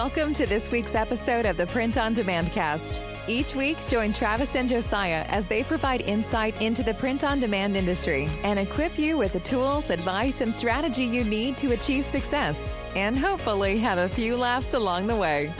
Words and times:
Welcome 0.00 0.32
to 0.34 0.46
this 0.46 0.70
week's 0.70 0.94
episode 0.94 1.44
of 1.44 1.56
the 1.56 1.66
Print 1.66 1.98
on 1.98 2.14
Demand 2.14 2.52
cast. 2.52 3.02
Each 3.26 3.52
week, 3.52 3.76
join 3.88 4.12
Travis 4.12 4.54
and 4.54 4.68
Josiah 4.68 5.24
as 5.26 5.48
they 5.48 5.64
provide 5.64 6.02
insight 6.02 6.62
into 6.62 6.84
the 6.84 6.94
print 6.94 7.24
on 7.24 7.40
demand 7.40 7.76
industry 7.76 8.28
and 8.44 8.60
equip 8.60 8.96
you 8.96 9.18
with 9.18 9.32
the 9.32 9.40
tools, 9.40 9.90
advice, 9.90 10.40
and 10.40 10.54
strategy 10.54 11.02
you 11.02 11.24
need 11.24 11.58
to 11.58 11.72
achieve 11.72 12.06
success 12.06 12.76
and 12.94 13.18
hopefully 13.18 13.76
have 13.78 13.98
a 13.98 14.08
few 14.10 14.36
laughs 14.36 14.72
along 14.74 15.08
the 15.08 15.16
way. 15.16 15.52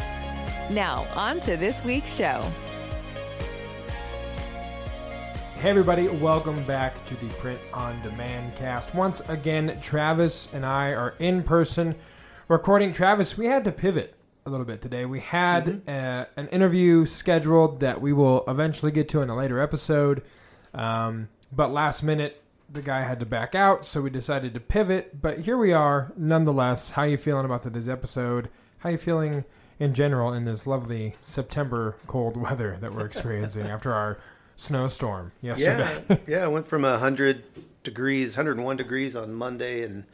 Now, 0.70 1.08
on 1.16 1.40
to 1.40 1.56
this 1.56 1.82
week's 1.82 2.14
show. 2.14 2.48
Hey 5.56 5.70
everybody, 5.70 6.06
welcome 6.06 6.62
back 6.62 7.04
to 7.06 7.16
the 7.16 7.28
Print 7.34 7.60
on 7.74 8.00
Demand 8.02 8.54
cast. 8.54 8.94
Once 8.94 9.20
again, 9.28 9.76
Travis 9.80 10.48
and 10.52 10.64
I 10.64 10.92
are 10.92 11.16
in 11.18 11.42
person 11.42 11.96
recording. 12.46 12.92
Travis, 12.92 13.36
we 13.36 13.46
had 13.46 13.64
to 13.64 13.72
pivot 13.72 14.14
a 14.48 14.50
little 14.50 14.66
bit 14.66 14.80
today. 14.82 15.04
We 15.04 15.20
had 15.20 15.66
Mm-hmm. 15.66 15.88
uh, 15.88 16.24
an 16.36 16.48
interview 16.48 17.06
scheduled 17.06 17.80
that 17.80 18.00
we 18.00 18.12
will 18.12 18.44
eventually 18.48 18.90
get 18.90 19.08
to 19.10 19.20
in 19.20 19.28
a 19.30 19.36
later 19.36 19.60
episode, 19.60 20.22
um, 20.74 21.28
but 21.52 21.70
last 21.72 22.02
minute 22.02 22.42
the 22.70 22.82
guy 22.82 23.02
had 23.02 23.18
to 23.20 23.26
back 23.26 23.54
out, 23.54 23.86
so 23.86 24.02
we 24.02 24.10
decided 24.10 24.52
to 24.54 24.60
pivot. 24.60 25.22
But 25.22 25.40
here 25.40 25.56
we 25.56 25.72
are, 25.72 26.12
nonetheless. 26.16 26.90
How 26.90 27.02
are 27.02 27.08
you 27.08 27.16
feeling 27.16 27.44
about 27.46 27.62
today's 27.62 27.88
episode? 27.88 28.48
How 28.78 28.90
are 28.90 28.92
you 28.92 28.98
feeling 28.98 29.44
in 29.80 29.94
general 29.94 30.32
in 30.34 30.44
this 30.44 30.66
lovely 30.66 31.14
September 31.22 31.96
cold 32.06 32.36
weather 32.40 32.76
that 32.80 32.92
we're 32.92 33.06
experiencing 33.06 33.66
after 33.66 33.92
our 33.94 34.18
snowstorm 34.56 35.32
yesterday? 35.40 36.04
Yeah, 36.10 36.16
yeah. 36.26 36.44
I 36.44 36.48
went 36.48 36.66
from 36.66 36.82
hundred 36.84 37.44
degrees, 37.84 38.34
hundred 38.34 38.56
and 38.58 38.66
one 38.66 38.76
degrees 38.76 39.16
on 39.16 39.32
Monday, 39.32 39.82
and 39.82 40.04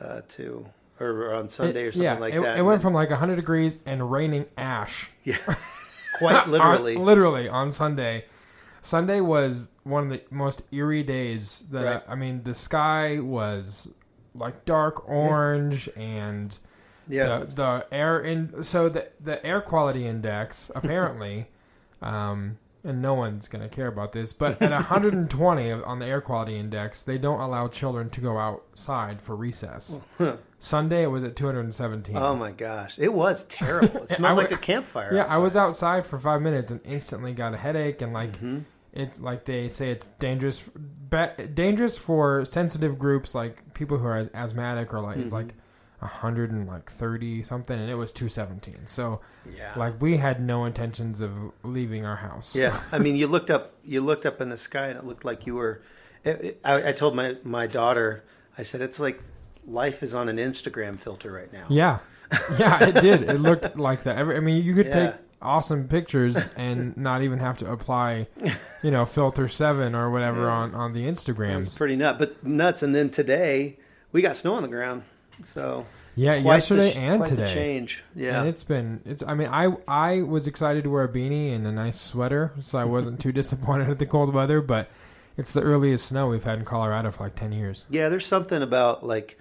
uh, 0.00 0.20
to 0.28 0.66
or 1.00 1.34
on 1.34 1.48
Sunday 1.48 1.84
or 1.84 1.92
something 1.92 2.04
yeah, 2.04 2.18
like 2.18 2.34
it, 2.34 2.42
that. 2.42 2.58
It 2.58 2.62
went 2.62 2.82
from 2.82 2.92
like 2.92 3.10
100 3.10 3.36
degrees 3.36 3.78
and 3.86 4.10
raining 4.10 4.46
ash. 4.56 5.10
yeah, 5.24 5.36
quite 6.18 6.46
literally. 6.48 6.96
On, 6.96 7.04
literally 7.04 7.48
on 7.48 7.72
Sunday. 7.72 8.24
Sunday 8.82 9.20
was 9.20 9.68
one 9.84 10.04
of 10.04 10.10
the 10.10 10.22
most 10.30 10.62
eerie 10.72 11.02
days 11.02 11.64
that 11.70 11.84
Right. 11.84 12.02
I, 12.08 12.12
I 12.12 12.14
mean 12.14 12.42
the 12.42 12.54
sky 12.54 13.18
was 13.18 13.88
like 14.34 14.64
dark 14.64 15.08
orange 15.08 15.88
and 15.96 16.56
yeah, 17.08 17.38
the 17.40 17.46
the 17.46 17.86
air 17.92 18.20
in 18.20 18.62
so 18.62 18.88
the 18.88 19.08
the 19.20 19.44
air 19.44 19.60
quality 19.60 20.06
index 20.06 20.70
apparently 20.76 21.48
um 22.00 22.58
and 22.84 23.02
no 23.02 23.12
one's 23.12 23.48
going 23.48 23.62
to 23.62 23.68
care 23.68 23.88
about 23.88 24.12
this 24.12 24.32
but 24.32 24.62
at 24.62 24.70
120 24.70 25.72
on 25.72 25.98
the 25.98 26.06
air 26.06 26.20
quality 26.20 26.56
index 26.56 27.02
they 27.02 27.18
don't 27.18 27.40
allow 27.40 27.66
children 27.68 28.08
to 28.10 28.20
go 28.20 28.38
outside 28.38 29.20
for 29.20 29.34
recess 29.34 30.00
sunday 30.62 31.02
it 31.02 31.06
was 31.08 31.24
at 31.24 31.34
217 31.34 32.16
oh 32.16 32.36
my 32.36 32.52
gosh, 32.52 32.98
it 32.98 33.12
was 33.12 33.44
terrible. 33.44 34.02
It 34.04 34.10
smelled 34.16 34.36
like 34.36 34.52
a 34.52 34.56
campfire. 34.58 35.12
yeah 35.14 35.26
i 35.28 35.38
was 35.38 35.56
outside 35.56 36.06
for 36.06 36.18
five 36.18 36.40
minutes 36.42 36.70
and 36.70 36.80
instantly 36.84 37.32
got 37.32 37.54
a 37.54 37.56
headache 37.56 38.02
and 38.02 38.12
like 38.12 38.32
Mm-hmm. 38.32 38.58
it's 38.92 39.18
like 39.18 39.44
they 39.46 39.68
say 39.70 39.90
it's 39.90 40.06
dangerous 40.18 40.62
dangerous 41.54 41.96
for 41.98 42.44
sensitive 42.44 42.98
groups 42.98 43.34
like 43.34 43.74
people 43.74 43.98
who 43.98 44.06
are 44.06 44.28
asthmatic 44.34 44.92
or 44.94 45.00
like 45.00 45.14
Mm-hmm. 45.16 45.22
it's 45.22 45.32
like 45.32 45.54
100 46.00 46.50
and 46.50 46.66
like 46.66 46.90
30 46.90 47.42
something 47.42 47.78
and 47.78 47.90
it 47.90 47.94
was 47.94 48.12
217 48.12 48.86
so 48.86 49.20
Yeah. 49.54 49.72
like 49.76 50.00
we 50.00 50.16
had 50.16 50.40
no 50.40 50.64
intentions 50.64 51.20
of 51.20 51.30
leaving 51.62 52.06
our 52.06 52.16
house 52.16 52.54
Yeah, 52.56 52.78
I 52.92 52.98
mean, 52.98 53.16
you 53.16 53.26
looked 53.26 53.50
up, 53.50 53.74
you 53.84 54.00
looked 54.00 54.24
up 54.26 54.40
in 54.40 54.48
the 54.48 54.56
sky, 54.58 54.86
and 54.86 54.98
it 54.98 55.04
looked 55.04 55.24
like 55.26 55.46
you 55.46 55.56
were. 55.56 55.82
It, 56.24 56.40
it- 56.44 56.60
I, 56.64 56.88
I 56.88 56.92
told 56.92 57.14
my 57.14 57.36
my 57.44 57.66
daughter, 57.66 58.24
I 58.56 58.62
said, 58.62 58.80
it's 58.80 58.98
like 59.00 59.20
life 59.66 60.02
is 60.02 60.14
on 60.14 60.28
an 60.28 60.36
Instagram 60.38 60.98
filter 60.98 61.30
right 61.30 61.52
now. 61.52 61.66
yeah 61.68 61.98
yeah 62.58 62.84
it 62.84 62.94
did 63.00 63.22
it 63.28 63.40
looked 63.40 63.76
like 63.76 64.04
that 64.04 64.16
i 64.16 64.38
mean 64.38 64.62
you 64.62 64.72
could 64.72 64.86
Yeah. 64.86 65.06
take 65.10 65.14
awesome 65.42 65.88
pictures 65.88 66.48
and 66.56 66.96
not 66.96 67.22
even 67.22 67.40
have 67.40 67.58
to 67.58 67.70
apply 67.72 68.28
you 68.84 68.90
know 68.92 69.04
filter 69.04 69.48
7 69.48 69.94
or 69.96 70.10
whatever 70.10 70.48
on 70.48 70.72
on 70.74 70.92
the 70.92 71.06
It's 71.06 71.24
instagrams 71.24 71.76
pretty 71.76 71.96
nuts, 71.96 72.18
but 72.20 72.46
nuts. 72.46 72.82
And 72.84 72.94
then 72.94 73.10
today 73.10 73.78
we 74.12 74.22
got 74.22 74.36
snow 74.36 74.54
on 74.54 74.62
the 74.62 74.68
ground, 74.68 75.02
so 75.42 75.86
yeah 76.14 76.34
yesterday 76.34 76.92
the, 76.92 76.98
and 76.98 77.24
today 77.24 77.46
change. 77.46 78.04
Yeah, 78.14 78.40
And 78.40 78.48
it's 78.48 78.62
been 78.64 79.00
it's 79.04 79.22
I 79.26 79.34
mean 79.34 79.48
I 79.48 79.68
I 79.88 80.20
was 80.22 80.46
excited 80.46 80.84
to 80.84 80.90
wear 80.90 81.04
a 81.04 81.08
beanie 81.08 81.52
and 81.54 81.66
a 81.66 81.72
nice 81.72 82.00
sweater 82.00 82.52
so 82.60 82.78
I 82.78 82.84
wasn't 82.84 83.18
too 83.18 83.32
disappointed 83.40 83.88
at 83.90 83.98
the 83.98 84.06
cold 84.06 84.32
weather 84.32 84.60
but 84.60 84.88
it's 85.36 85.52
the 85.52 85.62
earliest 85.62 86.06
snow 86.06 86.28
we've 86.28 86.44
had 86.44 86.58
in 86.58 86.64
Colorado 86.64 87.10
for 87.10 87.24
like 87.24 87.34
10 87.34 87.50
years. 87.52 87.86
Yeah, 87.88 88.08
there's 88.10 88.26
something 88.26 88.60
about 88.62 89.06
like, 89.06 89.38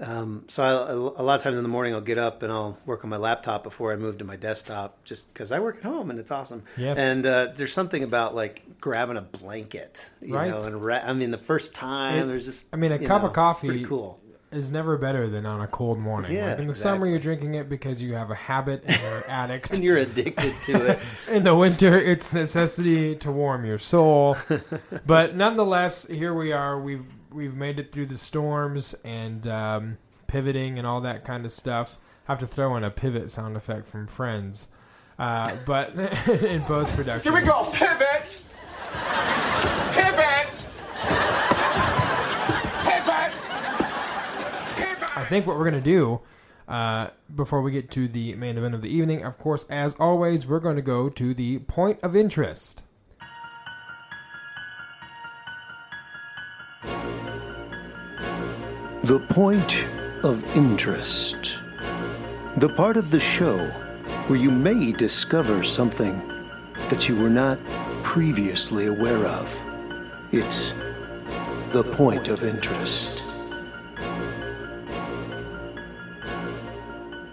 um, 0.00 0.44
so 0.48 0.62
I, 0.62 0.92
a 0.92 1.22
lot 1.22 1.36
of 1.36 1.42
times 1.42 1.56
in 1.56 1.62
the 1.62 1.68
morning 1.68 1.94
I'll 1.94 2.00
get 2.00 2.18
up 2.18 2.42
and 2.42 2.50
I'll 2.52 2.78
work 2.86 3.04
on 3.04 3.10
my 3.10 3.16
laptop 3.18 3.62
before 3.62 3.92
I 3.92 3.96
move 3.96 4.18
to 4.18 4.24
my 4.24 4.36
desktop, 4.36 5.02
just 5.04 5.32
because 5.32 5.52
I 5.52 5.58
work 5.60 5.76
at 5.78 5.82
home 5.84 6.10
and 6.10 6.18
it's 6.18 6.30
awesome. 6.30 6.62
Yes. 6.76 6.98
And 6.98 7.26
uh, 7.26 7.48
there's 7.54 7.72
something 7.72 8.02
about 8.02 8.34
like 8.34 8.62
grabbing 8.80 9.16
a 9.18 9.22
blanket, 9.22 10.08
you 10.22 10.34
Right. 10.34 10.50
know, 10.50 10.58
and 10.60 10.82
ra- 10.82 11.02
I 11.04 11.12
mean 11.12 11.30
the 11.30 11.38
first 11.38 11.74
time 11.74 12.24
It- 12.24 12.26
there's 12.26 12.46
just, 12.46 12.68
I 12.72 12.76
mean 12.76 12.92
a 12.92 12.98
cup 12.98 13.22
know, 13.22 13.28
of 13.28 13.34
coffee 13.34 13.84
cool. 13.84 14.18
is 14.50 14.70
never 14.70 14.96
better 14.96 15.28
than 15.28 15.44
on 15.44 15.60
a 15.60 15.66
cold 15.68 15.98
morning. 15.98 16.32
Yeah, 16.32 16.50
like 16.52 16.60
in 16.60 16.66
the 16.66 16.74
summer 16.74 17.06
you're 17.06 17.18
drinking 17.18 17.54
it 17.56 17.68
because 17.68 18.00
you 18.02 18.14
have 18.14 18.30
a 18.30 18.34
habit 18.34 18.82
and 18.86 19.00
you're 19.02 19.18
an 19.18 19.24
addict. 19.28 19.70
And 19.74 19.84
you're 19.84 19.98
addicted 19.98 20.54
to 20.64 20.86
it. 20.92 20.98
in 21.30 21.42
the 21.44 21.54
winter 21.54 21.98
it's 21.98 22.32
necessity 22.32 23.16
to 23.16 23.30
warm 23.30 23.64
your 23.66 23.78
soul 23.78 24.36
but 25.06 25.36
nonetheless 25.36 26.06
here 26.06 26.32
we 26.34 26.52
are 26.52 26.80
we've 26.80 27.04
we've 27.32 27.56
made 27.56 27.78
it 27.78 27.92
through 27.92 28.06
the 28.06 28.18
storms 28.18 28.94
and 29.04 29.46
um, 29.46 29.98
pivoting 30.26 30.78
and 30.78 30.86
all 30.86 31.00
that 31.00 31.24
kind 31.24 31.44
of 31.44 31.52
stuff 31.52 31.98
I 32.28 32.32
have 32.32 32.38
to 32.40 32.46
throw 32.46 32.76
in 32.76 32.84
a 32.84 32.90
pivot 32.90 33.30
sound 33.30 33.56
effect 33.56 33.88
from 33.88 34.06
friends 34.06 34.68
uh, 35.18 35.54
but 35.66 35.94
in 36.28 36.62
post 36.62 36.94
production 36.96 37.30
Here 37.30 37.40
we 37.40 37.46
go. 37.46 37.64
Pivot. 37.72 38.40
Pivot. 39.92 40.66
Pivot. 42.82 43.48
Pivot. 44.76 45.16
I 45.16 45.26
think 45.28 45.46
what 45.46 45.58
we're 45.58 45.70
going 45.70 45.82
to 45.82 45.90
do 45.90 46.20
uh, 46.66 47.10
before 47.34 47.60
we 47.60 47.72
get 47.72 47.90
to 47.90 48.08
the 48.08 48.34
main 48.36 48.56
event 48.56 48.74
of 48.74 48.80
the 48.80 48.88
evening, 48.88 49.24
of 49.24 49.36
course, 49.38 49.66
as 49.68 49.94
always, 49.96 50.46
we're 50.46 50.60
going 50.60 50.76
to 50.76 50.82
go 50.82 51.10
to 51.10 51.34
the 51.34 51.58
point 51.58 51.98
of 52.02 52.16
interest. 52.16 52.82
The 59.04 59.18
point 59.18 59.86
of 60.22 60.44
interest. 60.54 61.56
The 62.58 62.68
part 62.68 62.98
of 62.98 63.10
the 63.10 63.18
show 63.18 63.66
where 64.26 64.38
you 64.38 64.50
may 64.50 64.92
discover 64.92 65.64
something 65.64 66.20
that 66.90 67.08
you 67.08 67.16
were 67.16 67.30
not 67.30 67.58
previously 68.02 68.88
aware 68.88 69.24
of. 69.24 69.58
It's 70.32 70.74
the 71.72 71.82
point 71.82 72.28
of 72.28 72.44
interest. 72.44 73.24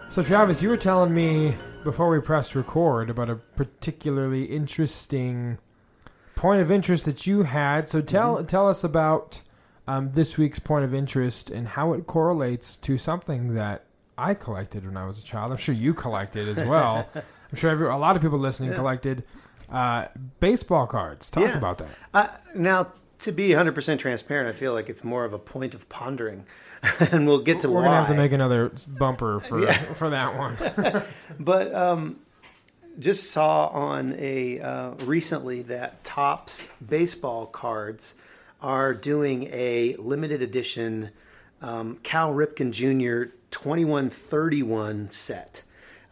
So, 0.08 0.24
Travis, 0.24 0.62
you 0.62 0.70
were 0.70 0.78
telling 0.78 1.14
me 1.14 1.58
before 1.84 2.10
we 2.10 2.22
pressed 2.22 2.56
record 2.56 3.10
about 3.10 3.30
a 3.30 3.36
particularly 3.36 4.46
interesting 4.46 5.58
point 6.36 6.62
of 6.62 6.72
interest 6.72 7.04
that 7.04 7.28
you 7.28 7.44
had. 7.44 7.90
So, 7.90 8.00
tell 8.00 8.38
mm-hmm. 8.38 8.46
tell 8.46 8.70
us 8.70 8.86
about 8.86 9.42
um, 9.88 10.12
this 10.14 10.38
week's 10.38 10.60
point 10.60 10.84
of 10.86 10.94
interest 10.94 11.50
and 11.50 11.68
how 11.68 11.94
it 11.94 12.08
correlates 12.08 12.76
to 12.78 12.98
something 12.98 13.56
that 13.56 13.84
I 14.18 14.34
collected 14.34 14.86
when 14.86 14.98
I 14.98 15.06
was 15.06 15.20
a 15.20 15.24
child. 15.24 15.52
I'm 15.52 15.58
sure 15.58 15.76
you 15.76 15.94
collected 15.94 16.48
as 16.58 16.68
well. 16.68 17.08
I'm 17.16 17.56
sure 17.58 17.70
every, 17.70 17.88
a 17.88 17.96
lot 17.96 18.16
of 18.16 18.22
people 18.22 18.40
listening 18.40 18.74
collected 18.74 19.24
uh, 19.70 20.08
baseball 20.40 20.88
cards. 20.88 21.30
Talk 21.30 21.44
Yeah. 21.44 21.58
about 21.58 21.78
that. 21.78 21.90
Uh, 22.14 22.28
now, 22.56 22.92
to 23.20 23.32
be 23.32 23.50
100% 23.50 24.00
transparent, 24.00 24.48
I 24.50 24.52
feel 24.58 24.74
like 24.74 24.90
it's 24.90 25.04
more 25.04 25.24
of 25.26 25.34
a 25.34 25.40
point 25.40 25.74
of 25.74 25.88
pondering, 25.90 26.46
and 27.12 27.26
we'll 27.26 27.40
get 27.42 27.62
to 27.62 27.70
We're 27.70 27.78
why. 27.82 27.86
gonna 27.86 27.98
have 27.98 28.08
to 28.10 28.14
make 28.16 28.32
another 28.32 28.72
bumper 28.88 29.40
for 29.40 29.66
for 29.96 30.10
that 30.12 30.38
one. 30.38 31.04
But 31.40 31.74
um, 31.74 32.18
just 33.00 33.32
saw 33.32 33.68
on 33.68 34.16
a 34.20 34.60
uh, 34.60 34.92
recently 35.06 35.64
that 35.64 36.04
Topps 36.04 36.68
baseball 36.86 37.46
cards 37.48 38.16
are 38.62 38.94
doing 38.94 39.50
a 39.52 39.96
limited 39.98 40.42
edition 40.42 41.12
um, 41.62 41.98
Cal 42.04 42.34
Ripken 42.34 42.72
Jr. 42.72 43.32
2131 43.52 45.10
set. 45.10 45.64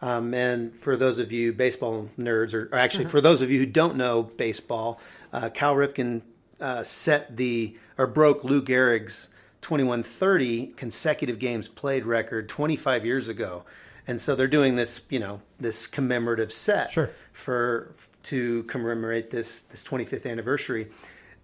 Um, 0.02 0.34
and 0.34 0.74
for 0.74 0.96
those 0.96 1.18
of 1.18 1.32
you 1.32 1.52
baseball 1.52 2.08
nerds, 2.18 2.52
or, 2.52 2.68
or 2.72 2.78
actually 2.78 3.06
for 3.06 3.20
those 3.20 3.42
of 3.42 3.50
you 3.50 3.58
who 3.60 3.66
don't 3.66 3.96
know 3.96 4.22
baseball, 4.22 5.00
uh, 5.32 5.48
Cal 5.50 5.74
Ripken 5.74 6.22
uh, 6.60 6.82
set 6.82 7.36
the 7.36 7.76
or 7.98 8.06
broke 8.06 8.44
Lou 8.44 8.62
Gehrig's 8.62 9.28
2130 9.62 10.68
consecutive 10.76 11.38
games 11.38 11.68
played 11.68 12.04
record 12.04 12.48
25 12.48 13.04
years 13.06 13.28
ago. 13.28 13.64
And 14.06 14.20
so 14.20 14.34
they're 14.36 14.46
doing 14.46 14.76
this, 14.76 15.00
you 15.08 15.18
know, 15.18 15.40
this 15.58 15.86
commemorative 15.86 16.52
set 16.52 16.92
Sure. 16.92 17.10
for 17.32 17.94
to 18.24 18.62
commemorate 18.64 19.30
this 19.30 19.62
this 19.62 19.82
25th 19.82 20.30
anniversary. 20.30 20.88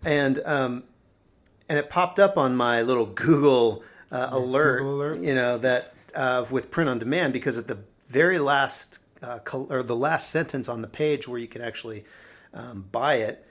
And 0.05 0.41
um, 0.45 0.85
and 1.73 1.79
it 1.79 1.89
popped 1.89 2.19
up 2.19 2.37
on 2.37 2.55
my 2.55 2.83
little 2.83 3.07
Google 3.07 3.83
uh, 4.11 4.29
alert, 4.31 4.81
Google 4.81 4.95
alert. 4.95 5.21
you 5.21 5.35
know, 5.35 5.57
that 5.57 5.95
uh, 6.15 6.45
with 6.51 6.71
print 6.71 6.91
on 6.91 6.99
demand 6.99 7.33
because 7.33 7.57
at 7.57 7.67
the 7.67 7.79
very 8.09 8.39
last 8.39 8.99
uh, 9.23 9.39
col- 9.39 9.73
or 9.73 9.83
the 9.83 9.97
last 9.97 10.29
sentence 10.29 10.69
on 10.69 10.83
the 10.83 10.87
page 10.87 11.27
where 11.27 11.39
you 11.39 11.49
can 11.49 11.63
actually 11.63 12.05
um, 12.53 12.85
buy 12.93 13.15
it, 13.15 13.47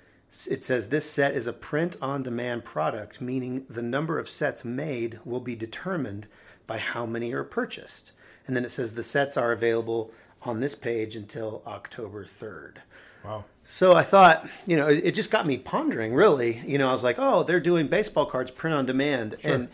it 0.47 0.63
says 0.63 0.89
this 0.89 1.09
set 1.09 1.33
is 1.33 1.47
a 1.47 1.53
print 1.53 1.97
on 1.99 2.21
demand 2.21 2.63
product, 2.63 3.21
meaning 3.21 3.65
the 3.67 3.81
number 3.81 4.19
of 4.19 4.29
sets 4.29 4.63
made 4.63 5.19
will 5.25 5.39
be 5.39 5.55
determined 5.55 6.27
by 6.67 6.77
how 6.77 7.07
many 7.07 7.33
are 7.33 7.43
purchased. 7.43 8.11
And 8.45 8.55
then 8.55 8.63
it 8.63 8.69
says 8.69 8.93
the 8.93 9.01
sets 9.01 9.35
are 9.35 9.51
available 9.51 10.11
on 10.43 10.59
this 10.59 10.75
page 10.75 11.15
until 11.15 11.63
October 11.65 12.23
3rd. 12.23 12.75
Wow. 13.23 13.45
So 13.63 13.93
I 13.93 14.03
thought, 14.03 14.49
you 14.65 14.75
know, 14.75 14.87
it, 14.87 15.05
it 15.05 15.15
just 15.15 15.31
got 15.31 15.45
me 15.45 15.57
pondering. 15.57 16.13
Really, 16.13 16.61
you 16.65 16.77
know, 16.77 16.89
I 16.89 16.91
was 16.91 17.03
like, 17.03 17.17
oh, 17.19 17.43
they're 17.43 17.59
doing 17.59 17.87
baseball 17.87 18.25
cards 18.25 18.51
print 18.51 18.73
on 18.75 18.85
demand, 18.85 19.37
and 19.43 19.67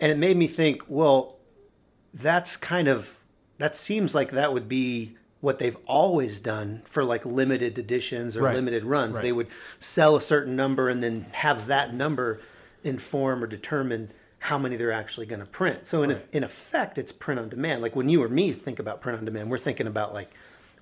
and 0.00 0.12
it 0.12 0.18
made 0.18 0.36
me 0.36 0.46
think, 0.46 0.82
well, 0.88 1.36
that's 2.14 2.56
kind 2.56 2.88
of 2.88 3.18
that 3.58 3.74
seems 3.76 4.14
like 4.14 4.32
that 4.32 4.52
would 4.52 4.68
be 4.68 5.16
what 5.40 5.58
they've 5.58 5.76
always 5.86 6.40
done 6.40 6.82
for 6.84 7.04
like 7.04 7.24
limited 7.26 7.78
editions 7.78 8.36
or 8.36 8.42
Right. 8.42 8.54
limited 8.54 8.84
runs. 8.84 9.16
Right. 9.16 9.22
They 9.22 9.32
would 9.32 9.48
sell 9.80 10.16
a 10.16 10.20
certain 10.20 10.56
number 10.56 10.88
and 10.88 11.02
then 11.02 11.26
have 11.32 11.66
that 11.66 11.94
number 11.94 12.40
inform 12.84 13.42
or 13.44 13.46
determine 13.46 14.10
how 14.38 14.58
many 14.58 14.76
they're 14.76 14.92
actually 14.92 15.26
going 15.26 15.40
to 15.40 15.46
print. 15.46 15.84
So 15.84 16.02
in 16.02 16.20
in 16.32 16.44
effect, 16.44 16.98
it's 16.98 17.12
print 17.12 17.40
on 17.40 17.48
demand. 17.48 17.82
Like 17.82 17.96
when 17.96 18.08
you 18.08 18.22
or 18.22 18.28
me 18.28 18.52
think 18.52 18.78
about 18.78 19.00
print 19.00 19.18
on 19.18 19.24
demand, 19.24 19.50
we're 19.50 19.58
thinking 19.58 19.86
about 19.86 20.14
like 20.14 20.30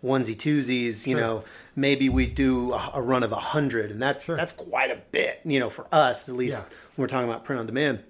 onesie 0.02 0.36
twosies. 0.36 1.06
You 1.06 1.14
Sure. 1.16 1.20
know, 1.20 1.44
maybe 1.76 2.08
we 2.08 2.26
do 2.26 2.72
a, 2.72 2.90
a 2.94 3.02
run 3.02 3.22
of 3.22 3.32
a 3.32 3.36
hundred, 3.36 3.90
and 3.90 4.00
that's 4.00 4.26
that's 4.26 4.52
quite 4.52 4.90
a 4.90 5.00
bit. 5.12 5.40
You 5.44 5.60
know, 5.60 5.70
for 5.70 5.86
us 5.92 6.28
at 6.28 6.34
least 6.36 6.58
Yeah. 6.58 6.64
when 6.96 7.04
we're 7.04 7.08
talking 7.08 7.28
about 7.28 7.44
print 7.44 7.60
on 7.60 7.66
demand. 7.66 8.00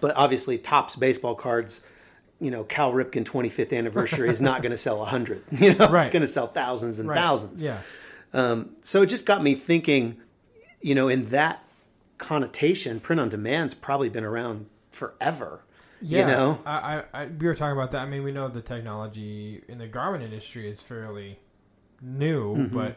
But 0.00 0.16
obviously, 0.16 0.58
Topps 0.58 0.96
baseball 0.96 1.34
cards. 1.34 1.80
You 2.40 2.50
know, 2.50 2.64
Cal 2.64 2.92
Ripken 2.92 3.22
25th 3.24 3.72
anniversary 3.76 4.28
is 4.28 4.40
not 4.40 4.62
going 4.62 4.72
to 4.72 4.76
sell 4.76 5.00
a 5.00 5.04
hundred. 5.04 5.44
You 5.52 5.74
know, 5.74 5.88
Right. 5.88 6.02
it's 6.04 6.12
going 6.12 6.22
to 6.22 6.26
sell 6.28 6.48
thousands 6.48 6.98
and 6.98 7.08
Right. 7.08 7.14
thousands. 7.16 7.62
Yeah. 7.62 7.78
Um, 8.34 8.70
so 8.82 9.02
it 9.02 9.06
just 9.06 9.26
got 9.26 9.44
me 9.44 9.54
thinking, 9.54 10.16
you 10.80 10.96
know, 10.96 11.08
in 11.08 11.26
that 11.26 11.62
connotation, 12.18 12.98
print 12.98 13.20
on 13.20 13.28
demand's 13.28 13.74
probably 13.74 14.08
been 14.08 14.24
around 14.24 14.66
forever. 14.90 15.60
Yeah, 16.02 16.20
You 16.20 16.26
know, 16.26 16.58
I, 16.66 16.72
I, 17.12 17.22
I, 17.22 17.26
we 17.26 17.46
were 17.46 17.54
talking 17.54 17.76
about 17.78 17.92
that. 17.92 18.02
I 18.02 18.06
mean, 18.06 18.22
we 18.24 18.32
know 18.32 18.48
the 18.48 18.60
technology 18.60 19.62
in 19.68 19.78
the 19.78 19.86
garment 19.86 20.24
industry 20.24 20.68
is 20.70 20.80
fairly 20.80 21.38
new, 22.00 22.56
Mm-hmm. 22.56 22.76
but 22.76 22.96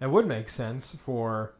it 0.00 0.10
would 0.10 0.26
make 0.26 0.48
sense 0.48 0.96
for 1.04 1.54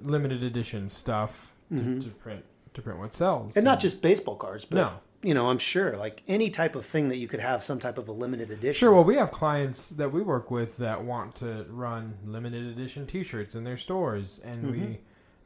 limited 0.00 0.42
edition 0.42 0.88
stuff 0.90 1.52
to, 1.70 2.00
to 2.00 2.08
print 2.10 2.44
to 2.74 2.82
print 2.82 2.98
what 2.98 3.14
sells, 3.14 3.50
Mm-hmm. 3.50 3.58
and 3.58 3.64
not 3.64 3.80
just 3.80 4.02
baseball 4.02 4.34
cards, 4.36 4.64
but 4.64 4.76
No. 4.76 4.92
you 5.22 5.32
know, 5.34 5.48
I'm 5.48 5.58
sure 5.58 5.96
like 5.96 6.22
any 6.26 6.50
type 6.50 6.74
of 6.74 6.84
thing 6.84 7.08
that 7.10 7.16
you 7.18 7.28
could 7.28 7.38
have 7.40 7.62
some 7.62 7.78
type 7.78 7.98
of 7.98 8.08
a 8.08 8.12
limited 8.12 8.50
edition. 8.50 8.78
Sure. 8.80 8.92
Well, 8.92 9.04
we 9.04 9.14
have 9.16 9.30
clients 9.30 9.90
that 9.90 10.12
we 10.12 10.22
work 10.22 10.50
with 10.50 10.76
that 10.78 11.02
want 11.04 11.36
to 11.36 11.64
run 11.70 12.14
limited 12.26 12.64
edition 12.66 13.06
T-shirts 13.06 13.54
in 13.54 13.62
their 13.64 13.78
stores, 13.78 14.40
and 14.44 14.64
Mm-hmm. 14.64 14.72
we 14.72 14.98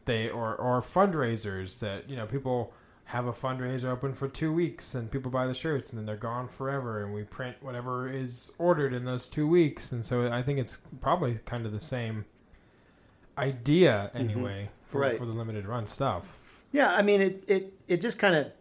they 0.07 0.31
or 0.31 0.57
or 0.57 0.81
fundraisers 0.81 1.79
that 1.81 2.09
you 2.09 2.17
know 2.17 2.25
people 2.27 2.73
have 3.09 3.27
a 3.27 3.33
fundraiser 3.33 3.85
open 3.85 4.13
for 4.13 4.29
two 4.29 4.53
weeks, 4.53 4.95
and 4.95 5.11
people 5.11 5.31
buy 5.31 5.47
the 5.47 5.55
shirts, 5.55 5.91
and 5.91 5.99
then 5.99 6.05
they're 6.05 6.15
gone 6.17 6.47
forever, 6.47 7.03
and 7.03 7.15
we 7.15 7.23
print 7.25 7.57
whatever 7.63 8.07
is 8.13 8.53
ordered 8.59 8.93
in 8.93 9.05
those 9.07 9.29
two 9.29 9.49
weeks, 9.49 9.93
and 9.93 10.05
so 10.05 10.31
I 10.31 10.43
think 10.43 10.59
it's 10.59 10.79
probably 11.01 11.39
kind 11.47 11.65
of 11.65 11.73
the 11.73 11.81
same 11.81 12.27
idea 13.37 14.11
anyway 14.15 14.69
for, 14.89 14.99
Mm-hmm. 15.01 15.11
Right. 15.11 15.19
for 15.19 15.27
the 15.27 15.33
limited 15.33 15.67
run 15.67 15.87
stuff. 15.87 16.25
Yeah, 16.73 16.93
I 16.93 17.03
mean, 17.03 17.21
it 17.21 17.45
it 17.47 17.73
it 17.89 18.01
just 18.01 18.19
kind 18.19 18.35
of 18.35 18.53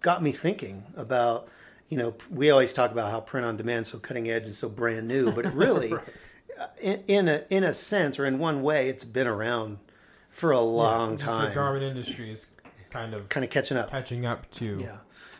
got 0.00 0.22
me 0.22 0.32
thinking 0.32 0.84
about. 0.96 1.48
You 1.90 1.98
know, 1.98 2.14
we 2.30 2.50
always 2.50 2.72
talk 2.72 2.90
about 2.90 3.10
how 3.10 3.20
print 3.20 3.46
on 3.46 3.56
demand 3.58 3.82
is 3.82 3.88
so 3.88 3.98
cutting 3.98 4.28
edge 4.30 4.44
and 4.44 4.54
so 4.54 4.68
brand 4.68 5.06
new, 5.06 5.30
but 5.30 5.44
it 5.46 5.52
really, 5.54 5.92
uh, 5.92 6.66
in, 6.80 7.02
in 7.06 7.28
a 7.28 7.44
in 7.50 7.64
a 7.64 7.74
sense 7.74 8.18
or 8.18 8.24
in 8.26 8.38
one 8.38 8.62
way, 8.62 8.88
it's 8.88 9.04
been 9.04 9.26
around 9.26 9.78
for 10.30 10.50
a 10.50 10.60
long 10.60 11.16
Just 11.18 11.26
time. 11.28 11.48
The 11.50 11.54
garment 11.54 11.84
industry 11.84 12.32
is 12.32 12.46
kind 12.94 13.12
of 13.12 13.28
kind 13.28 13.44
of 13.44 13.50
catching 13.50 13.76
up. 13.76 13.90
catching 13.90 14.24
up 14.24 14.48
to 14.52 14.78
Yeah, 14.80 14.96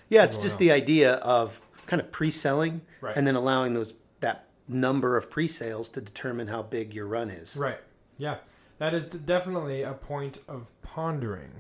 yeah. 0.09 0.25
It's 0.25 0.43
just 0.43 0.59
the 0.59 0.73
idea 0.73 1.15
of 1.17 1.61
kind 1.87 2.01
of 2.03 2.11
pre-selling 2.11 2.81
Right. 3.01 3.17
and 3.17 3.27
then 3.27 3.37
allowing 3.37 3.73
those 3.75 3.95
that 4.21 4.49
number 4.67 5.17
of 5.17 5.31
pre-sales 5.31 5.89
to 5.91 6.01
determine 6.01 6.49
how 6.49 6.62
big 6.62 6.93
your 6.95 7.06
run 7.06 7.31
is. 7.31 7.56
Right. 7.56 7.79
Yeah. 8.19 8.39
That 8.79 8.93
is 8.93 9.06
definitely 9.06 9.83
a 9.83 9.93
point 9.93 10.39
of 10.49 10.67
pondering, 10.83 11.53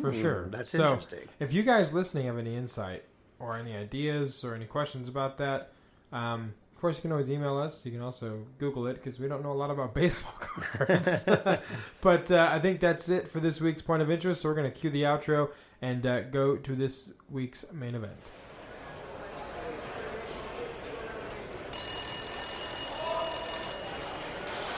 for 0.00 0.12
sure. 0.12 0.44
Hmm, 0.44 0.50
that's 0.50 0.72
so, 0.72 0.82
interesting. 0.82 1.28
If 1.38 1.52
you 1.52 1.62
guys 1.62 1.92
listening 1.92 2.26
have 2.26 2.36
any 2.36 2.56
insight 2.56 3.04
or 3.38 3.56
any 3.56 3.76
ideas 3.76 4.42
or 4.42 4.54
any 4.56 4.64
questions 4.64 5.08
about 5.08 5.38
that, 5.38 5.70
um, 6.12 6.52
course 6.82 6.96
you 6.96 7.02
can 7.02 7.12
always 7.12 7.30
email 7.30 7.56
us. 7.56 7.86
You 7.86 7.92
can 7.92 8.02
also 8.02 8.44
Google 8.58 8.86
it 8.88 8.94
because 9.02 9.18
we 9.18 9.28
don't 9.28 9.42
know 9.42 9.52
a 9.52 9.54
lot 9.54 9.70
about 9.70 9.94
baseball 10.02 10.34
cards. 10.38 11.24
but 12.02 12.30
uh, 12.30 12.48
I 12.52 12.58
think 12.58 12.80
that's 12.80 13.08
it 13.08 13.28
for 13.28 13.40
this 13.40 13.60
week's 13.60 13.80
point 13.80 14.02
of 14.02 14.10
interest. 14.10 14.42
So 14.42 14.48
we're 14.48 14.54
going 14.56 14.70
to 14.70 14.76
cue 14.78 14.90
the 14.90 15.04
outro 15.04 15.50
and 15.80 16.04
uh, 16.06 16.22
go 16.22 16.56
to 16.56 16.74
this 16.76 17.08
week's 17.30 17.64
main 17.72 17.94
event. 17.94 18.18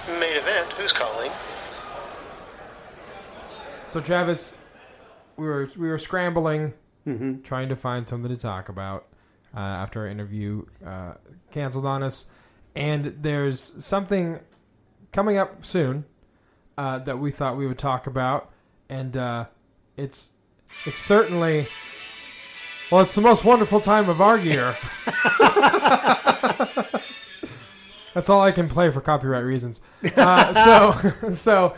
Main 0.08 0.36
event. 0.36 0.70
Who's 0.72 0.92
calling? 0.92 1.32
So 3.88 4.00
Travis, 4.00 4.56
we 5.36 5.46
were 5.46 5.68
we 5.76 5.88
were 5.88 5.98
scrambling, 5.98 6.74
Mm-hmm. 7.06 7.42
trying 7.42 7.68
to 7.68 7.76
find 7.76 8.08
something 8.08 8.30
to 8.30 8.36
talk 8.36 8.70
about 8.70 9.04
uh, 9.54 9.58
after 9.58 10.00
our 10.02 10.08
interview 10.08 10.64
uh, 10.84 11.14
canceled 11.50 11.86
on 11.86 12.02
us, 12.02 12.26
and 12.74 13.16
there's 13.20 13.72
something 13.78 14.40
coming 15.12 15.36
up 15.36 15.64
soon 15.64 16.04
uh, 16.76 16.98
that 16.98 17.18
we 17.18 17.30
thought 17.30 17.56
we 17.56 17.66
would 17.66 17.78
talk 17.78 18.06
about, 18.06 18.50
and 18.88 19.16
uh, 19.16 19.46
it's 19.96 20.30
it's 20.86 20.98
certainly 20.98 21.66
well, 22.90 23.02
it's 23.02 23.14
the 23.14 23.20
most 23.20 23.44
wonderful 23.44 23.80
time 23.80 24.08
of 24.08 24.20
our 24.20 24.38
year. 24.38 24.76
That's 28.14 28.28
all 28.28 28.40
I 28.40 28.52
can 28.52 28.68
play 28.68 28.90
for 28.90 29.00
copyright 29.00 29.44
reasons. 29.44 29.80
Uh, 30.16 30.92
so 30.92 31.30
so 31.32 31.74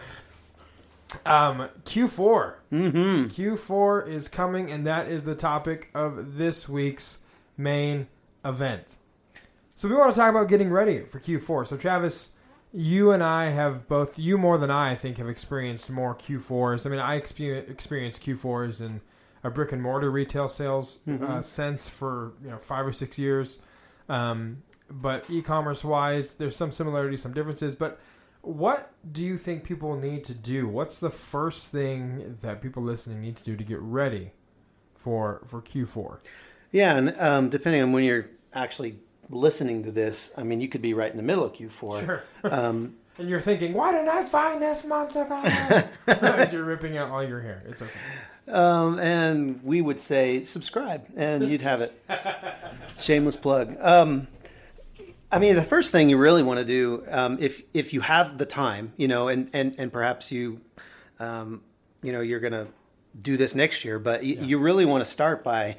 um, 1.25 1.69
Q4. 1.85 2.55
Mm-hmm. 2.73 3.27
Q4 3.29 4.09
is 4.09 4.29
coming, 4.29 4.71
and 4.71 4.87
that 4.87 5.09
is 5.09 5.25
the 5.25 5.35
topic 5.35 5.89
of 5.95 6.37
this 6.37 6.69
week's 6.69 7.19
main 7.57 8.09
event. 8.45 8.97
So 9.75 9.89
we 9.89 9.95
want 9.95 10.15
to 10.15 10.19
talk 10.19 10.31
about 10.31 10.49
getting 10.49 10.71
ready 10.71 11.05
for 11.05 11.21
Q4. 11.21 11.67
So 11.67 11.77
Travis, 11.77 12.33
you 12.73 13.11
and 13.11 13.23
I 13.23 13.47
have 13.47 13.89
both 13.89 14.19
you 14.19 14.39
more 14.39 14.59
than 14.59 14.71
I, 14.71 14.93
I 14.93 14.97
think 14.97 15.19
have 15.19 15.29
experienced 15.29 15.91
more 15.91 16.15
Q4s. 16.15 16.87
I 16.87 16.91
mean, 16.91 16.99
I 16.99 17.17
experienced 17.17 18.25
Q4s 18.25 18.81
in 18.81 19.01
a 19.45 19.51
brick 19.51 19.73
and 19.73 19.83
mortar 19.83 20.11
retail 20.11 20.49
sales 20.49 20.99
uh, 21.25 21.41
sense 21.43 21.89
for 21.89 22.33
you 22.43 22.51
know 22.51 22.59
five 22.59 22.87
or 22.87 22.93
six 22.93 23.19
years. 23.19 23.61
Um, 24.09 24.63
but 24.91 25.29
e-commerce 25.31 25.85
wise, 25.85 26.35
there's 26.35 26.57
some 26.57 26.73
similarities, 26.73 27.23
some 27.23 27.33
differences. 27.33 27.75
But 27.75 27.99
what 28.43 28.93
do 29.13 29.25
you 29.25 29.37
think 29.37 29.65
people 29.65 29.97
need 29.97 30.25
to 30.25 30.35
do? 30.35 30.69
What's 30.69 30.99
the 30.99 31.11
first 31.11 31.67
thing 31.67 32.39
that 32.43 32.63
people 32.63 32.83
listening 32.83 33.21
need 33.21 33.37
to 33.37 33.45
do 33.45 33.57
to 33.57 33.65
get 33.65 33.81
ready 33.81 34.33
for 34.97 35.43
for 35.47 35.61
Q4? 35.61 36.19
Yeah, 36.77 36.99
and 36.99 37.19
um, 37.19 37.49
depending 37.49 37.81
on 37.81 37.93
when 37.93 38.05
you're 38.05 38.27
actually 38.53 38.99
listening 39.31 39.85
to 39.85 39.91
this, 39.91 40.31
I 40.37 40.43
mean, 40.43 40.61
you 40.61 40.69
could 40.69 40.83
be 40.83 40.93
right 40.93 41.11
in 41.11 41.17
the 41.17 41.23
middle 41.23 41.43
of 41.43 41.55
Q4. 41.55 42.21
Um, 42.45 42.97
And 43.19 43.31
you're 43.31 43.41
thinking, 43.41 43.73
why 43.73 43.93
didn't 43.93 44.11
I 44.11 44.25
find 44.25 44.61
this 44.61 44.85
months 44.85 45.17
ago? 45.17 45.41
As 45.43 46.53
you're 46.53 46.65
ripping 46.65 46.99
out 46.99 47.09
all 47.09 47.25
your 47.25 47.41
hair. 47.41 47.63
It's 47.67 47.81
okay. 47.81 47.91
Um, 48.47 48.99
and 48.99 49.59
we 49.65 49.81
would 49.81 49.99
say 49.99 50.43
subscribe, 50.43 51.07
and 51.17 51.49
you'd 51.49 51.63
have 51.63 51.81
it. 51.81 51.99
Shameless 52.99 53.37
plug. 53.37 53.75
Um, 53.81 54.29
I 55.33 55.39
mean, 55.39 55.55
the 55.57 55.63
first 55.65 55.93
thing 55.93 56.11
you 56.11 56.19
really 56.19 56.43
want 56.43 56.59
to 56.59 56.67
do, 56.67 57.05
um, 57.11 57.39
if 57.41 57.63
if 57.73 57.95
you 57.95 58.03
have 58.03 58.37
the 58.37 58.45
time, 58.45 58.93
you 58.99 59.09
know, 59.09 59.29
and 59.29 59.49
and 59.55 59.75
and 59.79 59.91
perhaps 59.91 60.31
you, 60.31 60.61
um, 61.19 61.63
you 62.03 62.13
know, 62.13 62.21
you're 62.21 62.41
gonna 62.41 62.67
do 63.19 63.39
this 63.39 63.55
next 63.55 63.83
year, 63.83 63.99
but 63.99 64.21
y- 64.21 64.37
you 64.39 64.59
really 64.59 64.85
want 64.85 65.03
to 65.03 65.11
start 65.11 65.43
by 65.43 65.79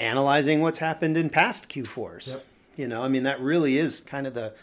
analyzing 0.00 0.60
what's 0.60 0.78
happened 0.78 1.16
in 1.16 1.30
past 1.30 1.68
Q4s. 1.68 2.28
Yep. 2.28 2.46
You 2.76 2.88
know, 2.88 3.02
I 3.02 3.08
mean, 3.08 3.24
that 3.24 3.40
really 3.40 3.78
is 3.78 4.00
kind 4.00 4.26
of 4.26 4.34
the 4.34 4.54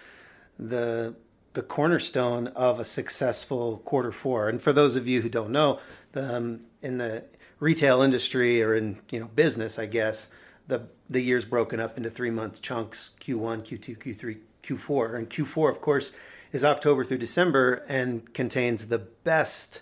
the 0.60 1.15
the 1.53 1.62
cornerstone 1.62 2.48
of 2.50 2.79
a 2.79 2.86
successful 2.86 3.77
quarter 3.86 4.12
four. 4.12 4.50
And 4.50 4.62
for 4.62 4.74
those 4.74 4.96
of 4.96 5.08
you 5.08 5.22
who 5.22 5.29
don't 5.29 5.51
know, 5.51 5.79
the, 6.12 6.36
um, 6.36 6.62
in 6.82 6.98
the 6.98 7.24
retail 7.60 8.01
industry 8.01 8.62
or 8.62 8.75
in 8.75 8.98
you 9.10 9.20
know 9.20 9.27
business, 9.27 9.77
I 9.79 9.86
guess 9.86 10.29
the 10.67 10.84
the 11.10 11.22
year's 11.22 11.46
broken 11.46 11.79
up 11.79 11.98
into 11.98 12.10
three 12.10 12.32
month 12.32 12.62
chunks: 12.62 13.12
Q1, 13.22 13.63
Q2, 13.63 13.98
Q3, 13.98 14.38
Q4. 14.63 15.15
And 15.15 15.29
Q4, 15.29 15.70
of 15.70 15.82
course, 15.82 16.13
is 16.51 16.63
October 16.65 17.03
through 17.03 17.20
December 17.20 17.86
and 17.88 18.34
contains 18.34 18.88
the 18.88 19.00
best. 19.00 19.82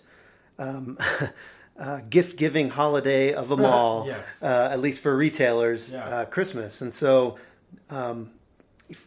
Um, 0.58 0.98
Uh, 1.78 2.00
gift 2.10 2.38
giving 2.38 2.70
holiday 2.70 3.34
of 3.34 3.50
them 3.50 3.66
all, 3.66 4.06
Yes. 4.08 4.42
uh, 4.42 4.70
at 4.72 4.80
least 4.80 5.02
for 5.02 5.16
retailers, 5.18 5.92
Yeah. 5.92 6.06
uh, 6.06 6.26
Christmas. 6.26 6.80
And 6.82 6.94
so, 6.94 7.36
um, 7.90 8.32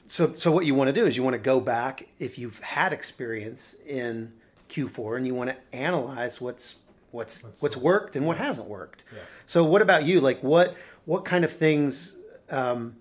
so 0.09 0.35
so 0.35 0.51
what 0.53 0.67
you 0.67 0.75
want 0.75 0.89
to 0.89 0.93
do 0.93 1.07
is 1.07 1.17
you 1.17 1.23
want 1.23 1.33
to 1.35 1.39
go 1.39 1.61
back 1.61 2.07
if 2.19 2.39
you've 2.39 2.59
had 2.61 2.93
experience 2.93 3.75
in 3.87 4.33
Q4 4.69 5.17
and 5.17 5.27
you 5.27 5.35
want 5.35 5.49
to 5.51 5.57
analyze 5.73 6.41
what's 6.43 6.77
what's 7.11 7.43
what's 7.61 7.77
worked 7.77 8.17
and 8.17 8.27
what 8.27 8.37
hasn't 8.37 8.69
worked. 8.69 9.05
So 9.47 9.65
what 9.65 9.81
about 9.81 10.05
you? 10.05 10.21
Like 10.21 10.43
what 10.43 10.75
what 11.07 11.25
kind 11.25 11.45
of 11.47 11.53
things? 11.53 12.17
Um, 12.51 12.97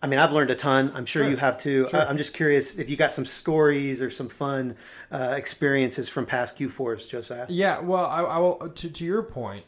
I 0.00 0.06
mean, 0.06 0.18
I've 0.20 0.32
learned 0.32 0.50
a 0.50 0.54
ton. 0.54 0.92
I'm 0.94 1.06
sure, 1.06 1.22
Sure. 1.24 1.30
you 1.30 1.36
have 1.36 1.58
too. 1.58 1.88
Sure. 1.90 2.00
I'm 2.00 2.16
just 2.16 2.32
curious 2.34 2.76
if 2.78 2.88
you 2.88 2.96
got 2.96 3.10
some 3.12 3.24
stories 3.24 4.00
or 4.00 4.10
some 4.10 4.28
fun 4.28 4.76
uh, 5.10 5.34
experiences 5.36 6.08
from 6.08 6.24
past 6.24 6.56
Q4s, 6.58 7.08
Josiah. 7.08 7.46
Yeah, 7.48 7.80
well, 7.80 8.06
I, 8.06 8.20
I 8.22 8.38
will. 8.38 8.70
To, 8.70 8.90
to 8.90 9.04
your 9.04 9.22
point, 9.22 9.64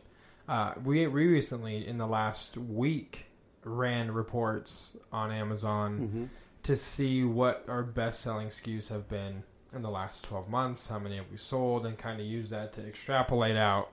uh, 0.48 0.74
we 0.84 1.06
we 1.08 1.26
recently 1.26 1.86
in 1.86 1.98
the 1.98 2.06
last 2.06 2.56
week 2.56 3.26
ran 3.64 4.12
reports 4.12 4.96
on 5.12 5.32
Amazon 5.32 6.30
to 6.62 6.76
see 6.76 7.24
what 7.24 7.64
our 7.68 7.82
best 7.82 8.20
selling 8.20 8.48
SKUs 8.48 8.88
have 8.88 9.08
been 9.08 9.42
in 9.74 9.82
the 9.82 9.90
last 9.90 10.22
twelve 10.22 10.48
months, 10.48 10.88
how 10.88 10.98
many 11.00 11.16
have 11.16 11.26
we 11.30 11.36
sold, 11.38 11.86
and 11.86 11.98
kind 11.98 12.20
of 12.20 12.26
use 12.26 12.50
that 12.50 12.72
to 12.74 12.86
extrapolate 12.86 13.56
out 13.56 13.90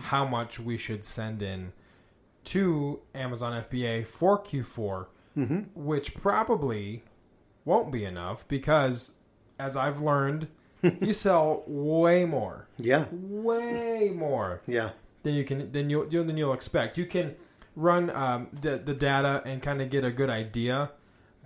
how 0.00 0.24
much 0.24 0.58
we 0.58 0.76
should 0.78 1.04
send 1.04 1.42
in 1.44 1.72
to 2.44 3.00
Amazon 3.14 3.62
FBA 3.70 4.06
for 4.06 4.40
Q4, 4.42 5.06
which 5.74 6.14
probably 6.14 7.04
won't 7.64 7.92
be 7.92 8.04
enough 8.04 8.46
because, 8.48 9.12
as 9.58 9.76
I've 9.76 10.00
learned, 10.00 10.48
you 10.82 11.12
sell 11.12 11.64
way 11.66 12.24
more. 12.24 12.68
Yeah, 12.78 13.06
way 13.12 14.12
more 14.14 14.62
yeah, 14.66 14.90
than 15.22 15.34
you 15.34 15.44
can 15.44 15.72
than 15.72 15.90
you 15.90 16.08
than 16.08 16.36
you'll 16.36 16.52
expect. 16.52 16.96
You 16.96 17.06
can 17.06 17.36
run 17.74 18.10
um, 18.10 18.48
the 18.52 18.78
the 18.78 18.94
data 18.94 19.42
and 19.44 19.62
kind 19.62 19.82
of 19.82 19.90
get 19.90 20.04
a 20.04 20.10
good 20.10 20.30
idea, 20.30 20.90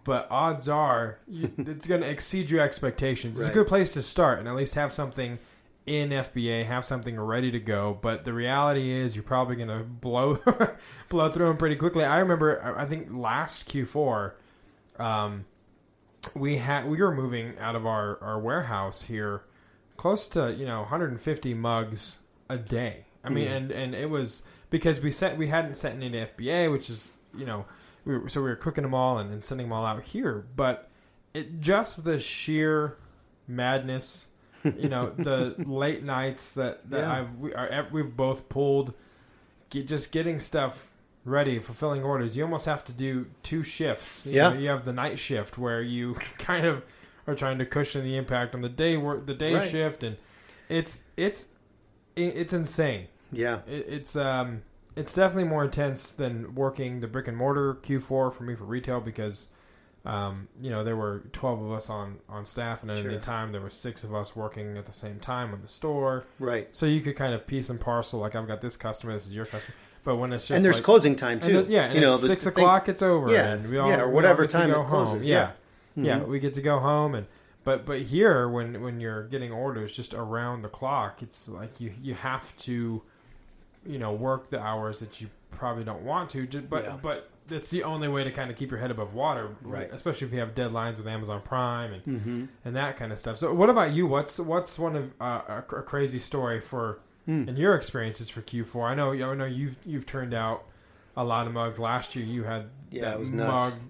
but 0.04 0.28
odds 0.30 0.68
are 0.68 1.18
you, 1.26 1.50
it's 1.58 1.86
going 1.86 2.02
to 2.02 2.08
exceed 2.08 2.50
your 2.50 2.60
expectations. 2.60 3.38
It's 3.40 3.48
a 3.48 3.52
good 3.52 3.66
place 3.66 3.92
to 3.92 4.02
start 4.02 4.38
and 4.38 4.48
at 4.48 4.54
least 4.54 4.74
have 4.74 4.92
something 4.92 5.38
in 5.90 6.10
FBA, 6.10 6.66
have 6.66 6.84
something 6.84 7.18
ready 7.18 7.50
to 7.50 7.58
go. 7.58 7.98
But 8.00 8.24
the 8.24 8.32
reality 8.32 8.90
is, 8.90 9.16
you're 9.16 9.22
probably 9.24 9.56
going 9.56 9.68
to 9.78 9.84
blow 9.84 10.38
blow 11.08 11.30
through 11.30 11.46
them 11.46 11.56
pretty 11.56 11.76
quickly. 11.76 12.04
I 12.04 12.20
remember, 12.20 12.74
I 12.76 12.86
think 12.86 13.08
last 13.10 13.68
Q4. 13.68 14.32
Um, 14.98 15.46
we 16.34 16.58
had 16.58 16.88
we 16.88 16.98
were 16.98 17.14
moving 17.14 17.58
out 17.58 17.74
of 17.74 17.86
our, 17.86 18.22
our 18.22 18.38
warehouse 18.38 19.04
here 19.04 19.42
close 19.96 20.28
to 20.28 20.54
you 20.54 20.66
know 20.66 20.80
150 20.80 21.54
mugs 21.54 22.18
a 22.48 22.58
day 22.58 23.04
i 23.24 23.28
mean 23.28 23.48
and 23.48 23.70
and 23.70 23.94
it 23.94 24.10
was 24.10 24.42
because 24.68 25.00
we 25.00 25.10
sent 25.10 25.38
we 25.38 25.48
hadn't 25.48 25.76
sent 25.76 25.96
any 25.96 26.10
to 26.10 26.26
fba 26.26 26.70
which 26.70 26.90
is 26.90 27.10
you 27.34 27.46
know 27.46 27.64
we 28.04 28.18
were, 28.18 28.28
so 28.28 28.42
we 28.42 28.48
were 28.48 28.56
cooking 28.56 28.82
them 28.82 28.94
all 28.94 29.18
and, 29.18 29.32
and 29.32 29.44
sending 29.44 29.66
them 29.66 29.72
all 29.72 29.84
out 29.84 30.02
here 30.02 30.44
but 30.56 30.90
it 31.32 31.60
just 31.60 32.04
the 32.04 32.20
sheer 32.20 32.98
madness 33.46 34.26
you 34.64 34.88
know 34.88 35.10
the 35.16 35.54
late 35.64 36.02
nights 36.02 36.52
that 36.52 36.88
that 36.90 37.00
Yeah. 37.00 37.12
i've 37.12 37.34
we 37.38 37.54
are, 37.54 37.88
we've 37.90 38.14
both 38.16 38.48
pulled 38.48 38.92
get, 39.70 39.86
just 39.88 40.12
getting 40.12 40.38
stuff 40.38 40.88
ready 41.24 41.58
fulfilling 41.58 42.02
orders 42.02 42.36
you 42.36 42.42
almost 42.42 42.66
have 42.66 42.84
to 42.84 42.92
do 42.92 43.26
two 43.42 43.62
shifts 43.62 44.24
You 44.26 44.32
Yeah. 44.32 44.48
know, 44.50 44.54
you 44.58 44.68
have 44.68 44.84
the 44.84 44.92
night 44.92 45.18
shift 45.18 45.58
where 45.58 45.82
you 45.82 46.14
kind 46.38 46.66
of 46.66 46.82
are 47.26 47.34
trying 47.34 47.58
to 47.58 47.66
cushion 47.66 48.02
the 48.04 48.16
impact 48.16 48.54
on 48.54 48.60
the 48.62 48.68
day 48.68 48.96
work 48.96 49.26
the 49.26 49.34
day 49.34 49.54
Right. 49.54 49.70
shift 49.70 50.02
and 50.02 50.16
it's 50.68 51.00
it's 51.16 51.46
it's 52.16 52.52
insane 52.52 53.06
yeah, 53.32 53.60
it, 53.68 53.86
it's 53.88 54.16
um 54.16 54.62
it's 54.96 55.12
definitely 55.12 55.48
more 55.48 55.62
intense 55.64 56.10
than 56.10 56.54
working 56.54 57.00
the 57.00 57.06
brick 57.06 57.28
and 57.28 57.36
mortar 57.36 57.74
Q4 57.76 58.34
for 58.34 58.40
me 58.42 58.54
for 58.56 58.64
retail 58.64 59.00
because 59.00 59.48
um 60.06 60.48
you 60.62 60.70
know 60.70 60.82
there 60.82 60.96
were 60.96 61.22
12 61.32 61.62
of 61.62 61.72
us 61.72 61.90
on 61.90 62.16
on 62.28 62.46
staff 62.46 62.80
and 62.82 62.90
at 62.90 62.96
Sure. 62.98 63.10
any 63.10 63.20
time 63.20 63.52
there 63.52 63.60
were 63.60 63.68
six 63.70 64.02
of 64.02 64.14
us 64.14 64.34
working 64.34 64.78
at 64.78 64.86
the 64.86 64.92
same 64.92 65.18
time 65.20 65.52
in 65.52 65.60
the 65.60 65.68
store 65.68 66.24
right. 66.38 66.68
so 66.74 66.86
you 66.86 67.02
could 67.02 67.16
kind 67.16 67.34
of 67.34 67.46
piece 67.46 67.68
and 67.68 67.78
parcel 67.78 68.18
like 68.20 68.34
I've 68.34 68.46
got 68.48 68.62
this 68.62 68.76
customer 68.78 69.12
this 69.12 69.26
is 69.26 69.32
your 69.32 69.44
customer 69.44 69.74
but 70.02 70.16
when 70.16 70.32
it's 70.32 70.44
just 70.44 70.56
And 70.56 70.64
there's 70.64 70.76
like, 70.76 70.84
closing 70.84 71.16
time 71.16 71.38
too. 71.40 71.64
the- 71.64 71.70
yeah, 71.70 71.82
and 71.84 71.94
you 71.96 72.00
know, 72.00 72.16
six 72.16 72.44
the 72.44 72.50
o'clock. 72.50 72.88
it's 72.88 73.02
over. 73.02 73.30
Yeah, 73.30 73.52
and 73.52 73.70
we 73.70 73.76
all, 73.76 73.90
yeah, 73.90 74.00
or 74.00 74.08
whatever 74.08 74.46
time 74.46 74.70
go 74.70 74.80
it 74.80 74.86
closes, 74.86 75.22
Home. 75.24 75.30
yeah. 75.30 75.50
Yeah, 75.94 76.04
yeah, 76.04 76.20
Mhm. 76.20 76.28
we 76.28 76.40
get 76.40 76.54
to 76.54 76.62
go 76.62 76.78
home, 76.78 77.14
and 77.14 77.26
but 77.64 77.84
but 77.84 78.00
here 78.00 78.48
when 78.48 78.80
when 78.82 78.98
you're 78.98 79.24
getting 79.24 79.52
orders 79.52 79.92
just 79.92 80.14
around 80.14 80.62
the 80.62 80.70
clock, 80.70 81.20
it's 81.22 81.50
like 81.50 81.78
you 81.82 81.92
you 82.02 82.14
have 82.14 82.56
to, 82.60 83.02
you 83.84 83.98
know, 83.98 84.10
work 84.14 84.48
the 84.48 84.58
hours 84.58 85.00
that 85.00 85.20
you 85.20 85.28
probably 85.50 85.84
don't 85.84 86.02
want 86.02 86.30
to. 86.30 86.46
But 86.62 86.84
Yeah. 86.84 86.96
but 87.02 87.28
it's 87.50 87.70
the 87.70 87.82
only 87.84 88.08
way 88.08 88.24
to 88.24 88.30
kind 88.30 88.50
of 88.50 88.56
keep 88.56 88.70
your 88.70 88.78
head 88.80 88.90
above 88.90 89.14
water, 89.14 89.50
Right. 89.62 89.90
Especially 89.92 90.26
if 90.26 90.32
you 90.32 90.40
have 90.40 90.54
deadlines 90.54 90.96
with 90.96 91.06
Amazon 91.06 91.40
Prime 91.42 91.92
and 91.92 92.04
Mm-hmm. 92.04 92.44
and 92.64 92.76
that 92.76 92.96
kind 92.96 93.12
of 93.12 93.18
stuff. 93.18 93.38
So, 93.38 93.52
what 93.54 93.68
about 93.70 93.92
you? 93.92 94.06
What's 94.06 94.38
what's 94.38 94.78
one 94.78 94.96
of 94.96 95.10
uh, 95.20 95.62
a, 95.70 95.76
a 95.76 95.82
crazy 95.82 96.18
story 96.18 96.60
for 96.60 97.00
Hmm. 97.26 97.48
in 97.48 97.56
your 97.56 97.74
experiences 97.74 98.30
for 98.30 98.40
Q4? 98.42 98.90
I 98.90 98.94
know 98.94 99.12
I 99.12 99.34
know 99.34 99.44
you've 99.44 99.76
you've 99.84 100.06
turned 100.06 100.32
out 100.34 100.64
a 101.16 101.24
lot 101.24 101.46
of 101.46 101.52
mugs. 101.52 101.78
Last 101.78 102.16
year, 102.16 102.24
you 102.24 102.44
had 102.44 102.66
Yeah, 102.90 103.02
that 103.02 103.14
it 103.14 103.18
was 103.20 103.32
nuts. 103.32 103.74
mug 103.74 103.80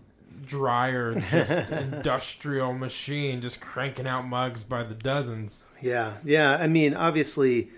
dryer, 0.46 1.14
just 1.30 1.70
industrial 1.70 2.72
machine, 2.72 3.40
just 3.40 3.60
cranking 3.60 4.06
out 4.06 4.26
mugs 4.26 4.64
by 4.64 4.82
the 4.82 4.94
dozens. 4.94 5.62
Yeah, 5.80 6.14
yeah. 6.24 6.56
I 6.60 6.66
mean, 6.66 6.94
obviously, 6.94 7.70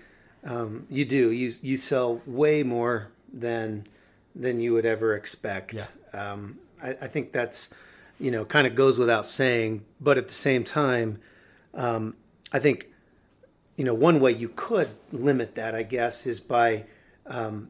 um, 0.43 0.85
you 0.89 1.05
do. 1.05 1.31
You 1.31 1.53
you 1.61 1.77
sell 1.77 2.21
way 2.25 2.63
more 2.63 3.09
than 3.33 3.87
than 4.35 4.59
you 4.59 4.73
would 4.73 4.85
ever 4.85 5.15
expect. 5.15 5.73
Yeah. 5.73 5.85
Um, 6.13 6.59
I, 6.81 6.89
I 7.01 7.07
think 7.07 7.31
that's 7.31 7.69
you 8.19 8.31
know 8.31 8.45
kind 8.45 8.67
of 8.67 8.75
goes 8.75 8.97
without 8.99 9.25
saying. 9.25 9.83
But 10.01 10.17
at 10.17 10.27
the 10.27 10.33
same 10.33 10.63
time, 10.63 11.19
um, 11.73 12.15
I 12.51 12.59
think 12.59 12.87
you 13.77 13.85
know 13.85 13.93
one 13.93 14.19
way 14.19 14.31
you 14.31 14.49
could 14.49 14.89
limit 15.11 15.55
that, 15.55 15.75
I 15.75 15.83
guess, 15.83 16.25
is 16.25 16.39
by 16.39 16.85
um, 17.25 17.69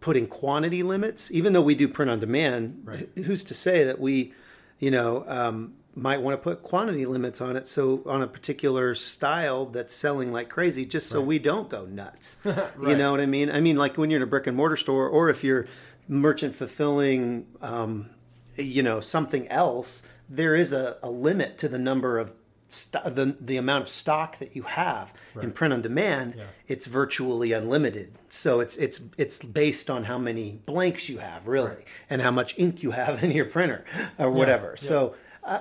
putting 0.00 0.26
quantity 0.26 0.82
limits. 0.82 1.30
Even 1.30 1.52
though 1.52 1.62
we 1.62 1.74
do 1.74 1.88
print 1.88 2.10
on 2.10 2.20
demand, 2.20 2.82
Right. 2.84 3.08
who's 3.16 3.44
to 3.44 3.54
say 3.54 3.84
that 3.84 4.00
we, 4.00 4.32
you 4.78 4.90
know, 4.90 5.24
um, 5.26 5.74
might 5.98 6.20
want 6.22 6.34
to 6.34 6.42
put 6.42 6.62
quantity 6.62 7.04
limits 7.06 7.40
on 7.40 7.56
it? 7.56 7.66
So 7.66 8.02
on 8.06 8.22
a 8.22 8.26
particular 8.26 8.94
style 8.94 9.66
that's 9.66 9.92
selling 9.94 10.32
like 10.32 10.48
crazy, 10.48 10.84
just 10.86 11.08
so 11.08 11.20
we 11.20 11.38
don't 11.38 11.68
go 11.68 11.84
nuts. 11.86 12.36
You 12.44 12.96
know 12.96 13.10
what 13.10 13.20
I 13.20 13.26
mean? 13.26 13.50
I 13.50 13.60
mean, 13.60 13.76
like 13.76 13.98
when 13.98 14.10
you're 14.10 14.18
in 14.18 14.22
a 14.22 14.26
brick 14.26 14.46
and 14.46 14.56
mortar 14.56 14.76
store, 14.76 15.08
or 15.08 15.28
if 15.30 15.42
you're 15.44 15.66
merchant 16.08 16.54
fulfilling, 16.54 17.46
um, 17.60 18.08
you 18.56 18.82
know, 18.82 19.00
something 19.00 19.48
else, 19.48 20.02
there 20.28 20.54
is 20.54 20.72
a, 20.72 20.96
a 21.02 21.10
limit 21.10 21.58
to 21.58 21.68
the 21.68 21.78
number 21.78 22.18
of 22.18 22.32
st- 22.68 23.14
the 23.14 23.36
the 23.40 23.56
amount 23.56 23.82
of 23.82 23.88
stock 23.88 24.38
that 24.38 24.54
you 24.56 24.62
have 24.62 25.12
in 25.42 25.52
print 25.52 25.72
on 25.74 25.82
demand. 25.82 26.34
Yeah. 26.36 26.44
It's 26.68 26.86
virtually 26.86 27.52
unlimited. 27.52 28.12
So 28.28 28.60
it's 28.60 28.76
it's 28.76 29.00
it's 29.16 29.38
based 29.44 29.90
on 29.90 30.04
how 30.04 30.18
many 30.18 30.60
blanks 30.66 31.08
you 31.08 31.18
have, 31.18 31.46
really, 31.46 31.68
Right. 31.70 31.84
and 32.10 32.20
how 32.22 32.30
much 32.30 32.54
ink 32.58 32.82
you 32.82 32.90
have 32.92 33.22
in 33.24 33.30
your 33.32 33.46
printer 33.46 33.84
or 34.18 34.30
whatever. 34.30 34.76
So. 34.76 35.14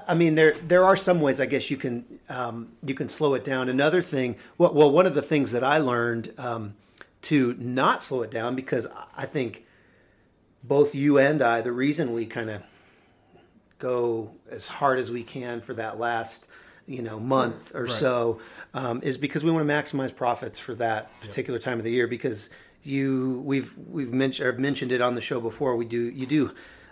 I 0.08 0.14
mean, 0.14 0.36
there 0.36 0.54
there 0.68 0.84
are 0.84 0.98
some 0.98 1.22
ways 1.22 1.40
I 1.40 1.46
guess 1.46 1.70
you 1.72 1.78
can 1.78 2.06
um, 2.30 2.70
you 2.84 2.94
can 2.94 3.10
slow 3.10 3.34
it 3.36 3.46
down. 3.46 3.70
Another 3.70 4.02
thing, 4.02 4.36
well, 4.58 4.74
well, 4.74 4.92
one 4.92 5.06
of 5.06 5.16
the 5.16 5.22
things 5.22 5.52
that 5.54 5.64
I 5.64 5.78
learned 5.78 6.34
um, 6.38 6.76
to 7.24 7.56
not 7.58 8.02
slow 8.04 8.22
it 8.24 8.32
down 8.32 8.56
because 8.56 8.88
I- 9.16 9.26
think 9.26 9.66
both 10.64 10.94
you 10.96 11.18
and 11.20 11.42
I, 11.42 11.62
the 11.62 11.72
reason 11.72 12.14
we 12.14 12.26
kind 12.26 12.50
of 12.50 12.62
go 13.80 14.32
as 14.50 14.68
hard 14.68 15.00
as 15.00 15.12
we 15.12 15.24
can 15.24 15.62
for 15.62 15.74
that 15.76 16.00
last 16.00 16.48
you 16.88 17.02
know 17.02 17.20
month 17.20 17.76
or 17.76 17.84
Right. 17.84 17.92
so 17.92 18.40
um, 18.74 19.02
is 19.04 19.18
because 19.18 19.44
we 19.44 19.52
want 19.52 19.68
to 19.68 19.74
maximize 19.74 20.16
profits 20.16 20.58
for 20.58 20.74
that 20.76 21.10
particular 21.22 21.60
time 21.60 21.78
of 21.78 21.84
the 21.84 21.92
year 21.92 22.08
because 22.08 22.50
you 22.84 23.42
we've 23.46 23.74
we've 23.90 24.14
mentioned 24.14 24.48
or 24.48 24.54
mentioned 24.54 24.92
it 24.92 25.02
on 25.02 25.14
the 25.16 25.22
show 25.22 25.40
before 25.42 25.76
we 25.76 25.86
do 25.86 26.02
you 26.10 26.26
do 26.26 26.52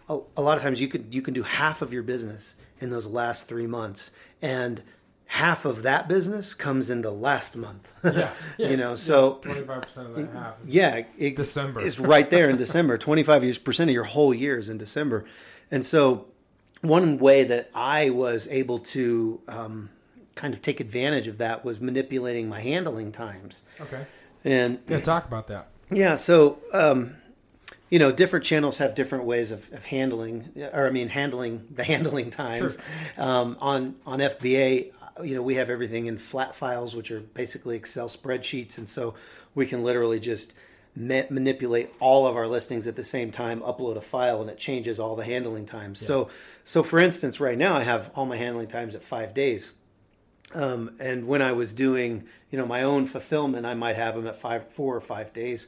a, 0.09 0.19
a 0.37 0.41
lot 0.41 0.57
of 0.57 0.63
times 0.63 0.79
you 0.81 0.87
could 0.87 1.05
you 1.13 1.21
can 1.21 1.33
do 1.33 1.41
half 1.43 1.81
of 1.81 1.91
your 1.93 2.03
business 2.03 2.55
in 2.81 2.89
those 2.89 3.07
last 3.07 3.47
three 3.47 3.67
months 3.67 4.11
and 4.41 4.81
half 5.27 5.65
of 5.65 5.81
that 5.83 6.07
business 6.07 6.53
comes 6.53 6.89
in 6.89 7.01
the 7.01 7.09
last 7.11 7.55
month 7.55 7.91
Yeah, 8.03 8.31
yeah, 8.57 8.69
you 8.69 8.77
know 8.77 8.95
so 8.95 9.35
twenty 9.35 9.61
five 9.61 9.81
percent 9.81 10.07
of 10.07 10.15
that 10.15 10.29
half. 10.31 10.53
yeah, 10.65 11.01
it's, 11.17 11.37
December. 11.37 11.81
It's 11.81 11.99
right 11.99 12.29
there 12.29 12.49
in 12.49 12.57
December. 12.57 12.97
Twenty 12.97 13.23
five 13.23 13.41
percent 13.63 13.89
of 13.89 13.93
your 13.93 14.03
whole 14.03 14.33
year 14.33 14.57
is 14.57 14.69
in 14.69 14.77
December, 14.77 15.25
and 15.71 15.85
so 15.85 16.27
one 16.81 17.17
way 17.17 17.43
that 17.45 17.71
I 17.73 18.11
was 18.11 18.47
able 18.49 18.77
to 18.79 19.41
um, 19.47 19.89
kind 20.35 20.53
of 20.53 20.61
take 20.61 20.79
advantage 20.79 21.27
of 21.27 21.39
that 21.39 21.65
was 21.65 21.79
manipulating 21.81 22.47
my 22.47 22.59
handling 22.61 23.11
times. 23.11 23.63
Okay, 23.81 24.05
And 24.43 24.77
yeah, 24.87 24.99
talk 24.99 25.25
about 25.25 25.47
that. 25.47 25.69
yeah, 25.89 26.15
so 26.15 26.59
um, 26.73 27.15
you 27.89 27.99
know, 27.99 28.11
different 28.11 28.45
channels 28.45 28.77
have 28.77 28.95
different 28.95 29.25
ways 29.25 29.51
of, 29.51 29.71
of 29.73 29.85
handling, 29.85 30.51
or 30.73 30.87
I 30.87 30.89
mean, 30.89 31.07
handling 31.07 31.67
the 31.71 31.83
handling 31.83 32.29
times. 32.29 32.77
Um, 33.17 33.57
on 33.61 33.95
on 34.05 34.19
FBA, 34.19 34.91
you 35.23 35.35
know, 35.35 35.41
we 35.41 35.55
have 35.55 35.69
everything 35.69 36.07
in 36.07 36.17
flat 36.17 36.55
files, 36.55 36.95
which 36.95 37.11
are 37.11 37.21
basically 37.21 37.77
Excel 37.77 38.09
spreadsheets, 38.09 38.77
and 38.77 38.87
so 38.87 39.15
we 39.53 39.65
can 39.65 39.83
literally 39.83 40.19
just 40.19 40.53
ma- 40.95 41.23
manipulate 41.29 41.93
all 41.99 42.27
of 42.27 42.35
our 42.35 42.47
listings 42.47 42.87
at 42.87 42.95
the 42.95 43.03
same 43.03 43.31
time, 43.31 43.61
upload 43.61 43.97
a 43.97 44.01
file, 44.01 44.41
and 44.41 44.49
it 44.49 44.57
changes 44.57 44.99
all 44.99 45.15
the 45.15 45.23
handling 45.23 45.65
times. 45.65 46.05
So, 46.05 46.29
so 46.63 46.83
for 46.83 46.99
instance, 46.99 47.39
right 47.39 47.57
now 47.57 47.75
I 47.75 47.83
have 47.83 48.11
all 48.15 48.25
my 48.25 48.37
handling 48.37 48.67
times 48.67 48.95
at 48.95 49.03
five 49.03 49.33
days. 49.33 49.73
Um, 50.53 50.95
and 50.99 51.27
when 51.27 51.41
I 51.41 51.51
was 51.51 51.73
doing, 51.73 52.23
you 52.49 52.57
know, 52.57 52.65
my 52.65 52.83
own 52.83 53.05
fulfillment, 53.07 53.65
I 53.65 53.73
might 53.73 53.95
have 53.95 54.15
them 54.15 54.27
at 54.27 54.37
five, 54.37 54.71
four 54.71 54.95
or 54.95 55.01
five 55.01 55.33
days. 55.33 55.67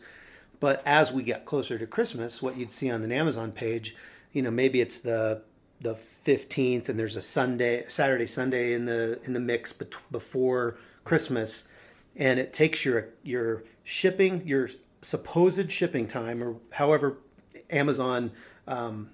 But 0.59 0.81
as 0.85 1.11
we 1.11 1.23
get 1.23 1.45
closer 1.45 1.77
to 1.77 1.85
Christmas, 1.85 2.41
what 2.41 2.57
you'd 2.57 2.71
see 2.71 2.89
on 2.89 3.01
the 3.01 3.13
Amazon 3.13 3.51
page, 3.51 3.95
you 4.33 4.41
know, 4.41 4.51
maybe 4.51 4.81
it's 4.81 4.99
the 4.99 5.41
the 5.81 5.93
fifteenth, 5.95 6.89
and 6.89 6.97
there's 6.97 7.15
a 7.15 7.21
Sunday, 7.21 7.85
Saturday, 7.87 8.25
Sunday 8.25 8.73
in 8.73 8.85
the 8.85 9.19
in 9.23 9.33
the 9.33 9.39
mix 9.39 9.73
bet- 9.73 9.93
before 10.11 10.77
Christmas, 11.03 11.65
and 12.15 12.39
it 12.39 12.53
takes 12.53 12.83
your 12.83 13.09
your 13.23 13.63
shipping, 13.83 14.41
your 14.45 14.69
supposed 15.01 15.71
shipping 15.71 16.07
time, 16.07 16.43
or 16.43 16.55
however 16.71 17.17
Amazon 17.69 18.31
um, 18.67 19.09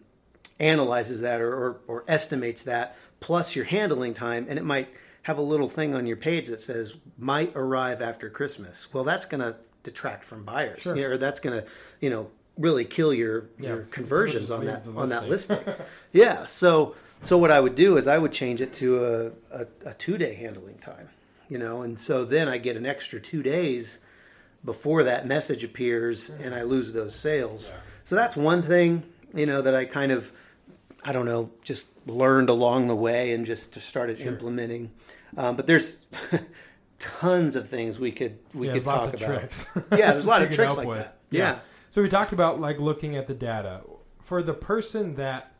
analyzes 0.59 1.21
that 1.21 1.41
or, 1.41 1.53
or, 1.53 1.81
or 1.87 2.05
estimates 2.07 2.63
that, 2.63 2.95
plus 3.19 3.55
your 3.55 3.65
handling 3.65 4.13
time, 4.13 4.45
and 4.47 4.57
it 4.57 4.63
might 4.63 4.87
have 5.23 5.37
a 5.37 5.41
little 5.41 5.69
thing 5.69 5.93
on 5.95 6.07
your 6.07 6.17
page 6.17 6.47
that 6.47 6.61
says 6.61 6.95
might 7.17 7.51
arrive 7.55 8.01
after 8.01 8.29
Christmas. 8.29 8.93
Well, 8.93 9.03
that's 9.03 9.25
going 9.25 9.41
to 9.41 9.55
detract 9.83 10.23
from 10.25 10.43
buyers, 10.43 10.81
Sure. 10.81 11.11
or 11.11 11.17
that's 11.17 11.39
going 11.39 11.61
to, 11.61 11.67
you 11.99 12.09
know, 12.09 12.29
really 12.57 12.85
kill 12.85 13.13
your 13.13 13.45
your 13.59 13.83
conversions 13.91 14.51
on 14.51 14.65
that 14.65 14.85
on 14.95 15.09
that 15.09 15.27
listing. 15.29 15.59
yeah. 16.11 16.45
So 16.45 16.95
so 17.21 17.37
what 17.37 17.51
I 17.51 17.59
would 17.59 17.75
do 17.75 17.97
is 17.97 18.07
I 18.07 18.17
would 18.17 18.31
change 18.33 18.61
it 18.61 18.73
to 18.73 19.05
a, 19.05 19.61
a, 19.61 19.67
a 19.85 19.93
two 19.93 20.17
day 20.17 20.33
handling 20.35 20.77
time, 20.79 21.09
you 21.49 21.57
know, 21.57 21.81
and 21.81 21.99
so 21.99 22.25
then 22.25 22.47
I 22.47 22.57
get 22.57 22.75
an 22.77 22.85
extra 22.85 23.19
two 23.19 23.41
days 23.41 23.99
before 24.65 25.03
that 25.03 25.27
message 25.27 25.63
appears 25.63 26.29
and 26.29 26.53
I 26.53 26.63
lose 26.63 26.93
those 26.93 27.15
sales. 27.15 27.71
So 28.03 28.15
that's 28.15 28.35
one 28.35 28.61
thing, 28.61 29.03
you 29.33 29.45
know, 29.45 29.61
that 29.61 29.73
I 29.75 29.85
kind 29.85 30.11
of, 30.11 30.31
I 31.03 31.11
don't 31.11 31.25
know, 31.25 31.49
just 31.63 31.87
learned 32.07 32.49
along 32.49 32.87
the 32.87 32.95
way 32.95 33.33
and 33.33 33.45
just 33.45 33.79
started 33.81 34.19
implementing. 34.19 34.91
Um, 35.37 35.55
but 35.55 35.65
there's 35.67 35.97
tons 36.99 37.55
of 37.55 37.67
things 37.67 37.99
we 37.99 38.11
could 38.11 38.37
we 38.53 38.67
Yeah, 38.67 38.73
could 38.73 38.83
talk 38.85 39.13
about. 39.13 39.19
tricks. 39.19 39.65
Yeah, 39.91 40.13
there's 40.13 40.25
a 40.25 40.27
lot 40.27 40.41
of 40.41 40.51
tricks 40.51 40.77
like 40.77 40.87
with. 40.87 40.97
that. 40.99 41.17
Yeah. 41.29 41.59
So 41.89 42.01
we 42.01 42.09
talked 42.09 42.33
about 42.33 42.59
like 42.59 42.79
looking 42.79 43.15
at 43.15 43.27
the 43.27 43.33
data 43.33 43.81
for 44.21 44.41
the 44.41 44.53
person 44.53 45.15
that 45.15 45.51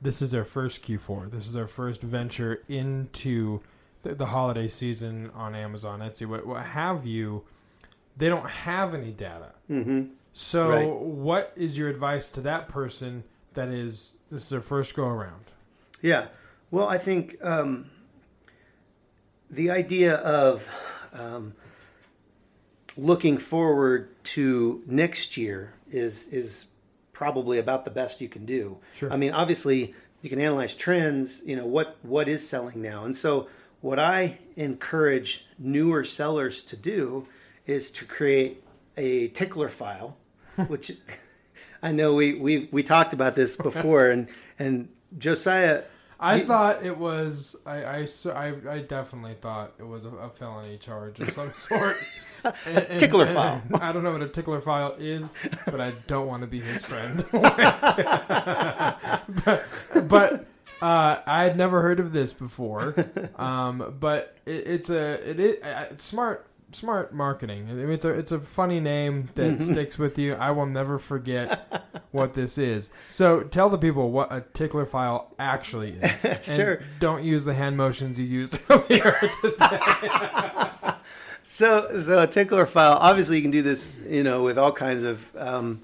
this 0.00 0.20
is 0.22 0.30
their 0.30 0.44
first 0.44 0.82
Q4. 0.82 1.30
This 1.30 1.46
is 1.46 1.52
their 1.52 1.66
first 1.66 2.02
venture 2.02 2.62
into 2.68 3.60
the, 4.02 4.14
the 4.14 4.26
holiday 4.26 4.68
season 4.68 5.30
on 5.34 5.54
Amazon, 5.54 6.00
Etsy, 6.00 6.26
what, 6.26 6.46
what 6.46 6.62
have 6.64 7.06
you. 7.06 7.44
They 8.16 8.28
don't 8.28 8.48
have 8.48 8.94
any 8.94 9.12
data. 9.12 9.52
Mm-hmm. 9.70 10.04
So, 10.32 10.68
Right. 10.68 10.88
what 10.88 11.52
is 11.56 11.78
your 11.78 11.88
advice 11.88 12.28
to 12.30 12.40
that 12.42 12.68
person 12.68 13.24
that 13.54 13.68
is 13.68 14.12
this 14.30 14.42
is 14.44 14.48
their 14.50 14.60
first 14.60 14.94
go 14.94 15.06
around? 15.06 15.44
Yeah. 16.02 16.26
Well, 16.70 16.88
I 16.88 16.98
think 16.98 17.36
um, 17.42 17.90
the 19.50 19.70
idea 19.70 20.16
of 20.16 20.68
um, 21.12 21.54
looking 22.96 23.38
forward 23.38 24.08
to 24.24 24.82
next 24.86 25.36
year 25.36 25.72
is 25.90 26.26
is 26.28 26.66
probably 27.12 27.58
about 27.58 27.84
the 27.84 27.90
best 27.90 28.20
you 28.20 28.28
can 28.28 28.44
do. 28.44 28.76
Sure. 28.96 29.12
I 29.12 29.16
mean, 29.16 29.32
obviously, 29.32 29.94
you 30.22 30.30
can 30.30 30.40
analyze 30.40 30.74
trends. 30.74 31.42
You 31.44 31.56
know 31.56 31.66
what 31.66 31.96
what 32.02 32.28
is 32.28 32.46
selling 32.46 32.82
now, 32.82 33.04
and 33.04 33.16
so 33.16 33.48
what 33.80 33.98
I 33.98 34.38
encourage 34.56 35.46
newer 35.58 36.04
sellers 36.04 36.62
to 36.64 36.76
do 36.76 37.26
is 37.66 37.90
to 37.92 38.04
create 38.04 38.62
a 38.96 39.28
tickler 39.28 39.68
file, 39.68 40.16
which 40.68 40.92
I 41.82 41.92
know 41.92 42.14
we 42.14 42.34
we 42.34 42.68
we 42.72 42.82
talked 42.82 43.12
about 43.12 43.36
this 43.36 43.56
before, 43.56 44.08
and 44.08 44.28
and 44.58 44.88
Josiah. 45.18 45.84
I 46.18 46.36
you- 46.36 46.46
thought 46.46 46.84
it 46.84 46.96
was. 46.96 47.56
I, 47.66 47.84
I, 47.84 48.06
I, 48.34 48.54
I 48.70 48.78
definitely 48.80 49.34
thought 49.40 49.72
it 49.78 49.86
was 49.86 50.04
a, 50.04 50.08
a 50.10 50.30
felony 50.30 50.78
charge 50.78 51.20
of 51.20 51.30
some 51.30 51.52
sort. 51.56 51.96
And- 52.64 52.78
and- 52.78 53.00
tickler 53.00 53.26
and- 53.26 53.34
file. 53.34 53.62
I 53.82 53.92
don't 53.92 54.02
know 54.02 54.12
what 54.12 54.22
a 54.22 54.28
tickler 54.28 54.60
file 54.60 54.94
is, 54.98 55.28
but 55.66 55.80
I 55.80 55.92
don't 56.06 56.26
want 56.26 56.42
to 56.42 56.46
be 56.46 56.60
his 56.60 56.82
friend. 56.82 57.24
but 57.32 57.52
but 60.08 60.46
uh, 60.82 61.18
I 61.26 61.44
had 61.44 61.56
never 61.56 61.82
heard 61.82 62.00
of 62.00 62.12
this 62.12 62.32
before. 62.32 62.94
Um, 63.36 63.96
but 64.00 64.36
it, 64.46 64.66
it's 64.66 64.90
a 64.90 65.30
it 65.30 65.40
is 65.40 65.56
it's 65.62 66.04
smart 66.04 66.46
smart 66.76 67.14
marketing. 67.14 67.68
I 67.70 67.74
mean, 67.74 67.90
it's 67.90 68.04
a 68.04 68.10
it's 68.10 68.32
a 68.32 68.38
funny 68.38 68.80
name 68.80 69.30
that 69.34 69.62
sticks 69.62 69.98
with 69.98 70.18
you. 70.18 70.34
I 70.34 70.50
will 70.50 70.66
never 70.66 70.98
forget 70.98 71.90
what 72.12 72.34
this 72.34 72.58
is. 72.58 72.90
So 73.08 73.42
tell 73.42 73.68
the 73.70 73.78
people 73.78 74.10
what 74.10 74.32
a 74.32 74.42
tickler 74.52 74.86
file 74.86 75.34
actually 75.38 75.92
is. 75.92 76.24
And 76.24 76.44
Sure. 76.44 76.80
Don't 77.00 77.24
use 77.24 77.44
the 77.44 77.54
hand 77.54 77.76
motions 77.76 78.18
you 78.20 78.26
used 78.26 78.58
earlier. 78.70 79.16
So, 81.48 82.00
so 82.00 82.20
a 82.20 82.26
tickler 82.26 82.66
file. 82.66 82.94
Obviously, 83.00 83.36
you 83.36 83.42
can 83.42 83.52
do 83.52 83.62
this, 83.62 83.96
you 84.08 84.24
know, 84.24 84.42
with 84.42 84.58
all 84.58 84.72
kinds 84.72 85.04
of 85.04 85.30
um, 85.36 85.80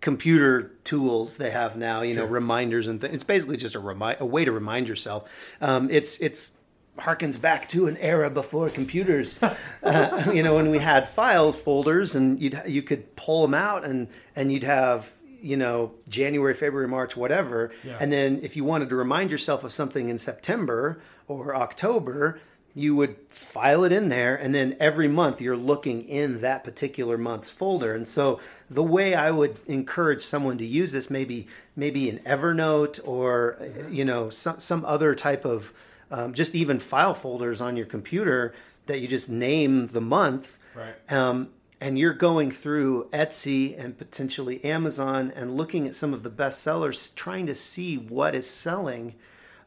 computer 0.00 0.72
tools 0.82 1.36
they 1.36 1.50
have 1.50 1.76
now. 1.76 2.02
You 2.02 2.16
know, 2.16 2.24
reminders 2.24 2.88
and 2.88 3.00
th- 3.00 3.12
it's 3.12 3.22
basically 3.22 3.56
just 3.56 3.76
a 3.76 3.78
remi- 3.78 4.16
a 4.18 4.26
way 4.26 4.44
to 4.44 4.50
remind 4.50 4.88
yourself. 4.88 5.54
Um, 5.60 5.88
it's 5.92 6.18
it's 6.18 6.50
harkens 6.98 7.40
back 7.40 7.68
to 7.70 7.86
an 7.86 7.96
era 7.98 8.30
before 8.30 8.70
computers. 8.70 9.40
uh, 9.82 10.30
you 10.32 10.42
know, 10.42 10.54
when 10.54 10.70
we 10.70 10.78
had 10.78 11.08
files 11.08 11.56
folders 11.56 12.14
and 12.14 12.40
you 12.40 12.50
you 12.66 12.82
could 12.82 13.14
pull 13.16 13.42
them 13.42 13.54
out 13.54 13.84
and 13.84 14.08
and 14.34 14.52
you'd 14.52 14.64
have 14.64 15.12
you 15.40 15.56
know 15.56 15.92
January, 16.08 16.54
February, 16.54 16.88
March, 16.88 17.16
whatever. 17.16 17.70
Yeah. 17.84 17.98
And 18.00 18.12
then 18.12 18.40
if 18.42 18.56
you 18.56 18.64
wanted 18.64 18.88
to 18.90 18.96
remind 18.96 19.30
yourself 19.30 19.64
of 19.64 19.72
something 19.72 20.08
in 20.08 20.18
September 20.18 21.00
or 21.28 21.54
October, 21.54 22.40
you 22.76 22.94
would 22.94 23.16
file 23.30 23.84
it 23.84 23.90
in 23.90 24.10
there 24.10 24.36
and 24.36 24.54
then 24.54 24.76
every 24.78 25.08
month 25.08 25.40
you're 25.40 25.56
looking 25.56 26.06
in 26.08 26.42
that 26.42 26.62
particular 26.62 27.16
month's 27.16 27.50
folder 27.50 27.94
and 27.94 28.06
so 28.06 28.38
the 28.68 28.82
way 28.82 29.14
i 29.14 29.30
would 29.30 29.58
encourage 29.66 30.20
someone 30.20 30.58
to 30.58 30.66
use 30.66 30.92
this 30.92 31.08
maybe 31.08 31.48
maybe 31.74 32.10
in 32.10 32.18
evernote 32.20 33.00
or 33.08 33.58
you 33.90 34.04
know 34.04 34.28
some, 34.28 34.60
some 34.60 34.84
other 34.84 35.14
type 35.14 35.46
of 35.46 35.72
um, 36.10 36.34
just 36.34 36.54
even 36.54 36.78
file 36.78 37.14
folders 37.14 37.60
on 37.60 37.76
your 37.76 37.86
computer 37.86 38.54
that 38.86 39.00
you 39.00 39.08
just 39.08 39.28
name 39.28 39.88
the 39.88 40.00
month 40.00 40.58
Right. 40.74 40.94
um, 41.12 41.48
and 41.80 41.98
you're 41.98 42.14
going 42.14 42.50
through 42.50 43.08
Etsy 43.12 43.78
and 43.78 43.96
potentially 43.96 44.64
Amazon 44.64 45.32
and 45.36 45.56
looking 45.56 45.86
at 45.86 45.94
some 45.94 46.14
of 46.14 46.22
the 46.22 46.30
best 46.30 46.62
sellers, 46.62 47.10
trying 47.10 47.46
to 47.46 47.54
see 47.54 47.98
what 47.98 48.34
is 48.34 48.48
selling, 48.48 49.14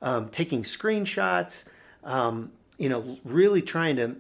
um, 0.02 0.30
taking 0.30 0.64
screenshots, 0.64 1.66
um, 2.04 2.52
you 2.78 2.90
know, 2.90 3.18
really 3.26 3.62
trying 3.62 3.96
to 3.98 4.16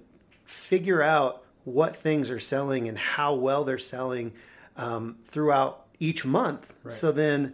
figure 0.45 1.01
out 1.01 1.43
what 1.63 1.95
things 1.95 2.29
are 2.29 2.39
selling 2.39 2.87
and 2.89 2.97
how 2.97 3.33
well 3.33 3.63
they're 3.63 3.77
selling 3.79 4.33
um, 4.77 5.17
throughout 5.25 5.85
each 5.99 6.25
month. 6.25 6.73
So 6.91 7.11
then 7.11 7.53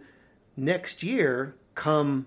next 0.56 1.02
year, 1.02 1.54
come 1.74 2.26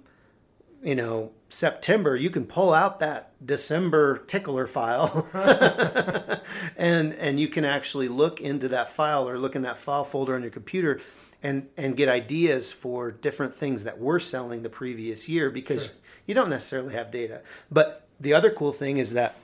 you 0.84 0.95
know 0.95 1.32
September, 1.50 2.16
you 2.16 2.30
can 2.30 2.46
pull 2.46 2.74
out 2.74 3.00
that 3.00 3.34
December 3.46 4.20
tickler 4.28 4.68
file, 4.68 5.28
and 6.78 7.14
and 7.16 7.40
you 7.40 7.48
can 7.48 7.66
actually 7.66 8.08
look 8.08 8.40
into 8.40 8.68
that 8.70 8.92
file 8.92 9.28
or 9.28 9.38
look 9.38 9.56
in 9.56 9.64
that 9.64 9.78
file 9.78 10.04
folder 10.04 10.36
on 10.36 10.42
your 10.42 10.52
computer, 10.52 11.02
and 11.42 11.68
and 11.76 11.98
get 11.98 12.08
ideas 12.08 12.72
for 12.72 13.12
different 13.12 13.56
things 13.56 13.84
that 13.84 14.00
were 14.00 14.20
selling 14.20 14.62
the 14.62 14.70
previous 14.70 15.28
year 15.28 15.50
because 15.50 15.86
Sure. 15.86 15.94
you 16.28 16.36
don't 16.36 16.50
necessarily 16.50 16.94
have 16.94 17.12
data. 17.12 17.42
But 17.72 18.08
the 18.20 18.34
other 18.34 18.52
cool 18.52 18.72
thing 18.72 18.98
is 18.98 19.14
that 19.14 19.36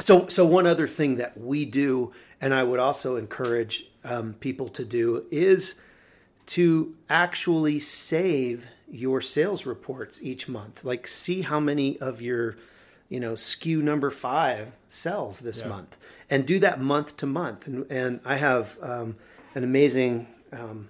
so, 0.00 0.26
so 0.28 0.46
one 0.46 0.66
other 0.66 0.86
thing 0.86 1.16
that 1.16 1.36
we 1.38 1.64
do, 1.64 2.12
and 2.40 2.54
I 2.54 2.62
would 2.62 2.78
also 2.78 3.16
encourage 3.16 3.86
um, 4.04 4.34
people 4.34 4.68
to 4.70 4.84
do, 4.84 5.24
is 5.30 5.74
to 6.46 6.94
actually 7.10 7.80
save 7.80 8.66
your 8.90 9.20
sales 9.20 9.66
reports 9.66 10.18
each 10.22 10.48
month. 10.48 10.84
Like, 10.84 11.06
see 11.06 11.42
how 11.42 11.60
many 11.60 11.98
of 12.00 12.22
your, 12.22 12.56
you 13.08 13.20
know, 13.20 13.34
SKU 13.34 13.82
number 13.82 14.10
five 14.10 14.68
sells 14.88 15.40
this 15.40 15.60
Yeah. 15.60 15.68
month, 15.68 15.96
and 16.30 16.46
do 16.46 16.58
that 16.60 16.80
month 16.80 17.16
to 17.18 17.26
month. 17.26 17.66
And 17.66 17.86
and 17.90 18.20
I 18.24 18.36
have 18.36 18.76
um, 18.82 19.16
an 19.54 19.64
amazing. 19.64 20.26
Um, 20.52 20.88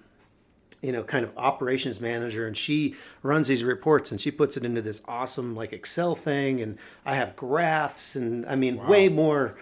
you 0.81 0.93
know, 0.93 1.03
kind 1.03 1.25
of 1.25 1.37
operations 1.37 1.99
manager, 1.99 2.47
and 2.47 2.55
she 2.57 2.95
runs 3.21 3.49
these 3.49 3.65
reports 3.65 4.11
and 4.11 4.21
she 4.21 4.31
puts 4.31 4.55
it 4.55 4.63
into 4.63 4.81
this 4.81 5.01
awesome 5.09 5.53
like 5.53 5.73
Excel 5.73 6.15
thing. 6.15 6.61
And 6.61 6.77
I 7.05 7.15
have 7.15 7.35
graphs, 7.35 8.15
and 8.15 8.45
I 8.45 8.55
mean, 8.55 8.77
way 8.87 9.09
more 9.09 9.57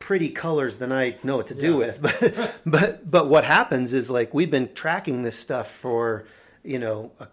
pretty 0.00 0.30
colors 0.30 0.78
than 0.78 0.90
I 0.90 1.14
know 1.22 1.36
what 1.36 1.46
to 1.48 1.54
do 1.54 1.78
Yeah. 1.78 1.78
with. 1.78 2.00
But 2.02 2.54
but 2.66 3.08
but 3.08 3.28
what 3.28 3.44
happens 3.44 3.94
is 3.94 4.10
like 4.10 4.34
we've 4.34 4.50
been 4.50 4.74
tracking 4.74 5.22
this 5.22 5.38
stuff 5.38 5.70
for 5.70 6.24
you 6.64 6.80
know 6.80 7.12
a 7.20 7.28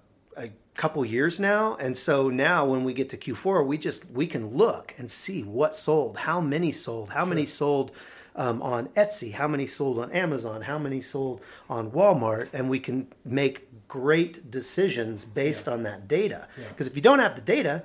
couple 0.76 1.04
years 1.06 1.40
now, 1.40 1.76
and 1.78 1.98
so 1.98 2.30
now 2.30 2.66
when 2.66 2.84
we 2.84 2.94
get 2.94 3.10
to 3.10 3.18
Q4, 3.18 3.66
we 3.66 3.78
just 3.78 4.10
we 4.12 4.28
can 4.28 4.56
look 4.56 4.94
and 4.98 5.10
see 5.10 5.42
what 5.44 5.76
sold, 5.76 6.18
how 6.18 6.42
many 6.42 6.72
sold, 6.72 7.10
how 7.10 7.26
many 7.26 7.46
sold 7.46 7.92
um, 8.36 8.62
on 8.62 8.88
Etsy, 8.90 9.32
how 9.32 9.48
many 9.48 9.68
sold 9.68 10.00
on 10.00 10.12
Amazon, 10.12 10.62
how 10.62 10.78
many 10.78 11.02
sold 11.02 11.42
on 11.70 11.92
Walmart, 11.92 12.50
and 12.54 12.70
we 12.70 12.80
can 12.80 13.08
make 13.24 13.68
great 13.88 14.52
decisions 14.52 15.24
based 15.24 15.68
on 15.68 15.84
that 15.84 16.08
data. 16.08 16.48
Because 16.70 16.88
if 16.88 16.96
you 16.96 17.02
don't 17.02 17.20
have 17.20 17.36
the 17.36 17.42
data, 17.42 17.84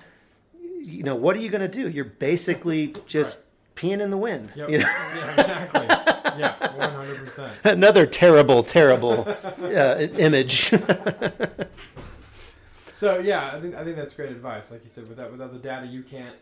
you 0.61 1.03
know 1.03 1.15
what 1.15 1.37
are 1.37 1.41
you 1.41 1.49
going 1.49 1.61
to 1.61 1.69
do? 1.69 1.89
You're 1.89 2.05
basically 2.05 2.95
just 3.07 3.39
peeing 3.77 4.01
in 4.01 4.11
the 4.11 4.17
wind. 4.17 4.53
Yep. 4.57 4.71
You 4.71 4.79
know? 4.79 4.85
Yeah, 4.87 5.33
exactly. 5.33 5.87
yeah, 6.39 6.77
one 6.77 6.95
hundred 6.95 7.25
percent. 7.25 7.53
Another 7.65 8.07
terrible, 8.07 8.63
terrible 8.63 9.29
uh, 9.63 10.07
image. 10.19 10.73
So 13.01 13.19
yeah, 13.19 13.51
I 13.55 13.61
think 13.63 13.75
I 13.75 13.83
think 13.83 13.97
that's 13.97 14.13
great 14.13 14.31
advice. 14.31 14.71
Like 14.71 14.85
you 14.85 14.91
said, 14.91 15.09
without 15.09 15.31
without 15.33 15.55
the 15.55 15.59
data, 15.59 15.87
you 15.87 16.03
can't 16.03 16.37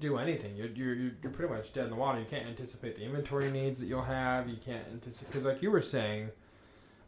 do 0.00 0.18
anything. 0.18 0.56
You're 0.56 0.66
you're 0.66 0.94
you're 1.22 1.30
pretty 1.30 1.54
much 1.54 1.72
dead 1.72 1.84
in 1.84 1.90
the 1.90 1.96
water. 1.96 2.18
You 2.18 2.26
can't 2.28 2.44
anticipate 2.44 2.96
the 2.96 3.04
inventory 3.04 3.52
needs 3.52 3.78
that 3.78 3.86
you'll 3.86 4.02
have. 4.02 4.48
You 4.48 4.56
can't 4.56 4.84
anticipate 4.90 5.28
because, 5.30 5.44
like 5.44 5.62
you 5.62 5.70
were 5.70 5.80
saying, 5.80 6.30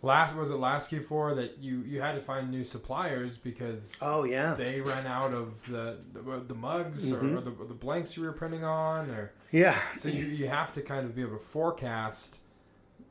last 0.00 0.36
was 0.36 0.50
it 0.50 0.58
last 0.58 0.92
Q4 0.92 1.34
that 1.34 1.58
you 1.58 1.78
you 1.80 2.00
had 2.00 2.12
to 2.12 2.20
find 2.20 2.52
new 2.52 2.62
suppliers 2.62 3.36
because 3.36 3.96
oh 4.00 4.22
yeah, 4.22 4.54
they 4.54 4.80
ran 4.80 5.08
out 5.08 5.34
of 5.34 5.54
the 5.68 5.98
the, 6.12 6.44
the 6.46 6.54
mugs 6.54 7.10
or, 7.10 7.18
or 7.38 7.40
the, 7.40 7.50
the 7.50 7.74
blanks 7.74 8.16
you 8.16 8.22
were 8.22 8.30
printing 8.30 8.62
on, 8.62 9.10
or 9.10 9.32
yeah. 9.50 9.76
so 9.98 10.08
you 10.08 10.24
you 10.26 10.46
have 10.46 10.72
to 10.72 10.82
kind 10.82 11.04
of 11.04 11.16
be 11.16 11.22
able 11.22 11.36
to 11.36 11.44
forecast 11.44 12.38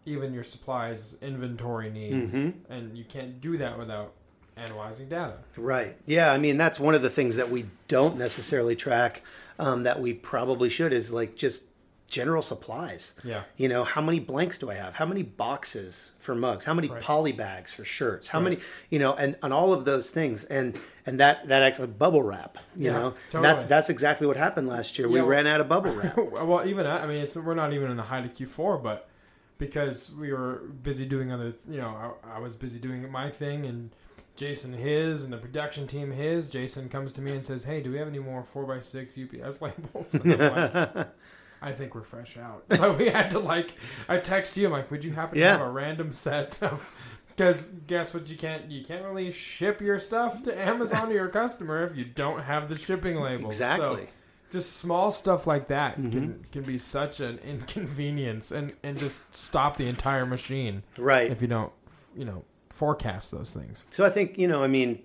even 0.06 0.34
your 0.34 0.46
supplies 0.46 1.18
inventory 1.22 1.90
needs, 1.90 2.34
Mhm. 2.34 2.54
and 2.70 2.98
you 2.98 3.04
can't 3.04 3.42
do 3.42 3.58
that 3.58 3.78
without 3.78 4.14
analyzing 4.58 5.10
data. 5.10 5.38
Right. 5.58 5.96
Yeah. 6.06 6.32
I 6.32 6.38
mean, 6.38 6.58
that's 6.58 6.80
one 6.80 6.96
of 6.96 7.02
the 7.02 7.10
things 7.10 7.36
that 7.38 7.50
we 7.50 7.66
don't 7.88 8.18
necessarily 8.18 8.76
track 8.76 9.22
um, 9.60 9.84
that 9.84 10.00
we 10.02 10.14
probably 10.14 10.70
should 10.70 10.94
is 10.94 11.12
like 11.12 11.36
just 11.36 11.64
general 12.10 12.44
supplies. 12.44 13.14
Yeah. 13.24 13.44
You 13.58 13.70
know, 13.70 13.84
how 13.84 14.00
many 14.02 14.20
blanks 14.20 14.60
do 14.60 14.70
I 14.70 14.76
have? 14.76 14.94
How 14.94 15.06
many 15.06 15.24
boxes 15.24 16.12
for 16.20 16.36
mugs? 16.36 16.64
How 16.64 16.74
many 16.76 16.88
Right. 16.88 17.02
poly 17.02 17.32
bags 17.32 17.74
for 17.74 17.84
shirts? 17.84 18.28
How 18.28 18.38
Right. 18.38 18.44
many, 18.44 18.58
you 18.92 19.00
know, 19.00 19.16
and, 19.16 19.36
and 19.42 19.52
all 19.52 19.74
of 19.74 19.84
those 19.86 20.12
things. 20.12 20.44
And, 20.44 20.78
and 21.08 21.20
that, 21.20 21.48
that 21.48 21.64
actually 21.64 21.88
bubble 21.88 22.22
wrap, 22.22 22.60
you 22.76 22.86
Yeah, 22.86 22.92
know, 22.94 23.14
totally. 23.32 23.44
that's, 23.52 23.64
that's 23.64 23.90
exactly 23.90 24.28
what 24.28 24.38
happened 24.38 24.68
last 24.68 25.00
year. 25.00 25.08
We 25.10 25.20
well- 25.22 25.28
ran 25.30 25.48
out 25.48 25.60
of 25.60 25.68
bubble 25.68 25.94
wrap. 25.96 26.16
well, 26.32 26.68
even 26.68 26.86
I 26.86 27.08
mean, 27.08 27.18
it's, 27.18 27.36
we're 27.36 27.56
not 27.56 27.74
even 27.74 27.90
in 27.90 27.98
the 27.98 28.04
height 28.04 28.26
of 28.26 28.34
Q4, 28.36 28.84
but 28.84 29.10
because 29.58 30.12
we 30.14 30.32
were 30.34 30.62
busy 30.84 31.06
doing 31.06 31.32
other, 31.32 31.54
you 31.68 31.78
know, 31.78 32.14
I, 32.24 32.36
I 32.36 32.40
was 32.40 32.56
busy 32.56 32.80
doing 32.80 33.10
my 33.12 33.30
thing 33.32 33.66
and 33.66 33.90
Jason 34.36 34.74
his 34.74 35.24
and 35.24 35.32
the 35.32 35.38
production 35.38 35.86
team 35.88 36.12
his. 36.12 36.50
Jason 36.50 36.90
comes 36.90 37.14
to 37.14 37.22
me 37.22 37.32
and 37.36 37.46
says, 37.46 37.64
"Hey, 37.66 37.82
do 37.82 37.92
we 37.92 37.98
have 37.98 38.08
any 38.08 38.20
more 38.20 38.44
four 38.44 38.74
x 38.76 38.88
six 38.88 39.16
UPS 39.18 39.62
labels?" 39.62 40.14
And 40.16 40.42
I'm 40.42 40.56
like, 40.96 41.08
I 41.62 41.72
think 41.72 41.96
we're 41.96 42.02
fresh 42.04 42.38
out. 42.38 42.66
So 42.76 42.94
we 42.94 43.08
had 43.08 43.32
to 43.32 43.40
like, 43.40 43.74
I 44.10 44.18
text 44.18 44.58
you, 44.58 44.66
I'm 44.66 44.72
like, 44.74 44.92
would 44.92 45.04
you 45.06 45.12
happen 45.14 45.38
to 45.38 45.46
have 45.46 45.62
a 45.62 45.70
random 45.70 46.12
set 46.12 46.62
of? 46.64 46.90
Because 47.36 47.70
guess 47.88 48.14
what? 48.14 48.28
You 48.28 48.38
can't 48.38 48.70
you 48.70 48.86
can't 48.86 49.04
really 49.04 49.32
ship 49.32 49.82
your 49.82 50.00
stuff 50.00 50.44
to 50.44 50.56
Amazon 50.60 51.08
to 51.08 51.16
your 51.16 51.30
customer 51.30 51.84
if 51.88 51.98
you 51.98 52.06
don't 52.06 52.42
have 52.44 52.70
the 52.70 52.76
shipping 52.76 53.16
labels. 53.20 53.58
So, 53.58 53.66
Exactly. 53.66 54.08
just 54.52 54.78
small 54.78 55.10
stuff 55.10 55.48
like 55.48 55.68
that 55.70 55.98
Mm-hmm. 55.98 56.12
can 56.12 56.46
can 56.52 56.62
be 56.62 56.78
such 56.78 57.22
an 57.22 57.40
inconvenience 57.40 58.52
and 58.52 58.74
and 58.84 59.00
just 59.00 59.20
stop 59.36 59.78
the 59.78 59.88
entire 59.88 60.28
machine 60.28 60.84
right. 60.96 61.32
if 61.32 61.42
you 61.42 61.48
don't 61.48 61.72
you 62.16 62.24
know 62.26 62.44
forecast 62.74 63.32
those 63.32 63.54
things. 63.54 63.86
So 63.92 64.04
I 64.04 64.10
think 64.10 64.38
you 64.38 64.48
know, 64.48 64.64
I 64.64 64.68
mean, 64.68 65.02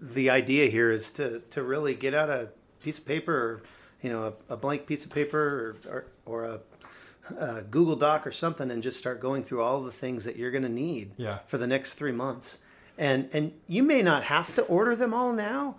the 0.00 0.30
idea 0.30 0.66
here 0.70 0.90
is 0.90 1.10
to 1.12 1.40
to 1.50 1.62
really 1.62 1.94
get 1.94 2.14
out 2.14 2.30
a 2.30 2.48
piece 2.80 2.98
of 2.98 3.04
paper, 3.06 3.34
or 3.34 3.62
you 4.02 4.10
know, 4.10 4.34
a, 4.48 4.54
a 4.54 4.56
blank 4.56 4.86
piece 4.86 5.04
of 5.04 5.10
paper, 5.12 5.76
or 5.86 5.90
or, 5.92 6.04
or 6.26 6.44
a, 6.44 6.60
a 7.58 7.62
Google 7.62 7.96
Doc 7.96 8.26
or 8.26 8.30
something, 8.32 8.70
and 8.70 8.82
just 8.82 8.98
start 8.98 9.20
going 9.20 9.42
through 9.42 9.62
all 9.62 9.82
the 9.82 9.90
things 9.92 10.24
that 10.24 10.36
you're 10.36 10.52
going 10.52 10.62
to 10.62 10.68
need 10.68 11.10
Yeah. 11.16 11.38
for 11.46 11.58
the 11.58 11.66
next 11.66 11.94
three 11.94 12.12
months. 12.12 12.58
And 12.96 13.28
and 13.32 13.52
you 13.66 13.82
may 13.82 14.02
not 14.02 14.22
have 14.24 14.54
to 14.54 14.62
order 14.62 14.94
them 14.96 15.12
all 15.12 15.32
now, 15.32 15.76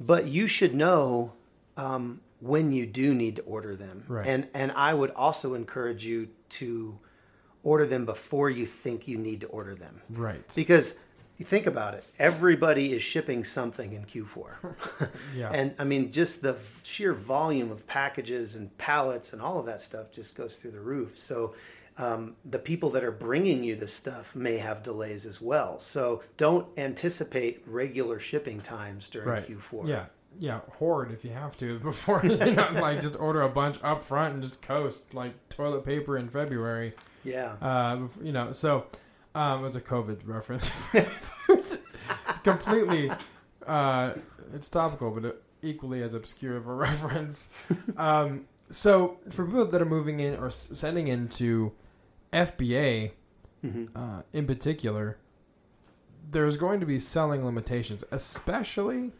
but 0.00 0.26
you 0.26 0.46
should 0.48 0.74
know 0.74 1.32
um, 1.76 2.20
when 2.40 2.72
you 2.72 2.84
do 2.86 3.14
need 3.14 3.36
to 3.36 3.42
order 3.42 3.76
them. 3.76 4.04
Right. 4.08 4.26
And 4.26 4.48
and 4.54 4.72
I 4.72 4.92
would 4.94 5.12
also 5.12 5.54
encourage 5.54 6.04
you 6.04 6.28
to 6.60 6.98
order 7.62 7.86
them 7.86 8.04
before 8.04 8.50
you 8.50 8.66
think 8.66 9.06
you 9.06 9.18
need 9.18 9.40
to 9.42 9.46
order 9.48 9.74
them. 9.74 10.00
Right. 10.10 10.42
Because 10.54 10.96
you 11.40 11.46
think 11.46 11.66
about 11.66 11.94
it, 11.94 12.04
everybody 12.18 12.92
is 12.92 13.02
shipping 13.02 13.44
something 13.44 13.94
in 13.94 14.04
Q4. 14.04 14.74
Yeah. 15.34 15.50
And 15.50 15.74
I 15.78 15.84
mean, 15.84 16.12
just 16.12 16.42
the 16.42 16.56
sheer 16.82 17.14
volume 17.14 17.70
of 17.70 17.86
packages 17.86 18.56
and 18.56 18.76
pallets 18.78 19.32
and 19.32 19.40
all 19.40 19.58
of 19.58 19.66
that 19.66 19.80
stuff 19.80 20.10
just 20.10 20.34
goes 20.34 20.56
through 20.56 20.72
the 20.72 20.80
roof. 20.80 21.18
So 21.18 21.54
um, 21.96 22.36
the 22.44 22.58
people 22.58 22.90
that 22.90 23.04
are 23.04 23.10
bringing 23.12 23.64
you 23.64 23.76
this 23.76 23.92
stuff 23.92 24.34
may 24.34 24.58
have 24.58 24.82
delays 24.82 25.24
as 25.26 25.40
well. 25.40 25.78
So 25.78 26.22
don't 26.36 26.66
anticipate 26.78 27.62
regular 27.66 28.18
shipping 28.18 28.60
times 28.60 29.08
during 29.08 29.28
right. 29.28 29.48
Q4. 29.48 29.88
Yeah. 29.88 30.06
Yeah, 30.38 30.60
hoard 30.78 31.10
if 31.10 31.24
you 31.24 31.32
have 31.32 31.56
to 31.56 31.78
before 31.80 32.20
you 32.24 32.36
know, 32.36 32.70
like 32.74 33.02
just 33.02 33.18
order 33.18 33.42
a 33.42 33.48
bunch 33.48 33.78
up 33.82 34.04
front 34.04 34.34
and 34.34 34.42
just 34.42 34.62
coast 34.62 35.12
like 35.12 35.32
toilet 35.48 35.84
paper 35.84 36.18
in 36.18 36.28
February. 36.28 36.94
Yeah. 37.24 37.56
Uh, 37.60 38.08
you 38.22 38.32
know, 38.32 38.52
so 38.52 38.86
um, 39.34 39.60
it 39.60 39.62
was 39.62 39.76
a 39.76 39.80
COVID 39.80 40.20
reference. 40.24 40.70
Completely, 42.42 43.10
uh, 43.66 44.14
it's 44.54 44.68
topical, 44.68 45.10
but 45.10 45.42
equally 45.62 46.02
as 46.02 46.14
obscure 46.14 46.56
of 46.56 46.66
a 46.66 46.74
reference. 46.88 47.50
Um, 47.96 48.46
so 48.70 49.18
for 49.30 49.44
people 49.44 49.66
that 49.66 49.82
are 49.82 49.86
moving 49.86 50.20
in 50.20 50.36
or 50.36 50.50
sending 50.50 51.08
into 51.08 51.72
FBA, 52.32 53.12
uh, 53.94 54.22
in 54.32 54.46
particular, 54.46 55.18
there's 56.30 56.56
going 56.56 56.80
to 56.80 56.86
be 56.86 56.98
selling 56.98 57.44
limitations, 57.44 58.04
especially 58.10 59.12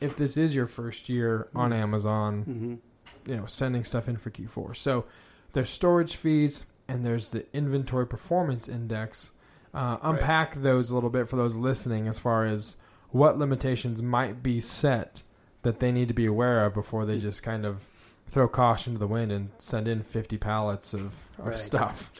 if 0.00 0.16
this 0.16 0.36
is 0.36 0.54
your 0.54 0.66
first 0.66 1.08
year 1.08 1.48
on 1.54 1.72
Amazon 1.72 2.80
you 3.28 3.36
know 3.36 3.46
sending 3.46 3.84
stuff 3.84 4.08
in 4.08 4.16
for 4.16 4.30
Q4. 4.30 4.74
So 4.76 5.04
there's 5.52 5.70
storage 5.70 6.16
fees 6.16 6.64
and 6.88 7.04
there's 7.04 7.28
the 7.28 7.44
inventory 7.52 8.06
performance 8.06 8.68
index. 8.68 9.30
Uh, 9.74 9.98
unpack 10.02 10.54
those 10.62 10.90
a 10.90 10.94
little 10.94 11.10
bit 11.10 11.28
for 11.28 11.36
those 11.36 11.54
listening 11.54 12.08
as 12.08 12.18
far 12.18 12.44
as 12.44 12.76
what 13.10 13.38
limitations 13.38 14.02
might 14.02 14.42
be 14.42 14.60
set 14.60 15.22
that 15.62 15.78
they 15.80 15.92
need 15.92 16.08
to 16.08 16.14
be 16.14 16.26
aware 16.26 16.64
of 16.64 16.72
before 16.74 17.04
they 17.04 17.18
just 17.18 17.42
kind 17.42 17.66
of 17.66 17.84
throw 18.30 18.48
caution 18.48 18.94
to 18.94 18.98
the 18.98 19.06
wind 19.06 19.30
and 19.30 19.50
send 19.58 19.86
in 19.86 20.02
50 20.02 20.38
pallets 20.38 20.94
of, 20.94 21.06
of 21.38 21.46
Right. 21.48 21.54
stuff. 21.54 22.10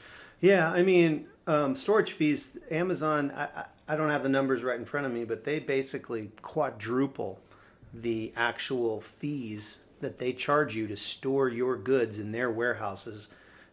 Yeah, 0.40 0.70
I 0.70 0.82
mean, 0.82 1.26
um, 1.46 1.74
storage 1.74 2.12
fees. 2.12 2.56
Amazon. 2.70 3.32
I, 3.34 3.64
I 3.88 3.96
don't 3.96 4.10
have 4.10 4.22
the 4.22 4.28
numbers 4.28 4.62
right 4.62 4.78
in 4.78 4.84
front 4.84 5.06
of 5.06 5.12
me, 5.12 5.24
but 5.24 5.44
they 5.44 5.58
basically 5.58 6.30
quadruple 6.42 7.40
the 7.94 8.32
actual 8.36 9.00
fees 9.00 9.78
that 10.00 10.18
they 10.18 10.32
charge 10.32 10.76
you 10.76 10.86
to 10.86 10.96
store 10.96 11.48
your 11.48 11.76
goods 11.76 12.18
in 12.18 12.30
their 12.32 12.50
warehouses 12.50 13.30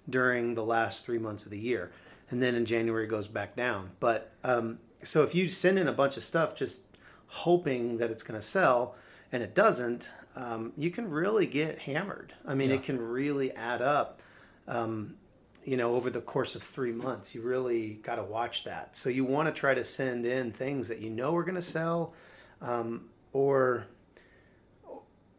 during 0.09 0.53
the 0.55 0.63
last 0.63 1.05
three 1.05 1.17
months 1.19 1.45
of 1.45 1.51
the 1.51 1.59
year, 1.59 1.91
and 2.29 2.41
then 2.41 2.55
in 2.55 2.65
January 2.65 3.05
it 3.05 3.09
goes 3.09 3.27
back 3.27 3.55
down. 3.55 3.89
But 3.99 4.31
um, 4.43 4.79
so 5.03 5.23
if 5.23 5.33
you 5.35 5.49
send 5.49 5.79
in 5.79 5.87
a 5.87 5.93
bunch 5.93 6.17
of 6.17 6.23
stuff 6.23 6.55
just 6.55 6.81
hoping 7.27 7.97
that 7.97 8.11
it's 8.11 8.23
going 8.23 8.39
to 8.39 8.45
sell 8.45 8.95
and 9.31 9.41
it 9.41 9.55
doesn't, 9.55 10.11
um, 10.35 10.71
you 10.77 10.91
can 10.91 11.09
really 11.09 11.45
get 11.45 11.79
hammered. 11.79 12.33
I 12.45 12.53
mean, 12.55 12.69
Yeah. 12.69 12.77
it 12.77 12.83
can 12.83 12.99
really 12.99 13.51
add 13.53 13.81
up 13.81 14.21
um, 14.67 15.15
you 15.63 15.77
know, 15.77 15.95
over 15.95 16.09
the 16.11 16.21
course 16.21 16.55
of 16.55 16.61
three 16.61 16.91
months. 16.91 17.33
You 17.33 17.41
really 17.41 17.95
got 18.03 18.15
to 18.15 18.23
watch 18.23 18.63
that. 18.65 18.95
So 18.95 19.09
you 19.09 19.25
want 19.25 19.47
to 19.47 19.51
try 19.59 19.73
to 19.73 19.83
send 19.83 20.25
in 20.25 20.51
things 20.51 20.87
that 20.87 20.99
you 20.99 21.09
know 21.09 21.35
are 21.35 21.43
going 21.43 21.55
to 21.55 21.61
sell, 21.61 22.13
um, 22.61 23.09
or 23.33 23.87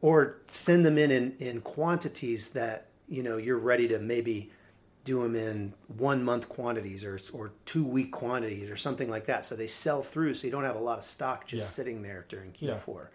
or 0.02 0.38
send 0.50 0.84
them 0.84 0.98
in, 0.98 1.10
in 1.10 1.36
in 1.38 1.60
quantities 1.60 2.48
that 2.50 2.88
you 3.08 3.22
know 3.22 3.36
you're 3.36 3.58
ready 3.58 3.88
to 3.88 3.98
maybe 3.98 4.50
do 5.06 5.22
them 5.22 5.34
in 5.34 5.72
one 5.96 6.22
month 6.22 6.48
quantities 6.50 7.02
or 7.04 7.18
or 7.32 7.52
two 7.64 7.84
week 7.84 8.12
quantities 8.12 8.68
or 8.70 8.76
something 8.76 9.08
like 9.08 9.24
that. 9.26 9.44
So 9.46 9.56
they 9.56 9.66
sell 9.68 10.02
through, 10.02 10.34
so 10.34 10.46
you 10.46 10.50
don't 10.50 10.64
have 10.64 10.76
a 10.76 10.80
lot 10.80 10.98
of 10.98 11.04
stock 11.04 11.46
just 11.46 11.66
Yeah. 11.66 11.70
sitting 11.70 12.02
there 12.02 12.26
during 12.28 12.52
Q4. 12.52 13.06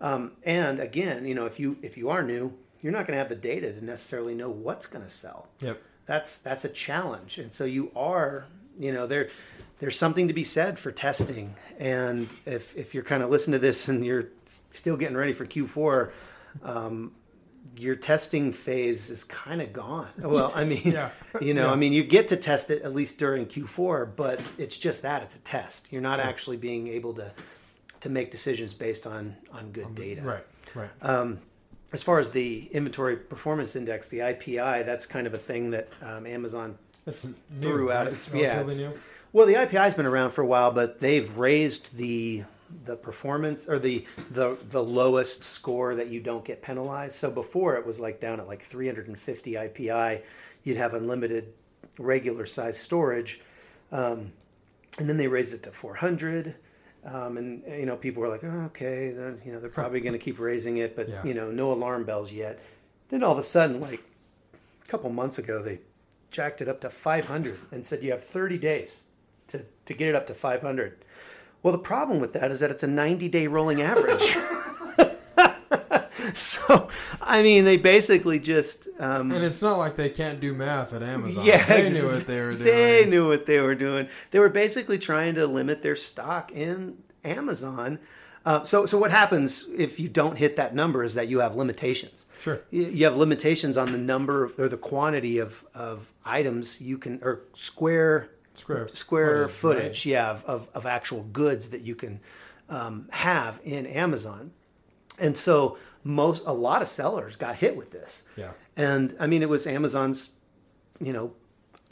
Um, 0.00 0.32
and 0.44 0.80
again, 0.80 1.26
you 1.26 1.34
know, 1.34 1.44
if 1.46 1.60
you 1.60 1.76
if 1.82 1.98
you 1.98 2.08
are 2.10 2.22
new, 2.22 2.52
you're 2.82 2.92
not 2.92 3.06
going 3.06 3.14
to 3.14 3.18
have 3.18 3.28
the 3.28 3.36
data 3.36 3.72
to 3.72 3.84
necessarily 3.84 4.34
know 4.34 4.48
what's 4.50 4.86
going 4.86 5.04
to 5.04 5.10
sell 5.10 5.48
Yep. 5.60 5.80
that's 6.06 6.38
that's 6.38 6.64
a 6.64 6.68
challenge 6.68 7.38
and 7.38 7.50
so 7.52 7.64
you 7.64 7.90
are 7.96 8.44
you 8.78 8.92
know 8.92 9.06
there 9.06 9.28
there's 9.78 9.96
something 9.98 10.28
to 10.28 10.34
be 10.34 10.44
said 10.44 10.78
for 10.78 10.92
testing 10.92 11.54
and 11.78 12.28
if 12.44 12.76
if 12.76 12.92
you're 12.94 13.02
kind 13.04 13.22
of 13.22 13.30
listening 13.30 13.52
to 13.58 13.66
this 13.66 13.88
and 13.88 14.04
you're 14.04 14.26
still 14.68 14.98
getting 14.98 15.16
ready 15.16 15.32
for 15.32 15.46
q4 15.46 16.10
um, 16.62 17.12
your 17.76 17.96
testing 17.96 18.52
phase 18.52 19.10
is 19.10 19.24
kind 19.24 19.60
of 19.62 19.72
gone 19.72 20.08
well 20.18 20.52
i 20.54 20.64
mean 20.64 20.82
Yeah. 20.84 21.10
you 21.40 21.54
know 21.54 21.66
Yeah. 21.66 21.72
i 21.72 21.76
mean 21.76 21.92
you 21.92 22.04
get 22.04 22.28
to 22.28 22.36
test 22.36 22.70
it 22.70 22.82
at 22.82 22.94
least 22.94 23.18
during 23.18 23.46
q4 23.46 24.14
but 24.16 24.40
it's 24.58 24.76
just 24.76 25.02
that 25.02 25.22
it's 25.22 25.34
a 25.36 25.40
test 25.40 25.90
you're 25.92 26.02
not 26.02 26.20
actually 26.20 26.56
being 26.56 26.88
able 26.88 27.14
to 27.14 27.32
to 28.00 28.10
make 28.10 28.30
decisions 28.30 28.74
based 28.74 29.06
on 29.06 29.34
on 29.52 29.70
good 29.72 29.94
data 29.94 30.20
Right. 30.22 30.44
Right. 30.74 30.90
um, 31.02 31.38
as 31.92 32.02
far 32.02 32.18
as 32.18 32.30
the 32.30 32.68
inventory 32.72 33.16
performance 33.16 33.76
index, 33.76 34.08
the 34.08 34.18
IPI, 34.18 34.84
that's 34.84 35.06
kind 35.06 35.28
of 35.28 35.34
a 35.34 35.38
thing 35.38 35.70
that 35.70 35.88
um, 36.02 36.26
Amazon 36.26 36.76
It's 37.06 37.24
threw 37.60 37.92
out. 37.92 38.06
right? 38.06 38.12
It's, 38.12 38.28
yeah, 38.34 38.60
it's- 38.62 38.76
new. 38.76 38.92
well, 39.32 39.46
the 39.46 39.54
IPI's 39.54 39.94
been 39.94 40.04
around 40.06 40.32
for 40.32 40.42
a 40.42 40.46
while, 40.46 40.72
but 40.72 40.98
they've 40.98 41.32
raised 41.38 41.96
the 41.96 42.42
the 42.84 42.96
performance 42.96 43.68
or 43.68 43.78
the 43.78 44.04
the 44.30 44.56
the 44.70 44.82
lowest 44.82 45.44
score 45.44 45.94
that 45.94 46.08
you 46.08 46.20
don't 46.20 46.44
get 46.44 46.62
penalized. 46.62 47.14
So 47.14 47.30
before 47.30 47.76
it 47.76 47.86
was 47.86 48.00
like 48.00 48.20
down 48.20 48.40
at 48.40 48.48
like 48.48 48.62
350 48.62 49.52
IPI, 49.52 50.22
you'd 50.64 50.76
have 50.76 50.94
unlimited 50.94 51.52
regular 51.98 52.46
size 52.46 52.78
storage, 52.78 53.40
um, 53.92 54.32
and 54.98 55.08
then 55.08 55.16
they 55.16 55.28
raised 55.28 55.54
it 55.54 55.62
to 55.64 55.70
400. 55.72 56.54
Um, 57.04 57.36
and 57.36 57.62
you 57.66 57.84
know, 57.84 57.96
people 57.96 58.22
were 58.22 58.28
like, 58.28 58.42
oh, 58.44 58.62
"Okay, 58.66 59.10
then, 59.10 59.40
you 59.44 59.52
know, 59.52 59.60
they're 59.60 59.68
probably 59.68 60.00
going 60.00 60.14
to 60.14 60.18
keep 60.18 60.38
raising 60.38 60.78
it," 60.78 60.96
but 60.96 61.08
Yeah. 61.08 61.22
you 61.22 61.34
know, 61.34 61.50
no 61.50 61.70
alarm 61.72 62.04
bells 62.04 62.32
yet. 62.32 62.58
Then 63.10 63.22
all 63.22 63.32
of 63.32 63.38
a 63.38 63.42
sudden, 63.42 63.78
like 63.80 64.02
a 64.82 64.88
couple 64.88 65.10
months 65.10 65.38
ago, 65.38 65.62
they 65.62 65.80
jacked 66.30 66.62
it 66.62 66.68
up 66.68 66.80
to 66.80 66.90
500 66.90 67.58
and 67.72 67.84
said 67.84 68.02
you 68.02 68.10
have 68.10 68.24
30 68.24 68.58
days 68.58 69.02
to, 69.48 69.64
to 69.84 69.94
get 69.94 70.08
it 70.08 70.14
up 70.14 70.26
to 70.26 70.34
500. 70.34 71.04
Well, 71.64 71.72
the 71.72 71.78
problem 71.78 72.20
with 72.20 72.34
that 72.34 72.50
is 72.50 72.60
that 72.60 72.70
it's 72.70 72.82
a 72.82 72.86
90 72.86 73.26
day 73.28 73.46
rolling 73.46 73.80
average. 73.80 74.36
so, 76.34 76.88
I 77.22 77.42
mean, 77.42 77.64
they 77.64 77.78
basically 77.78 78.38
just. 78.38 78.86
Um, 79.00 79.32
And 79.32 79.42
it's 79.42 79.62
not 79.62 79.78
like 79.78 79.96
they 79.96 80.10
can't 80.10 80.40
do 80.40 80.52
math 80.52 80.92
at 80.92 81.02
Amazon. 81.02 81.42
yeah, 81.42 81.64
they 81.64 81.88
knew 81.88 82.04
what 82.04 82.26
they 82.26 82.40
were 82.40 82.52
doing. 82.52 82.64
They 82.64 83.06
knew 83.06 83.28
what 83.28 83.46
they 83.46 83.60
were 83.60 83.74
doing. 83.74 84.08
They 84.30 84.40
were 84.40 84.50
basically 84.50 84.98
trying 84.98 85.36
to 85.36 85.46
limit 85.46 85.80
their 85.80 85.96
stock 85.96 86.52
in 86.52 86.98
Amazon. 87.24 87.98
Uh, 88.44 88.62
so, 88.62 88.84
so 88.84 88.98
what 88.98 89.10
happens 89.10 89.66
if 89.74 89.98
you 89.98 90.06
don't 90.10 90.36
hit 90.36 90.56
that 90.56 90.74
number 90.74 91.02
is 91.02 91.14
that 91.14 91.28
you 91.28 91.38
have 91.40 91.56
limitations. 91.56 92.26
Sure. 92.42 92.60
You 92.70 92.82
you 92.88 93.06
have 93.06 93.16
limitations 93.16 93.78
on 93.78 93.90
the 93.90 93.96
number 93.96 94.52
or 94.58 94.68
the 94.68 94.76
quantity 94.76 95.38
of, 95.38 95.64
of 95.74 96.12
items 96.26 96.78
you 96.78 96.98
can 96.98 97.20
or 97.22 97.40
square 97.54 98.28
Square 98.54 98.88
square 98.92 99.48
footage, 99.48 99.82
footage, 99.82 100.06
yeah, 100.06 100.30
of, 100.30 100.44
of, 100.44 100.68
of 100.74 100.86
actual 100.86 101.22
goods 101.32 101.70
that 101.70 101.82
you 101.82 101.94
can 101.94 102.20
um, 102.68 103.08
have 103.10 103.60
in 103.64 103.86
Amazon. 103.86 104.50
And 105.18 105.36
so 105.36 105.78
most 106.04 106.44
a 106.46 106.52
lot 106.52 106.82
of 106.82 106.88
sellers 106.88 107.36
got 107.36 107.56
hit 107.56 107.76
with 107.76 107.90
this. 107.90 108.24
Yeah. 108.36 108.50
And 108.76 109.16
I 109.18 109.26
mean 109.26 109.42
it 109.42 109.48
was 109.48 109.66
Amazon's, 109.66 110.30
you 111.00 111.12
know, 111.12 111.32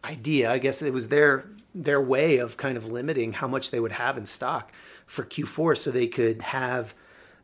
idea. 0.04 0.50
I 0.50 0.58
guess 0.58 0.82
it 0.82 0.92
was 0.92 1.08
their 1.08 1.46
their 1.74 2.00
way 2.00 2.38
of 2.38 2.56
kind 2.56 2.76
of 2.76 2.92
limiting 2.92 3.32
how 3.32 3.48
much 3.48 3.70
they 3.70 3.80
would 3.80 3.92
have 3.92 4.18
in 4.18 4.26
stock 4.26 4.72
for 5.06 5.24
Q4 5.24 5.76
so 5.76 5.90
they 5.90 6.06
could 6.06 6.42
have 6.42 6.94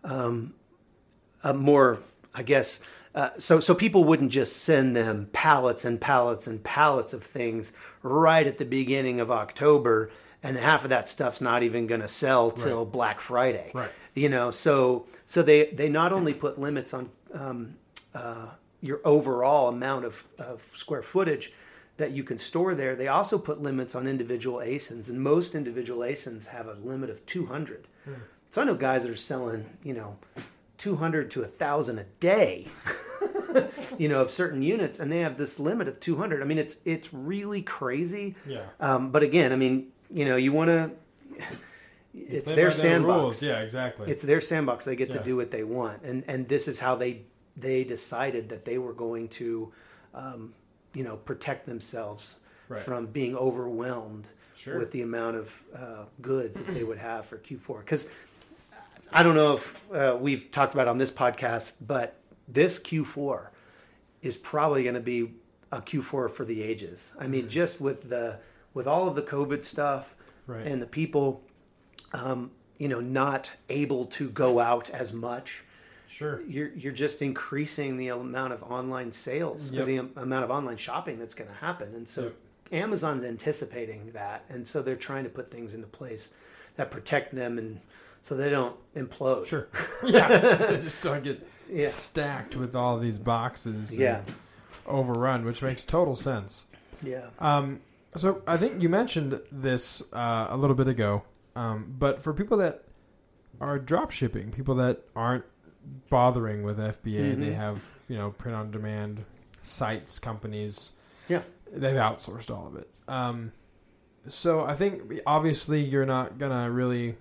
um, 0.04 0.54
a 1.42 1.54
more, 1.54 2.00
I 2.34 2.42
guess, 2.42 2.80
uh, 3.18 3.30
so 3.36 3.58
so 3.58 3.74
people 3.74 4.04
wouldn't 4.04 4.30
just 4.30 4.58
send 4.58 4.94
them 4.94 5.28
pallets 5.32 5.84
and 5.84 6.00
pallets 6.00 6.46
and 6.46 6.62
pallets 6.62 7.12
of 7.12 7.20
things 7.20 7.72
right 8.04 8.46
at 8.46 8.58
the 8.58 8.64
beginning 8.64 9.18
of 9.18 9.28
October, 9.28 10.12
and 10.44 10.56
half 10.56 10.84
of 10.84 10.90
that 10.90 11.08
stuff's 11.08 11.40
not 11.40 11.64
even 11.64 11.88
going 11.88 12.00
to 12.00 12.06
sell 12.06 12.48
till 12.48 12.84
Black 12.84 13.18
Friday. 13.18 13.72
Right. 13.74 13.90
You 14.14 14.28
know, 14.28 14.52
so 14.52 15.06
so 15.26 15.42
they 15.42 15.66
they 15.70 15.88
not 15.88 16.12
only 16.12 16.32
put 16.32 16.60
limits 16.60 16.94
on 16.94 17.10
um, 17.34 17.74
uh, 18.14 18.50
your 18.82 19.00
overall 19.04 19.68
amount 19.68 20.04
of, 20.04 20.24
of 20.38 20.62
square 20.72 21.02
footage 21.02 21.52
that 21.96 22.12
you 22.12 22.22
can 22.22 22.38
store 22.38 22.76
there, 22.76 22.94
they 22.94 23.08
also 23.08 23.36
put 23.36 23.60
limits 23.60 23.96
on 23.96 24.06
individual 24.06 24.58
ASINs, 24.58 25.08
and 25.08 25.20
most 25.20 25.56
individual 25.56 26.02
ASINs 26.02 26.46
have 26.46 26.68
a 26.68 26.74
limit 26.74 27.10
of 27.10 27.26
200. 27.26 27.88
So 28.50 28.62
I 28.62 28.64
know 28.64 28.74
guys 28.76 29.02
that 29.02 29.10
are 29.10 29.16
selling, 29.16 29.66
you 29.82 29.94
know, 29.94 30.16
200 30.78 31.30
to 31.32 31.40
1,000 31.40 31.98
a 31.98 32.04
day, 32.20 32.68
you 33.98 34.08
know, 34.08 34.20
of 34.22 34.30
certain 34.30 34.62
units, 34.62 34.98
and 34.98 35.10
they 35.10 35.20
have 35.20 35.36
this 35.36 35.58
limit 35.60 35.88
of 35.88 36.00
200. 36.00 36.42
I 36.42 36.44
mean, 36.44 36.58
it's 36.58 36.76
it's 36.84 37.12
really 37.12 37.62
crazy. 37.62 38.34
Yeah. 38.46 38.62
Um, 38.80 39.10
but 39.10 39.22
again, 39.22 39.52
I 39.52 39.56
mean, 39.56 39.88
you 40.10 40.24
know, 40.24 40.36
you 40.36 40.52
want 40.52 40.68
to. 40.68 40.90
It's 42.14 42.50
their 42.52 42.70
sandbox. 42.70 43.16
rules. 43.20 43.42
Yeah, 43.42 43.60
exactly. 43.60 44.10
It's 44.10 44.22
their 44.22 44.40
sandbox. 44.40 44.84
They 44.84 44.96
get 44.96 45.10
Yeah. 45.10 45.18
to 45.18 45.24
do 45.24 45.36
what 45.36 45.50
they 45.50 45.62
want, 45.64 46.02
and 46.02 46.24
and 46.26 46.48
this 46.48 46.66
is 46.68 46.80
how 46.80 46.94
they 46.96 47.22
they 47.56 47.84
decided 47.84 48.48
that 48.50 48.64
they 48.64 48.78
were 48.78 48.92
going 48.92 49.28
to, 49.28 49.72
um, 50.14 50.54
you 50.94 51.02
know, 51.04 51.16
protect 51.16 51.66
themselves 51.66 52.36
Right. 52.68 52.80
from 52.80 53.06
being 53.06 53.34
overwhelmed 53.36 54.28
Sure. 54.56 54.78
with 54.78 54.90
the 54.92 55.02
amount 55.02 55.36
of 55.36 55.62
uh, 55.74 56.04
goods 56.22 56.58
that 56.60 56.72
they 56.74 56.84
would 56.84 56.98
have 56.98 57.26
for 57.26 57.38
Q4. 57.38 57.78
Because 57.80 58.08
I 59.12 59.22
don't 59.22 59.34
know 59.34 59.54
if 59.54 59.76
uh, 59.92 60.16
we've 60.20 60.50
talked 60.52 60.74
about 60.74 60.86
it 60.86 60.90
on 60.90 60.98
this 60.98 61.10
podcast, 61.10 61.74
but 61.86 62.14
this 62.48 62.78
Q4 62.78 63.48
is 64.22 64.36
probably 64.36 64.82
going 64.82 64.94
to 64.94 65.00
be 65.00 65.32
a 65.70 65.80
Q4 65.80 66.30
for 66.30 66.44
the 66.44 66.62
ages. 66.62 67.14
I 67.18 67.26
mean, 67.26 67.48
just 67.48 67.80
with 67.80 68.08
the 68.08 68.38
with 68.74 68.86
all 68.86 69.08
of 69.08 69.14
the 69.14 69.22
COVID 69.22 69.62
stuff 69.62 70.14
Right. 70.46 70.66
and 70.66 70.80
the 70.80 70.86
people, 70.86 71.42
um, 72.14 72.50
you 72.78 72.88
know, 72.88 73.00
not 73.00 73.50
able 73.68 74.06
to 74.06 74.30
go 74.30 74.58
out 74.60 74.88
as 74.90 75.12
much. 75.12 75.62
sure. 76.08 76.40
You're 76.48 76.70
you're 76.74 76.92
just 76.92 77.20
increasing 77.22 77.96
the 77.98 78.08
amount 78.08 78.54
of 78.54 78.62
online 78.62 79.12
sales, 79.12 79.72
or 79.72 79.76
Yep. 79.78 79.86
the 79.86 79.96
amount 80.22 80.44
of 80.44 80.50
online 80.50 80.78
shopping 80.78 81.18
that's 81.18 81.34
going 81.34 81.50
to 81.50 81.56
happen, 81.56 81.94
and 81.94 82.08
so 82.08 82.22
Yep. 82.24 82.34
Amazon's 82.72 83.24
anticipating 83.24 84.10
that, 84.12 84.44
and 84.48 84.66
so 84.66 84.80
they're 84.82 84.96
trying 84.96 85.24
to 85.24 85.30
put 85.30 85.50
things 85.50 85.74
into 85.74 85.86
place 85.86 86.32
that 86.76 86.90
protect 86.90 87.34
them, 87.34 87.58
and 87.58 87.80
so 88.22 88.36
they 88.36 88.50
don't 88.50 88.76
implode. 88.96 89.46
Sure. 89.46 89.68
yeah. 90.04 90.56
They 90.56 90.82
just 90.82 91.02
don't 91.02 91.22
get 91.24 91.46
Yeah. 91.70 91.88
stacked 91.88 92.56
with 92.56 92.74
all 92.76 92.98
these 92.98 93.18
boxes. 93.18 93.96
Yeah. 93.96 94.22
Overrun, 94.86 95.44
which 95.44 95.62
makes 95.62 95.84
total 95.84 96.16
sense. 96.16 96.66
Yeah. 97.02 97.26
Um, 97.38 97.80
so 98.16 98.42
I 98.46 98.56
think 98.56 98.82
you 98.82 98.88
mentioned 98.88 99.40
this 99.52 100.02
uh, 100.12 100.46
a 100.50 100.56
little 100.56 100.74
bit 100.76 100.88
ago, 100.88 101.22
um, 101.54 101.94
but 101.98 102.22
for 102.22 102.32
people 102.32 102.56
that 102.58 102.84
are 103.60 103.78
drop 103.78 104.10
shipping, 104.10 104.50
people 104.50 104.74
that 104.76 105.00
aren't 105.14 105.44
bothering 106.10 106.62
with 106.62 106.78
FBA, 106.78 107.34
they 107.38 107.50
Mhm. 107.50 107.54
have 107.56 107.82
you 108.08 108.16
know 108.16 108.30
print 108.30 108.56
on 108.56 108.70
demand 108.70 109.24
sites, 109.62 110.18
companies. 110.18 110.92
Yeah. 111.28 111.42
they've 111.70 111.94
outsourced 111.96 112.50
all 112.50 112.66
of 112.66 112.76
it. 112.76 112.88
Um, 113.08 113.52
so 114.26 114.64
I 114.64 114.74
think 114.74 115.20
obviously 115.26 115.82
you're 115.82 116.06
not 116.06 116.38
gonna 116.38 116.70
really 116.70 117.16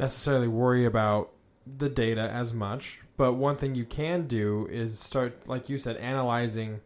necessarily 0.00 0.48
worry 0.48 0.84
about 0.84 1.30
the 1.66 1.88
data 1.88 2.22
as 2.22 2.52
much, 2.52 3.00
but 3.16 3.34
one 3.34 3.56
thing 3.56 3.74
you 3.74 3.84
can 3.84 4.26
do 4.26 4.66
is 4.70 4.98
start, 4.98 5.46
like 5.46 5.68
you 5.68 5.78
said, 5.78 5.96
analyzing 5.98 6.80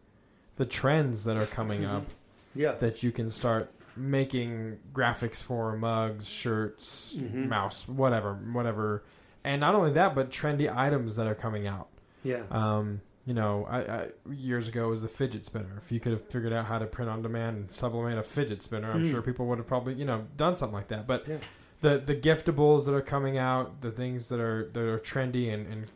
the 0.57 0.65
trends 0.65 1.23
that 1.23 1.37
are 1.37 1.45
coming 1.45 1.81
Mhm. 1.81 1.89
up 1.95 2.05
Yeah. 2.53 2.73
that 2.73 3.01
you 3.03 3.11
can 3.11 3.31
start 3.31 3.71
making 3.97 4.77
graphics 4.93 5.41
for 5.41 5.75
mugs, 5.77 6.27
shirts, 6.27 7.13
Mhm. 7.17 7.47
mouse, 7.47 7.87
whatever, 7.87 8.33
whatever. 8.33 9.03
And 9.43 9.61
not 9.61 9.73
only 9.75 9.91
that, 9.93 10.13
but 10.13 10.29
trendy 10.29 10.73
items 10.73 11.15
that 11.15 11.27
are 11.27 11.35
coming 11.35 11.65
out. 11.67 11.87
Yeah. 12.23 12.43
Um, 12.51 13.01
you 13.25 13.33
know, 13.33 13.65
I, 13.69 13.79
I 13.79 14.07
years 14.29 14.67
ago 14.67 14.89
was 14.89 15.01
the 15.01 15.07
fidget 15.07 15.45
spinner. 15.45 15.79
If 15.83 15.91
you 15.91 15.99
could 15.99 16.11
have 16.11 16.23
figured 16.27 16.51
out 16.53 16.65
how 16.65 16.77
to 16.79 16.85
print 16.85 17.09
on 17.09 17.21
demand 17.21 17.57
and 17.57 17.71
sublimate 17.71 18.17
a 18.17 18.23
fidget 18.23 18.61
spinner, 18.61 18.91
I'm 18.91 19.03
Mm. 19.03 19.11
sure 19.11 19.21
people 19.21 19.45
would 19.47 19.57
have 19.57 19.67
probably 19.67 19.93
you 19.93 20.05
know 20.05 20.25
done 20.35 20.57
something 20.57 20.75
like 20.75 20.89
that. 20.89 21.07
But 21.07 21.27
Yeah. 21.27 21.37
The 21.81 21.97
the 21.97 22.15
giftables 22.15 22.85
that 22.85 22.93
are 22.93 23.01
coming 23.01 23.37
out, 23.37 23.81
the 23.81 23.91
things 23.91 24.27
that 24.27 24.39
are 24.39 24.69
that 24.73 24.81
are 24.81 24.99
trendy 24.99 25.53
and, 25.53 25.67
and 25.67 25.87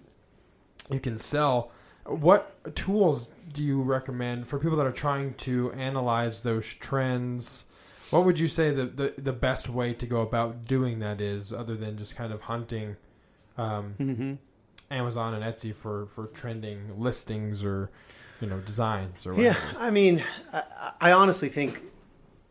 you 0.91 0.99
can 0.99 1.19
sell. 1.19 1.71
What 2.05 2.75
tools 2.75 3.29
do 3.53 3.63
you 3.63 3.81
recommend 3.81 4.47
for 4.47 4.57
people 4.57 4.77
that 4.77 4.85
are 4.85 4.91
trying 4.91 5.35
to 5.35 5.71
analyze 5.73 6.41
those 6.41 6.65
trends? 6.73 7.65
What 8.09 8.25
would 8.25 8.39
you 8.39 8.47
say 8.47 8.71
the, 8.71 8.85
the, 8.85 9.13
the 9.19 9.33
best 9.33 9.69
way 9.69 9.93
to 9.93 10.07
go 10.07 10.21
about 10.21 10.65
doing 10.65 10.97
that 10.99 11.21
is, 11.21 11.53
other 11.53 11.75
than 11.75 11.97
just 11.97 12.15
kind 12.15 12.33
of 12.33 12.41
hunting 12.41 12.95
um, 13.57 13.95
Mm-hmm. 13.99 14.33
Amazon 14.91 15.35
and 15.35 15.43
Etsy 15.43 15.75
for, 15.75 16.07
for 16.07 16.27
trending 16.27 16.99
listings 16.99 17.63
or 17.63 17.91
you 18.41 18.47
know 18.47 18.59
designs 18.59 19.27
or 19.27 19.39
Yeah. 19.39 19.55
I 19.77 19.91
mean, 19.91 20.23
I, 20.51 20.63
I 20.99 21.11
honestly 21.11 21.49
think 21.49 21.83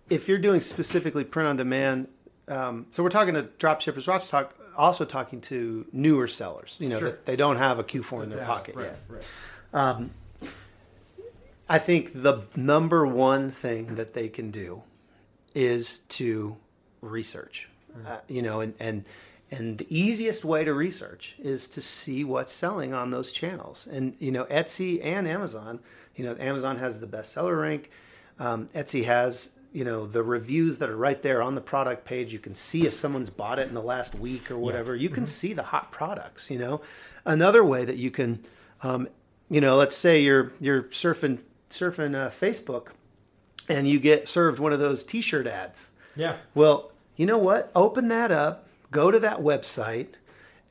if 0.09 0.29
you're 0.29 0.39
doing 0.39 0.61
specifically 0.61 1.25
print 1.25 1.49
on 1.49 1.57
demand, 1.57 2.07
um, 2.49 2.87
so 2.91 3.03
we're 3.03 3.11
talking 3.11 3.35
to 3.35 3.43
drop 3.59 3.81
shippers. 3.81 4.07
We're 4.07 4.15
also, 4.15 4.27
talk, 4.29 4.55
also 4.77 5.05
talking 5.05 5.41
to 5.43 5.87
newer 5.93 6.29
sellers. 6.29 6.77
You 6.81 6.89
know, 6.89 6.99
Sure. 6.99 7.11
that 7.11 7.27
they 7.27 7.37
don't 7.37 7.57
have 7.57 7.79
a 7.79 7.85
Q4 7.85 8.25
in 8.25 8.31
their 8.31 8.39
Yeah, 8.41 8.47
pocket 8.47 8.75
right, 8.77 8.85
yet. 8.87 8.99
right. 9.09 9.91
Um, 9.93 10.11
I 11.69 11.79
think 11.79 12.13
the 12.15 12.43
number 12.57 13.07
one 13.07 13.51
thing 13.51 13.97
that 13.97 14.15
they 14.15 14.29
can 14.29 14.51
do 14.51 14.83
is 15.55 15.99
to 16.11 16.57
research. 17.03 17.69
Uh, 18.07 18.19
you 18.29 18.43
know, 18.43 18.61
and 18.61 18.75
and 18.81 19.05
and 19.51 19.77
the 19.79 19.87
easiest 19.91 20.45
way 20.45 20.63
to 20.65 20.73
research 20.73 21.35
is 21.39 21.67
to 21.69 21.81
see 21.81 22.23
what's 22.25 22.53
selling 22.53 22.95
on 22.95 23.11
those 23.11 23.33
channels. 23.33 23.87
And 23.91 24.15
you 24.19 24.31
know, 24.31 24.45
Etsy 24.45 25.05
and 25.05 25.27
Amazon. 25.27 25.81
You 26.17 26.25
know, 26.27 26.37
Amazon 26.39 26.77
has 26.79 27.01
the 27.01 27.07
bestseller 27.07 27.61
rank. 27.61 27.91
Um, 28.39 28.67
Etsy 28.69 29.05
has 29.05 29.51
you 29.73 29.85
know 29.85 30.07
the 30.07 30.23
reviews 30.23 30.79
that 30.79 30.89
are 30.89 30.97
right 30.97 31.21
there 31.23 31.43
on 31.43 31.55
the 31.55 31.61
product 31.61 32.05
page. 32.05 32.33
You 32.33 32.39
can 32.39 32.55
see 32.55 32.87
if 32.87 32.95
someone's 32.95 33.31
bought 33.31 33.59
it 33.59 33.69
in 33.69 33.75
the 33.75 33.83
last 33.83 34.15
week 34.15 34.51
or 34.51 34.59
whatever. 34.59 34.97
You 34.97 35.09
can 35.11 35.27
see 35.27 35.53
the 35.53 35.63
hot 35.63 35.93
products. 35.93 36.51
You 36.51 36.59
know, 36.59 36.81
another 37.25 37.65
way 37.65 37.85
that 37.85 37.97
you 37.97 38.11
can 38.11 38.41
Um, 38.83 39.09
you 39.51 39.61
know, 39.61 39.77
let's 39.77 39.97
say 39.97 40.21
you're 40.21 40.53
you're 40.61 40.85
surfing 40.85 41.41
surfing 41.71 42.15
uh, 42.15 42.31
Facebook, 42.31 42.89
and 43.69 43.89
you 43.89 43.99
get 43.99 44.29
served 44.29 44.59
one 44.59 44.73
of 44.73 44.81
those 44.81 45.03
T-shirt 45.03 45.47
ads. 45.47 45.89
Yeah. 46.17 46.37
Well, 46.55 46.93
you 47.17 47.27
know 47.27 47.39
what? 47.39 47.71
Open 47.75 48.09
that 48.09 48.31
up, 48.31 48.69
go 48.91 49.11
to 49.11 49.19
that 49.21 49.39
website, 49.41 50.15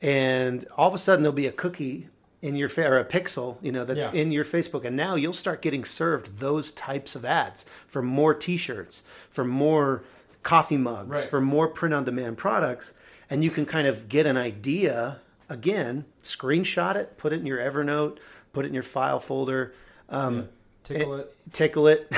and 0.00 0.64
all 0.76 0.88
of 0.88 0.94
a 0.94 0.98
sudden 0.98 1.22
there'll 1.22 1.34
be 1.34 1.46
a 1.46 1.52
cookie 1.52 2.08
in 2.42 2.54
your 2.56 2.70
or 2.78 2.98
a 2.98 3.04
pixel, 3.04 3.56
you 3.62 3.72
know, 3.72 3.84
that's 3.84 4.06
Yeah. 4.06 4.12
in 4.12 4.30
your 4.32 4.44
Facebook, 4.44 4.84
and 4.84 4.96
now 4.96 5.16
you'll 5.16 5.32
start 5.32 5.60
getting 5.62 5.84
served 5.84 6.38
those 6.38 6.70
types 6.72 7.16
of 7.16 7.24
ads 7.24 7.66
for 7.88 8.00
more 8.02 8.32
T-shirts, 8.34 9.02
for 9.30 9.44
more 9.44 10.04
coffee 10.42 10.76
mugs, 10.76 11.08
Right. 11.20 11.30
for 11.30 11.40
more 11.40 11.66
print-on-demand 11.68 12.36
products, 12.38 12.92
and 13.28 13.42
you 13.42 13.50
can 13.50 13.66
kind 13.66 13.86
of 13.88 14.08
get 14.08 14.24
an 14.26 14.36
idea. 14.36 15.18
Again, 15.48 16.04
screenshot 16.22 16.94
it, 16.94 17.16
put 17.18 17.32
it 17.32 17.40
in 17.40 17.46
your 17.46 17.58
Evernote, 17.58 18.18
put 18.52 18.64
it 18.64 18.68
in 18.68 18.74
your 18.74 18.82
file 18.84 19.18
folder. 19.20 19.72
Um, 20.08 20.48
Tickle 20.84 21.16
it. 21.16 21.34
tickle 21.52 21.86
it 21.88 22.10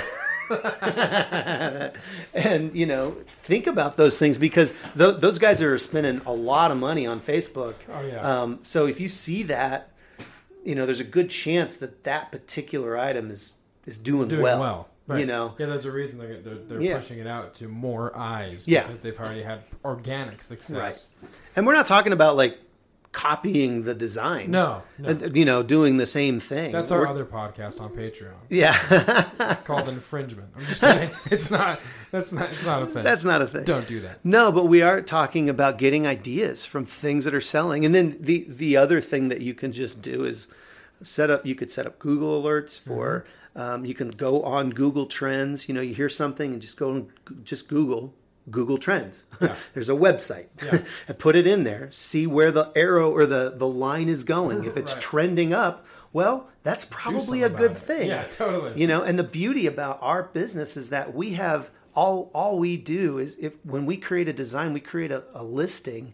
and 2.34 2.74
you 2.74 2.86
know 2.86 3.16
think 3.26 3.66
about 3.66 3.96
those 3.96 4.18
things 4.18 4.38
because 4.38 4.72
th- 4.96 5.16
those 5.18 5.38
guys 5.38 5.60
are 5.62 5.78
spending 5.78 6.20
a 6.26 6.32
lot 6.32 6.70
of 6.70 6.76
money 6.76 7.06
on 7.06 7.20
facebook 7.20 7.74
Oh, 7.92 8.06
yeah. 8.06 8.20
um, 8.42 8.58
so 8.62 8.86
if 8.86 9.00
you 9.00 9.08
see 9.08 9.42
that 9.44 9.89
you 10.64 10.74
know 10.74 10.86
there's 10.86 11.00
a 11.00 11.04
good 11.04 11.30
chance 11.30 11.76
that 11.78 12.04
that 12.04 12.30
particular 12.32 12.98
item 12.98 13.30
is 13.30 13.54
is 13.86 13.98
doing, 13.98 14.28
Doing 14.28 14.42
well, 14.42 14.60
well. 14.60 14.88
Right. 15.06 15.20
you 15.20 15.26
know 15.26 15.54
Yeah, 15.58 15.66
there's 15.66 15.84
a 15.86 15.90
reason 15.90 16.18
they're, 16.18 16.40
they're, 16.40 16.54
they're 16.54 16.80
Yeah. 16.80 16.96
pushing 16.98 17.18
it 17.18 17.26
out 17.26 17.54
to 17.54 17.66
more 17.68 18.16
eyes. 18.16 18.64
Yeah. 18.66 18.86
Because 18.86 19.02
they've 19.02 19.18
already 19.18 19.42
had 19.42 19.62
organic 19.84 20.40
success. 20.42 21.10
and 21.56 21.66
we're 21.66 21.74
not 21.74 21.86
talking 21.86 22.12
about 22.12 22.36
like 22.36 22.58
copying 23.12 23.82
the 23.82 23.94
design 23.94 24.50
No, 24.52 24.82
no. 24.98 25.10
You 25.34 25.44
know 25.44 25.62
doing 25.64 25.96
the 25.96 26.06
same 26.06 26.38
thing 26.38 26.70
That's 26.70 26.92
our 26.92 27.00
We're- 27.00 27.10
other 27.10 27.24
podcast 27.24 27.80
on 27.80 27.90
Patreon 27.90 28.34
yeah 28.48 29.56
called 29.64 29.88
Infringement. 29.88 30.48
I'm 30.56 30.64
just 30.64 30.80
kidding. 30.80 31.10
It's 31.30 31.50
not. 31.50 31.80
That's 32.12 32.30
not. 32.32 32.50
It's 32.50 32.64
not 32.64 32.82
a 32.82 32.86
thing. 32.86 33.02
that's 33.04 33.24
not 33.24 33.42
a 33.42 33.46
thing 33.46 33.64
Don't 33.64 33.86
do 33.88 34.00
that. 34.00 34.24
No, 34.24 34.52
but 34.52 34.66
we 34.66 34.82
are 34.82 35.00
talking 35.02 35.48
about 35.48 35.78
getting 35.78 36.06
ideas 36.06 36.66
from 36.66 36.84
things 36.84 37.24
that 37.24 37.34
are 37.34 37.40
selling. 37.40 37.84
And 37.84 37.94
then 37.94 38.16
the 38.20 38.46
the 38.48 38.76
other 38.76 39.00
thing 39.00 39.28
that 39.28 39.40
you 39.40 39.54
can 39.54 39.72
just 39.72 40.02
do 40.02 40.24
is 40.24 40.48
set 41.02 41.30
up 41.30 41.44
you 41.46 41.54
could 41.54 41.70
set 41.70 41.86
up 41.86 41.98
Google 41.98 42.40
alerts 42.42 42.78
for 42.78 43.24
um, 43.56 43.84
you 43.84 43.94
can 43.94 44.10
go 44.10 44.42
on 44.44 44.70
Google 44.70 45.06
Trends, 45.06 45.68
you 45.68 45.74
know, 45.74 45.80
you 45.80 45.94
hear 45.94 46.08
something 46.08 46.52
and 46.52 46.62
just 46.62 46.76
go 46.76 46.92
and 46.92 47.08
just 47.44 47.66
Google 47.66 48.14
Google 48.50 48.78
Trends. 48.78 49.24
Yeah. 49.40 49.54
There's 49.74 49.88
a 49.88 49.94
website. 49.94 50.46
Yeah. 50.64 50.82
put 51.18 51.36
it 51.36 51.46
in 51.46 51.64
there, 51.64 51.90
see 51.92 52.26
where 52.26 52.50
the 52.52 52.70
arrow 52.74 53.10
or 53.10 53.26
the 53.26 53.54
the 53.56 53.66
line 53.68 54.08
is 54.08 54.24
going. 54.24 54.64
If 54.64 54.76
it's 54.76 54.94
Right. 54.94 55.02
trending 55.02 55.52
up, 55.52 55.84
well, 56.12 56.48
that's 56.62 56.84
probably 56.84 57.42
a 57.42 57.48
good 57.48 57.76
thing. 57.76 58.08
Yeah, 58.08 58.24
totally. 58.24 58.80
You 58.80 58.86
know, 58.86 59.02
and 59.02 59.18
the 59.18 59.24
beauty 59.24 59.66
about 59.66 59.98
our 60.00 60.24
business 60.24 60.76
is 60.76 60.88
that 60.90 61.14
we 61.14 61.32
have 61.34 61.70
all 61.94 62.30
all 62.34 62.58
we 62.58 62.76
do 62.76 63.18
is 63.18 63.36
if 63.40 63.52
when 63.64 63.84
we 63.86 63.96
create 63.96 64.28
a 64.28 64.32
design, 64.32 64.72
we 64.72 64.80
create 64.80 65.10
a, 65.12 65.24
a 65.34 65.42
listing. 65.44 66.12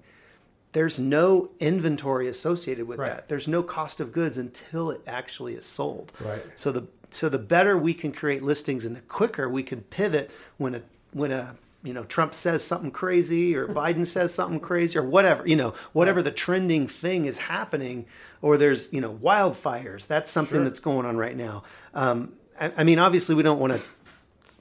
There's 0.72 0.98
no 1.00 1.50
inventory 1.58 2.28
associated 2.28 2.86
with 2.86 2.98
Right. 2.98 3.08
that. 3.08 3.28
There's 3.28 3.48
no 3.48 3.62
cost 3.62 4.00
of 4.00 4.12
goods 4.12 4.36
until 4.36 4.90
it 4.90 5.00
actually 5.06 5.54
is 5.54 5.64
sold. 5.64 6.12
Right. 6.20 6.42
So 6.54 6.70
the 6.72 6.86
so 7.10 7.28
the 7.30 7.38
better 7.38 7.78
we 7.78 7.94
can 7.94 8.12
create 8.12 8.42
listings 8.42 8.84
and 8.84 8.94
the 8.94 9.00
quicker 9.02 9.48
we 9.48 9.62
can 9.62 9.80
pivot 9.82 10.30
when 10.58 10.74
a 10.74 10.82
when 11.12 11.32
a 11.32 11.56
you 11.82 11.92
know 11.92 12.04
Trump 12.04 12.34
says 12.34 12.64
something 12.64 12.90
crazy 12.90 13.54
or 13.54 13.68
Biden 13.68 14.06
says 14.06 14.32
something 14.34 14.58
crazy 14.60 14.98
or 14.98 15.02
whatever 15.02 15.46
you 15.46 15.56
know 15.56 15.74
whatever 15.92 16.22
the 16.22 16.30
trending 16.32 16.86
thing 16.86 17.26
is 17.26 17.38
happening 17.38 18.06
or 18.42 18.56
there's 18.56 18.92
you 18.92 19.00
know 19.00 19.12
wildfires 19.14 20.06
that's 20.06 20.30
something 20.30 20.56
Sure. 20.58 20.64
that's 20.64 20.80
going 20.80 21.06
on 21.06 21.16
right 21.16 21.36
now. 21.36 21.62
Um, 21.94 22.32
I, 22.60 22.72
I 22.78 22.84
mean 22.84 22.98
obviously 22.98 23.34
we 23.34 23.42
don't 23.42 23.60
want 23.60 23.74
to 23.74 23.80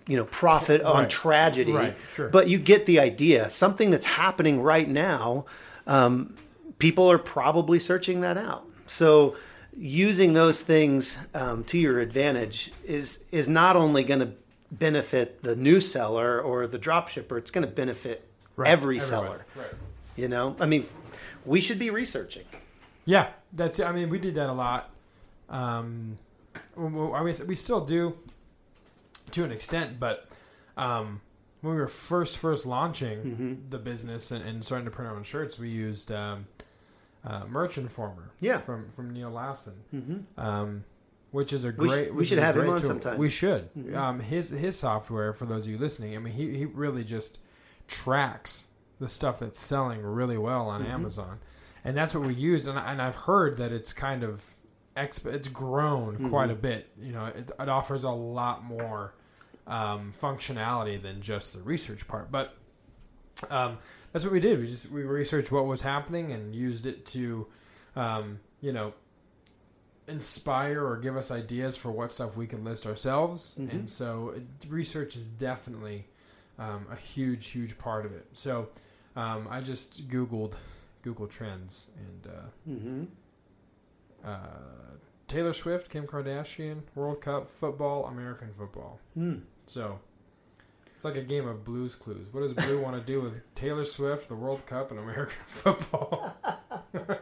you 0.08 0.18
know 0.18 0.26
profit 0.26 0.82
on 0.82 0.96
Right. 1.04 1.10
tragedy 1.10 1.72
Right, 1.72 1.98
sure. 2.16 2.30
but 2.30 2.48
you 2.48 2.60
get 2.60 2.86
the 2.86 3.00
idea 3.00 3.50
something 3.50 3.90
that's 3.90 4.06
happening 4.06 4.62
right 4.62 4.88
now 4.88 5.46
um, 5.88 6.36
people 6.78 7.12
are 7.12 7.18
probably 7.18 7.80
searching 7.80 8.22
that 8.22 8.38
out 8.38 8.66
so 8.86 9.36
using 9.78 10.34
those 10.34 10.62
things 10.62 11.18
um, 11.34 11.64
to 11.66 11.78
your 11.80 12.00
advantage 12.02 12.72
is 12.86 13.22
is 13.32 13.50
not 13.50 13.76
only 13.76 14.04
going 14.04 14.20
to 14.20 14.32
benefit 14.72 15.42
the 15.44 15.56
new 15.56 15.80
seller 15.80 16.42
or 16.42 16.68
the 16.68 16.78
drop 16.78 17.08
shipper 17.08 17.38
it's 17.38 17.52
going 17.52 17.66
to 17.66 17.72
benefit 17.72 18.28
Right. 18.58 18.70
every 18.72 18.98
Everybody. 18.98 19.00
seller 19.28 19.46
Right. 19.56 19.68
you 20.16 20.28
know 20.28 20.56
i 20.60 20.66
mean 20.66 20.86
we 21.46 21.62
should 21.62 21.78
be 21.80 21.90
researching 21.90 22.46
Yeah, 23.06 23.28
that's. 23.54 23.80
I 23.80 23.92
mean, 23.92 24.10
we 24.10 24.18
did 24.18 24.34
that 24.36 24.50
a 24.50 24.54
lot. 24.54 24.90
Um, 25.48 26.18
I 26.76 26.80
mean, 27.24 27.36
we 27.46 27.54
still 27.54 27.86
do 27.86 28.18
to 29.32 29.44
an 29.44 29.52
extent, 29.52 30.00
but 30.00 30.28
um, 30.76 31.22
when 31.62 31.76
we 31.76 31.80
were 31.80 31.88
first 31.88 32.40
first 32.40 32.66
launching 32.66 33.18
Mm-hmm. 33.20 33.54
the 33.70 33.78
business 33.78 34.32
and, 34.32 34.44
and 34.44 34.66
starting 34.66 34.86
to 34.86 34.92
print 34.92 35.12
our 35.12 35.16
own 35.16 35.22
shirts, 35.24 35.60
we 35.60 35.70
used 35.70 36.12
um, 36.12 36.48
uh, 37.24 37.46
Merch 37.46 37.78
Informer. 37.78 38.32
Yeah. 38.40 38.60
from 38.60 38.90
from 38.90 39.12
Neil 39.14 39.30
Lassen. 39.30 40.26
Um, 40.38 40.84
which 41.36 41.54
is 41.54 41.64
a 41.66 41.74
We 41.78 41.88
sh- 41.88 41.92
great. 41.92 42.16
we 42.16 42.26
should 42.26 42.40
have 42.40 42.58
him 42.58 42.70
on 42.70 42.80
tool. 42.80 42.88
sometime. 42.90 43.18
We 43.20 43.30
should. 43.30 43.70
Um, 43.94 44.20
his 44.20 44.50
his 44.50 44.78
software 44.80 45.34
for 45.34 45.46
those 45.46 45.66
of 45.66 45.72
you 45.72 45.78
listening. 45.78 46.16
I 46.16 46.20
mean, 46.20 46.34
he 46.34 46.58
he 46.58 46.66
really 46.66 47.04
just 47.04 47.38
tracks 47.88 48.68
the 49.00 49.10
stuff 49.10 49.40
that's 49.40 49.60
selling 49.60 50.02
really 50.02 50.38
well 50.38 50.68
on 50.70 50.86
Amazon, 50.86 51.40
and 51.84 51.96
that's 51.96 52.16
what 52.16 52.26
we 52.26 52.34
use. 52.34 52.66
And, 52.68 52.80
and 52.80 53.02
I've 53.02 53.16
heard 53.16 53.58
that 53.58 53.72
it's 53.72 53.94
kind 53.94 54.24
of 54.24 54.56
exp- 54.96 55.32
it's 55.32 55.48
grown 55.50 56.30
quite 56.30 56.50
a 56.50 56.56
bit. 56.56 56.90
You 57.00 57.12
know, 57.12 57.26
it, 57.26 57.52
it 57.60 57.70
offers 57.70 58.04
a 58.04 58.10
lot 58.12 58.64
more 58.64 59.14
um, 59.68 60.14
functionality 60.20 61.02
than 61.02 61.22
just 61.22 61.54
the 61.54 61.62
research 61.62 62.08
part. 62.08 62.32
But 62.32 62.56
um, 63.50 63.78
that's 64.12 64.24
what 64.24 64.32
we 64.34 64.40
did. 64.40 64.60
We 64.60 64.68
just 64.68 64.90
we 64.90 65.04
researched 65.04 65.52
what 65.52 65.66
was 65.66 65.82
happening 65.82 66.32
and 66.32 66.56
used 66.56 66.86
it 66.86 67.06
to, 67.08 67.48
um, 67.96 68.40
you 68.62 68.72
know, 68.72 68.94
inspire 70.08 70.86
or 70.86 70.98
give 70.98 71.18
us 71.18 71.32
ideas 71.32 71.76
for 71.76 71.92
what 71.92 72.12
stuff 72.12 72.38
we 72.38 72.48
can 72.48 72.64
list 72.64 72.86
ourselves. 72.86 73.56
And 73.72 73.90
so, 73.90 74.34
it, 74.36 74.44
research 74.70 75.16
is 75.16 75.28
definitely 75.28 76.06
um, 76.60 76.86
a 76.92 76.96
huge, 76.96 77.48
huge 77.48 77.78
part 77.78 78.06
of 78.06 78.14
it. 78.14 78.28
So, 78.34 78.70
um, 79.16 79.48
I 79.50 79.62
just 79.62 80.08
googled 80.10 80.54
Google 81.02 81.28
Trends 81.28 81.88
and 81.98 82.28
uh, 84.26 84.28
uh, 84.28 84.38
Taylor 85.28 85.54
Swift, 85.54 85.90
Kim 85.90 86.06
Kardashian, 86.08 86.82
World 86.94 87.22
Cup 87.22 87.50
football, 87.50 88.06
American 88.06 88.52
football. 88.58 89.00
So. 89.66 90.00
It's 90.96 91.04
like 91.04 91.18
a 91.18 91.22
game 91.22 91.46
of 91.46 91.66
Blues 91.66 91.94
Clues. 91.94 92.28
What 92.32 92.40
does 92.42 92.54
Blue 92.54 92.82
want 92.82 92.96
to 92.96 93.02
do 93.02 93.20
with 93.22 93.42
Taylor 93.56 93.84
Swift, 93.84 94.30
the 94.30 94.36
World 94.36 94.66
Cup, 94.66 94.92
and 94.92 95.00
American 95.00 95.36
football? 95.46 96.34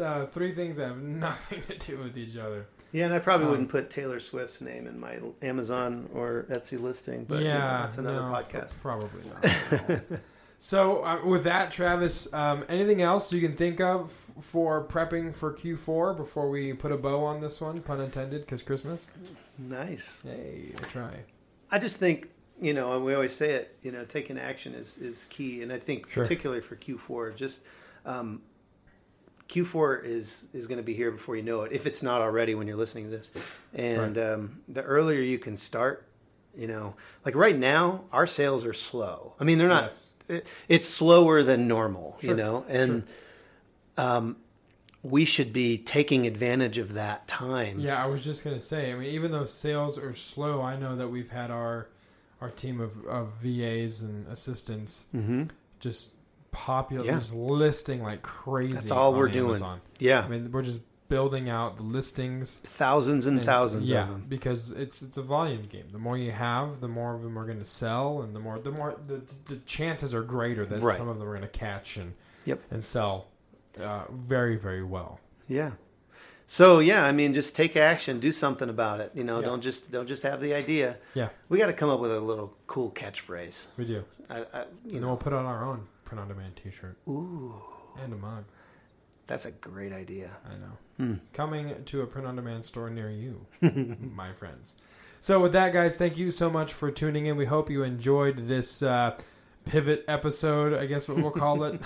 uh, 0.00 0.26
three 0.26 0.54
things 0.54 0.76
that 0.76 0.88
have 0.88 0.98
nothing 1.26 1.62
to 1.62 1.78
do 1.78 1.98
with 1.98 2.16
each 2.18 2.36
other. 2.36 2.66
yeah 2.92 3.04
and 3.06 3.14
i 3.14 3.18
probably 3.18 3.46
Um, 3.46 3.50
wouldn't 3.52 3.68
put 3.70 3.90
taylor 3.90 4.20
swift's 4.20 4.60
name 4.60 4.86
in 4.86 4.98
my 4.98 5.18
amazon 5.42 6.08
or 6.14 6.46
etsy 6.50 6.80
listing 6.80 7.24
but 7.24 7.38
you 7.38 7.44
know, 7.44 7.50
yeah, 7.54 7.78
that's 7.82 7.98
another 7.98 8.20
no, 8.26 8.32
podcast 8.32 8.80
Probably 8.80 9.22
not. 9.30 10.02
so, 10.58 11.02
uh, 11.04 11.20
with 11.24 11.44
that, 11.44 11.70
Travis, 11.70 12.32
um, 12.32 12.64
anything 12.68 13.02
else 13.02 13.32
you 13.32 13.40
can 13.40 13.56
think 13.56 13.80
of 13.80 14.10
for 14.40 14.82
prepping 14.86 15.34
for 15.34 15.52
Q4 15.52 16.16
before 16.16 16.48
we 16.48 16.72
put 16.72 16.90
a 16.92 16.96
bow 16.96 17.22
on 17.24 17.40
this 17.40 17.60
one? 17.60 17.80
Pun 17.82 18.00
intended, 18.00 18.42
because 18.42 18.62
Christmas. 18.62 19.06
nice 19.58 20.20
Hey, 20.22 20.72
I 20.78 20.82
try. 20.86 21.10
I 21.70 21.78
just 21.78 21.96
think 21.98 22.30
you 22.60 22.72
know, 22.72 22.94
and 22.94 23.04
we 23.04 23.12
always 23.14 23.32
say 23.32 23.50
it. 23.50 23.76
You 23.82 23.90
know, 23.92 24.04
taking 24.04 24.38
action 24.38 24.74
is 24.74 24.96
is 24.98 25.24
key, 25.26 25.62
and 25.62 25.72
I 25.72 25.78
think 25.78 26.08
Sure. 26.08 26.22
particularly 26.22 26.62
for 26.62 26.76
Q4, 26.76 27.34
just 27.36 27.62
um, 28.06 28.40
Q4 29.54 30.04
is 30.04 30.46
is 30.52 30.66
going 30.66 30.78
to 30.78 30.82
be 30.84 30.94
here 30.94 31.10
before 31.10 31.36
you 31.36 31.42
know 31.42 31.62
it, 31.62 31.72
if 31.72 31.86
it's 31.86 32.02
not 32.02 32.20
already 32.20 32.54
when 32.54 32.66
you're 32.66 32.76
listening 32.76 33.04
to 33.04 33.10
this. 33.10 33.30
And 33.74 34.18
um, 34.18 34.60
the 34.68 34.82
earlier 34.82 35.20
you 35.20 35.38
can 35.38 35.56
start, 35.56 36.06
you 36.56 36.66
know, 36.66 36.94
like 37.24 37.34
right 37.34 37.56
now, 37.56 38.04
our 38.12 38.26
sales 38.26 38.64
are 38.64 38.72
slow. 38.74 39.34
I 39.38 39.44
mean, 39.44 39.58
they're 39.58 39.68
not. 39.68 39.92
Yes. 39.92 40.10
It, 40.26 40.46
it's 40.68 40.88
slower 40.88 41.42
than 41.42 41.68
normal, 41.68 42.16
you 42.20 42.34
know, 42.34 42.64
and 42.68 43.04
um, 43.98 44.36
we 45.02 45.26
should 45.26 45.52
be 45.52 45.76
taking 45.78 46.26
advantage 46.26 46.78
of 46.78 46.94
that 46.94 47.28
time. 47.28 47.78
Yeah, 47.78 48.02
I 48.02 48.06
was 48.06 48.24
just 48.24 48.42
gonna 48.42 48.58
say. 48.60 48.90
I 48.90 48.94
mean, 48.96 49.10
even 49.10 49.32
though 49.32 49.44
sales 49.44 49.98
are 49.98 50.14
slow, 50.14 50.62
I 50.62 50.76
know 50.76 50.96
that 50.96 51.08
we've 51.08 51.30
had 51.30 51.50
our 51.50 51.88
our 52.40 52.50
team 52.50 52.80
of, 52.80 53.06
of 53.06 53.32
VAs 53.42 54.00
and 54.02 54.26
assistants 54.28 55.04
Mm-hmm. 55.14 55.44
just 55.80 56.08
popular, 56.54 57.04
Yeah. 57.04 57.18
just 57.18 57.34
listing 57.34 58.02
like 58.02 58.22
crazy. 58.22 58.72
That's 58.72 58.90
all 58.90 59.12
we're 59.14 59.28
doing. 59.28 59.50
Amazon. 59.50 59.80
Yeah, 59.98 60.22
I 60.24 60.28
mean, 60.28 60.50
we're 60.50 60.62
just 60.62 60.80
building 61.10 61.50
out 61.50 61.76
the 61.76 61.82
listings. 61.82 62.60
thousands 62.64 63.26
and 63.26 63.36
and 63.36 63.44
thousands 63.46 63.90
yeah, 63.90 64.04
of 64.04 64.08
them. 64.08 64.24
because 64.28 64.70
it's 64.72 65.02
it's 65.02 65.18
a 65.18 65.22
volume 65.22 65.66
game. 65.66 65.84
The 65.92 65.98
more 65.98 66.16
you 66.16 66.30
have, 66.32 66.80
the 66.80 66.88
more 66.88 67.14
of 67.14 67.22
them 67.22 67.38
are 67.38 67.44
going 67.44 67.60
to 67.60 67.66
sell, 67.66 68.22
and 68.22 68.34
the 68.34 68.40
more 68.40 68.58
the 68.58 68.70
more 68.70 68.96
the, 69.06 69.20
the 69.46 69.56
chances 69.66 70.14
are 70.14 70.22
greater 70.22 70.64
that 70.64 70.80
Right. 70.80 70.96
some 70.96 71.08
of 71.08 71.18
them 71.18 71.28
are 71.28 71.32
going 71.36 71.42
to 71.42 71.58
catch 71.58 71.96
and 71.98 72.14
Yep. 72.46 72.60
and 72.70 72.82
sell 72.82 73.26
uh, 73.80 74.04
very 74.10 74.56
very 74.56 74.82
well. 74.82 75.20
Yeah. 75.48 75.72
So 76.46 76.78
yeah, 76.80 77.04
I 77.04 77.12
mean, 77.12 77.32
just 77.32 77.56
take 77.56 77.74
action, 77.76 78.20
do 78.20 78.30
something 78.30 78.68
about 78.68 79.00
it. 79.00 79.10
You 79.14 79.24
know, 79.24 79.40
Yeah. 79.40 79.46
don't 79.46 79.60
just 79.62 79.90
don't 79.92 80.06
just 80.06 80.22
have 80.24 80.40
the 80.40 80.52
idea. 80.54 80.96
Yeah, 81.14 81.28
We 81.48 81.58
got 81.58 81.66
to 81.66 81.72
come 81.72 81.88
up 81.90 82.00
with 82.00 82.12
a 82.12 82.20
little 82.20 82.54
cool 82.66 82.90
catchphrase. 82.90 83.68
we 83.76 83.84
do. 83.86 84.04
I, 84.30 84.38
I, 84.52 84.64
you 84.86 84.92
And 84.92 85.00
know, 85.02 85.08
we'll 85.08 85.16
put 85.18 85.32
on 85.34 85.44
our 85.46 85.64
own 85.64 85.86
print 86.04 86.20
on 86.20 86.28
demand 86.28 86.56
T-shirt. 86.62 86.96
Ooh, 87.08 87.54
and 88.02 88.12
a 88.12 88.16
mug. 88.16 88.44
that's 89.26 89.44
a 89.46 89.50
great 89.52 89.92
idea. 89.92 90.30
I 90.46 90.54
know. 91.06 91.18
Coming 91.32 91.84
to 91.84 92.02
a 92.02 92.06
print 92.06 92.26
on 92.26 92.36
demand 92.36 92.64
store 92.64 92.88
near 92.90 93.10
you, 93.10 93.46
my 94.14 94.32
friends. 94.32 94.76
So, 95.20 95.40
with 95.40 95.52
that, 95.52 95.72
guys, 95.72 95.96
thank 95.96 96.18
you 96.18 96.30
so 96.30 96.50
much 96.50 96.72
for 96.72 96.90
tuning 96.90 97.26
in. 97.26 97.36
We 97.36 97.46
hope 97.46 97.70
you 97.70 97.82
enjoyed 97.82 98.46
this 98.46 98.82
uh, 98.82 99.16
pivot 99.64 100.04
episode, 100.06 100.74
I 100.74 100.86
guess 100.86 101.08
what 101.08 101.16
we'll 101.16 101.30
call 101.30 101.64
it. 101.64 101.80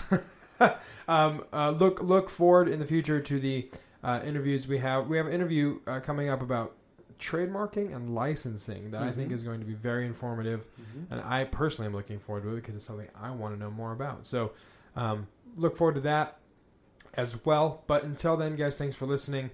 um, 1.08 1.44
uh, 1.52 1.70
look 1.70 2.02
look 2.02 2.28
forward 2.30 2.68
in 2.68 2.80
the 2.80 2.86
future 2.86 3.20
to 3.20 3.38
the 3.38 3.70
uh, 4.02 4.20
interviews 4.24 4.66
we 4.66 4.78
have. 4.78 5.06
We 5.08 5.16
have 5.16 5.26
an 5.26 5.32
interview 5.32 5.78
uh, 5.86 6.00
coming 6.00 6.28
up 6.28 6.42
about 6.42 6.74
trademarking 7.18 7.94
and 7.94 8.14
licensing 8.14 8.90
that 8.92 9.02
I 9.02 9.10
think 9.10 9.32
is 9.32 9.42
going 9.42 9.60
to 9.60 9.66
be 9.66 9.74
very 9.74 10.06
informative, 10.06 10.64
and 11.10 11.20
I 11.20 11.44
personally 11.44 11.86
am 11.86 11.94
looking 11.94 12.18
forward 12.18 12.44
to 12.44 12.50
it 12.50 12.56
because 12.56 12.74
it's 12.76 12.84
something 12.84 13.08
I 13.20 13.30
want 13.30 13.54
to 13.54 13.60
know 13.60 13.70
more 13.70 13.92
about. 13.92 14.26
So, 14.26 14.52
um, 14.96 15.26
look 15.56 15.76
forward 15.76 15.94
to 15.94 16.00
that 16.02 16.38
as 17.14 17.44
well. 17.44 17.82
But 17.86 18.04
until 18.04 18.36
then, 18.36 18.56
guys, 18.56 18.76
thanks 18.76 18.94
for 18.96 19.06
listening. 19.06 19.50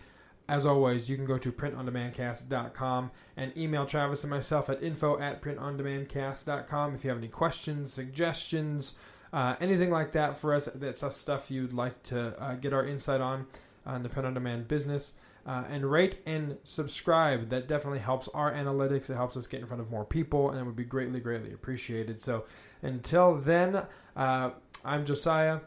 As 0.47 0.67
always, 0.67 1.09
you 1.09 1.17
can 1.17 1.25
go 1.25 1.39
to 1.39 1.51
printondemandcast.com 1.51 3.11
and 3.37 3.57
email 3.57 3.87
Travis 3.87 4.25
and 4.25 4.31
myself 4.31 4.69
at 4.69 4.83
info 4.83 5.19
at 5.19 5.41
printondemandcast.com 5.41 6.95
if 6.95 7.03
you 7.03 7.09
have 7.09 7.19
any 7.19 7.29
questions, 7.29 7.93
suggestions, 7.93 8.93
uh, 9.33 9.57
anything 9.61 9.91
like 9.91 10.13
that 10.13 10.37
for 10.37 10.53
us. 10.53 10.69
That's 10.75 11.03
stuff 11.17 11.51
you'd 11.51 11.73
like 11.73 12.03
to 12.05 12.41
uh, 12.43 12.57
get 12.57 12.75
our 12.75 12.85
insight 12.87 13.23
on 13.23 13.47
on 13.87 14.03
the 14.03 14.09
print 14.09 14.27
on 14.27 14.35
demand 14.35 14.69
business. 14.69 15.15
Uh, 15.47 15.63
and 15.69 15.91
rate 15.91 16.19
and 16.25 16.57
subscribe. 16.65 17.51
That 17.51 17.69
definitely 17.69 17.99
helps 17.99 18.29
our 18.29 18.51
analytics. 18.51 19.11
It 19.11 19.17
helps 19.17 19.37
us 19.37 19.47
get 19.47 19.61
in 19.61 19.67
front 19.67 19.83
of 19.83 19.91
more 19.91 20.05
people, 20.05 20.51
and 20.51 20.59
it 20.59 20.65
would 20.65 20.77
be 20.77 20.85
greatly, 20.85 21.21
greatly 21.21 21.53
appreciated. 21.53 22.21
So 22.21 22.45
until 22.83 23.37
then, 23.37 23.83
uh, 24.17 24.51
I'm 24.85 25.05
Josiah. 25.05 25.61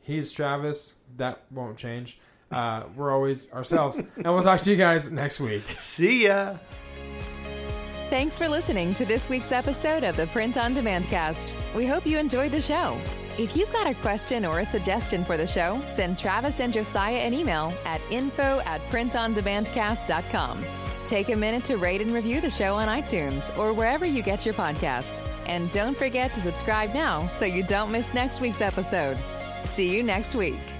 He's 0.00 0.32
Travis. 0.32 0.96
That 1.16 1.44
won't 1.50 1.78
change. 1.78 2.18
Uh, 2.50 2.84
we're 2.94 3.10
always 3.10 3.50
ourselves. 3.52 3.98
and 4.16 4.26
we'll 4.26 4.42
talk 4.42 4.60
to 4.60 4.70
you 4.70 4.76
guys 4.76 5.10
next 5.10 5.40
week. 5.40 5.64
See 5.74 6.24
ya. 6.24 6.56
Thanks 8.10 8.36
for 8.36 8.46
listening 8.46 8.92
to 8.94 9.06
this 9.06 9.30
week's 9.30 9.52
episode 9.52 10.04
of 10.04 10.16
the 10.18 10.26
Print 10.26 10.58
on 10.58 10.74
Demand 10.74 11.06
Cast. 11.06 11.54
We 11.74 11.86
hope 11.86 12.06
you 12.06 12.18
enjoyed 12.18 12.52
the 12.52 12.60
show. 12.60 13.00
If 13.38 13.56
you've 13.56 13.72
got 13.72 13.86
a 13.86 13.94
question 13.94 14.44
or 14.44 14.60
a 14.60 14.64
suggestion 14.64 15.24
for 15.24 15.36
the 15.38 15.46
show, 15.46 15.80
send 15.86 16.18
Travis 16.18 16.60
and 16.60 16.72
Josiah 16.72 17.18
an 17.18 17.32
email 17.32 17.72
at 17.86 18.00
info 18.10 18.60
at 18.66 18.80
printondemandcast.com. 18.82 20.62
Take 21.06 21.30
a 21.30 21.36
minute 21.36 21.64
to 21.64 21.76
rate 21.76 22.00
and 22.00 22.12
review 22.12 22.40
the 22.40 22.50
show 22.50 22.74
on 22.74 22.88
iTunes 22.88 23.56
or 23.58 23.72
wherever 23.72 24.04
you 24.04 24.22
get 24.22 24.44
your 24.44 24.54
podcast. 24.54 25.26
And 25.46 25.70
don't 25.70 25.96
forget 25.96 26.32
to 26.34 26.40
subscribe 26.40 26.94
now 26.94 27.26
so 27.28 27.44
you 27.44 27.62
don't 27.62 27.90
miss 27.90 28.12
next 28.14 28.40
week's 28.40 28.60
episode. 28.60 29.18
See 29.64 29.94
you 29.94 30.02
next 30.02 30.34
week. 30.34 30.71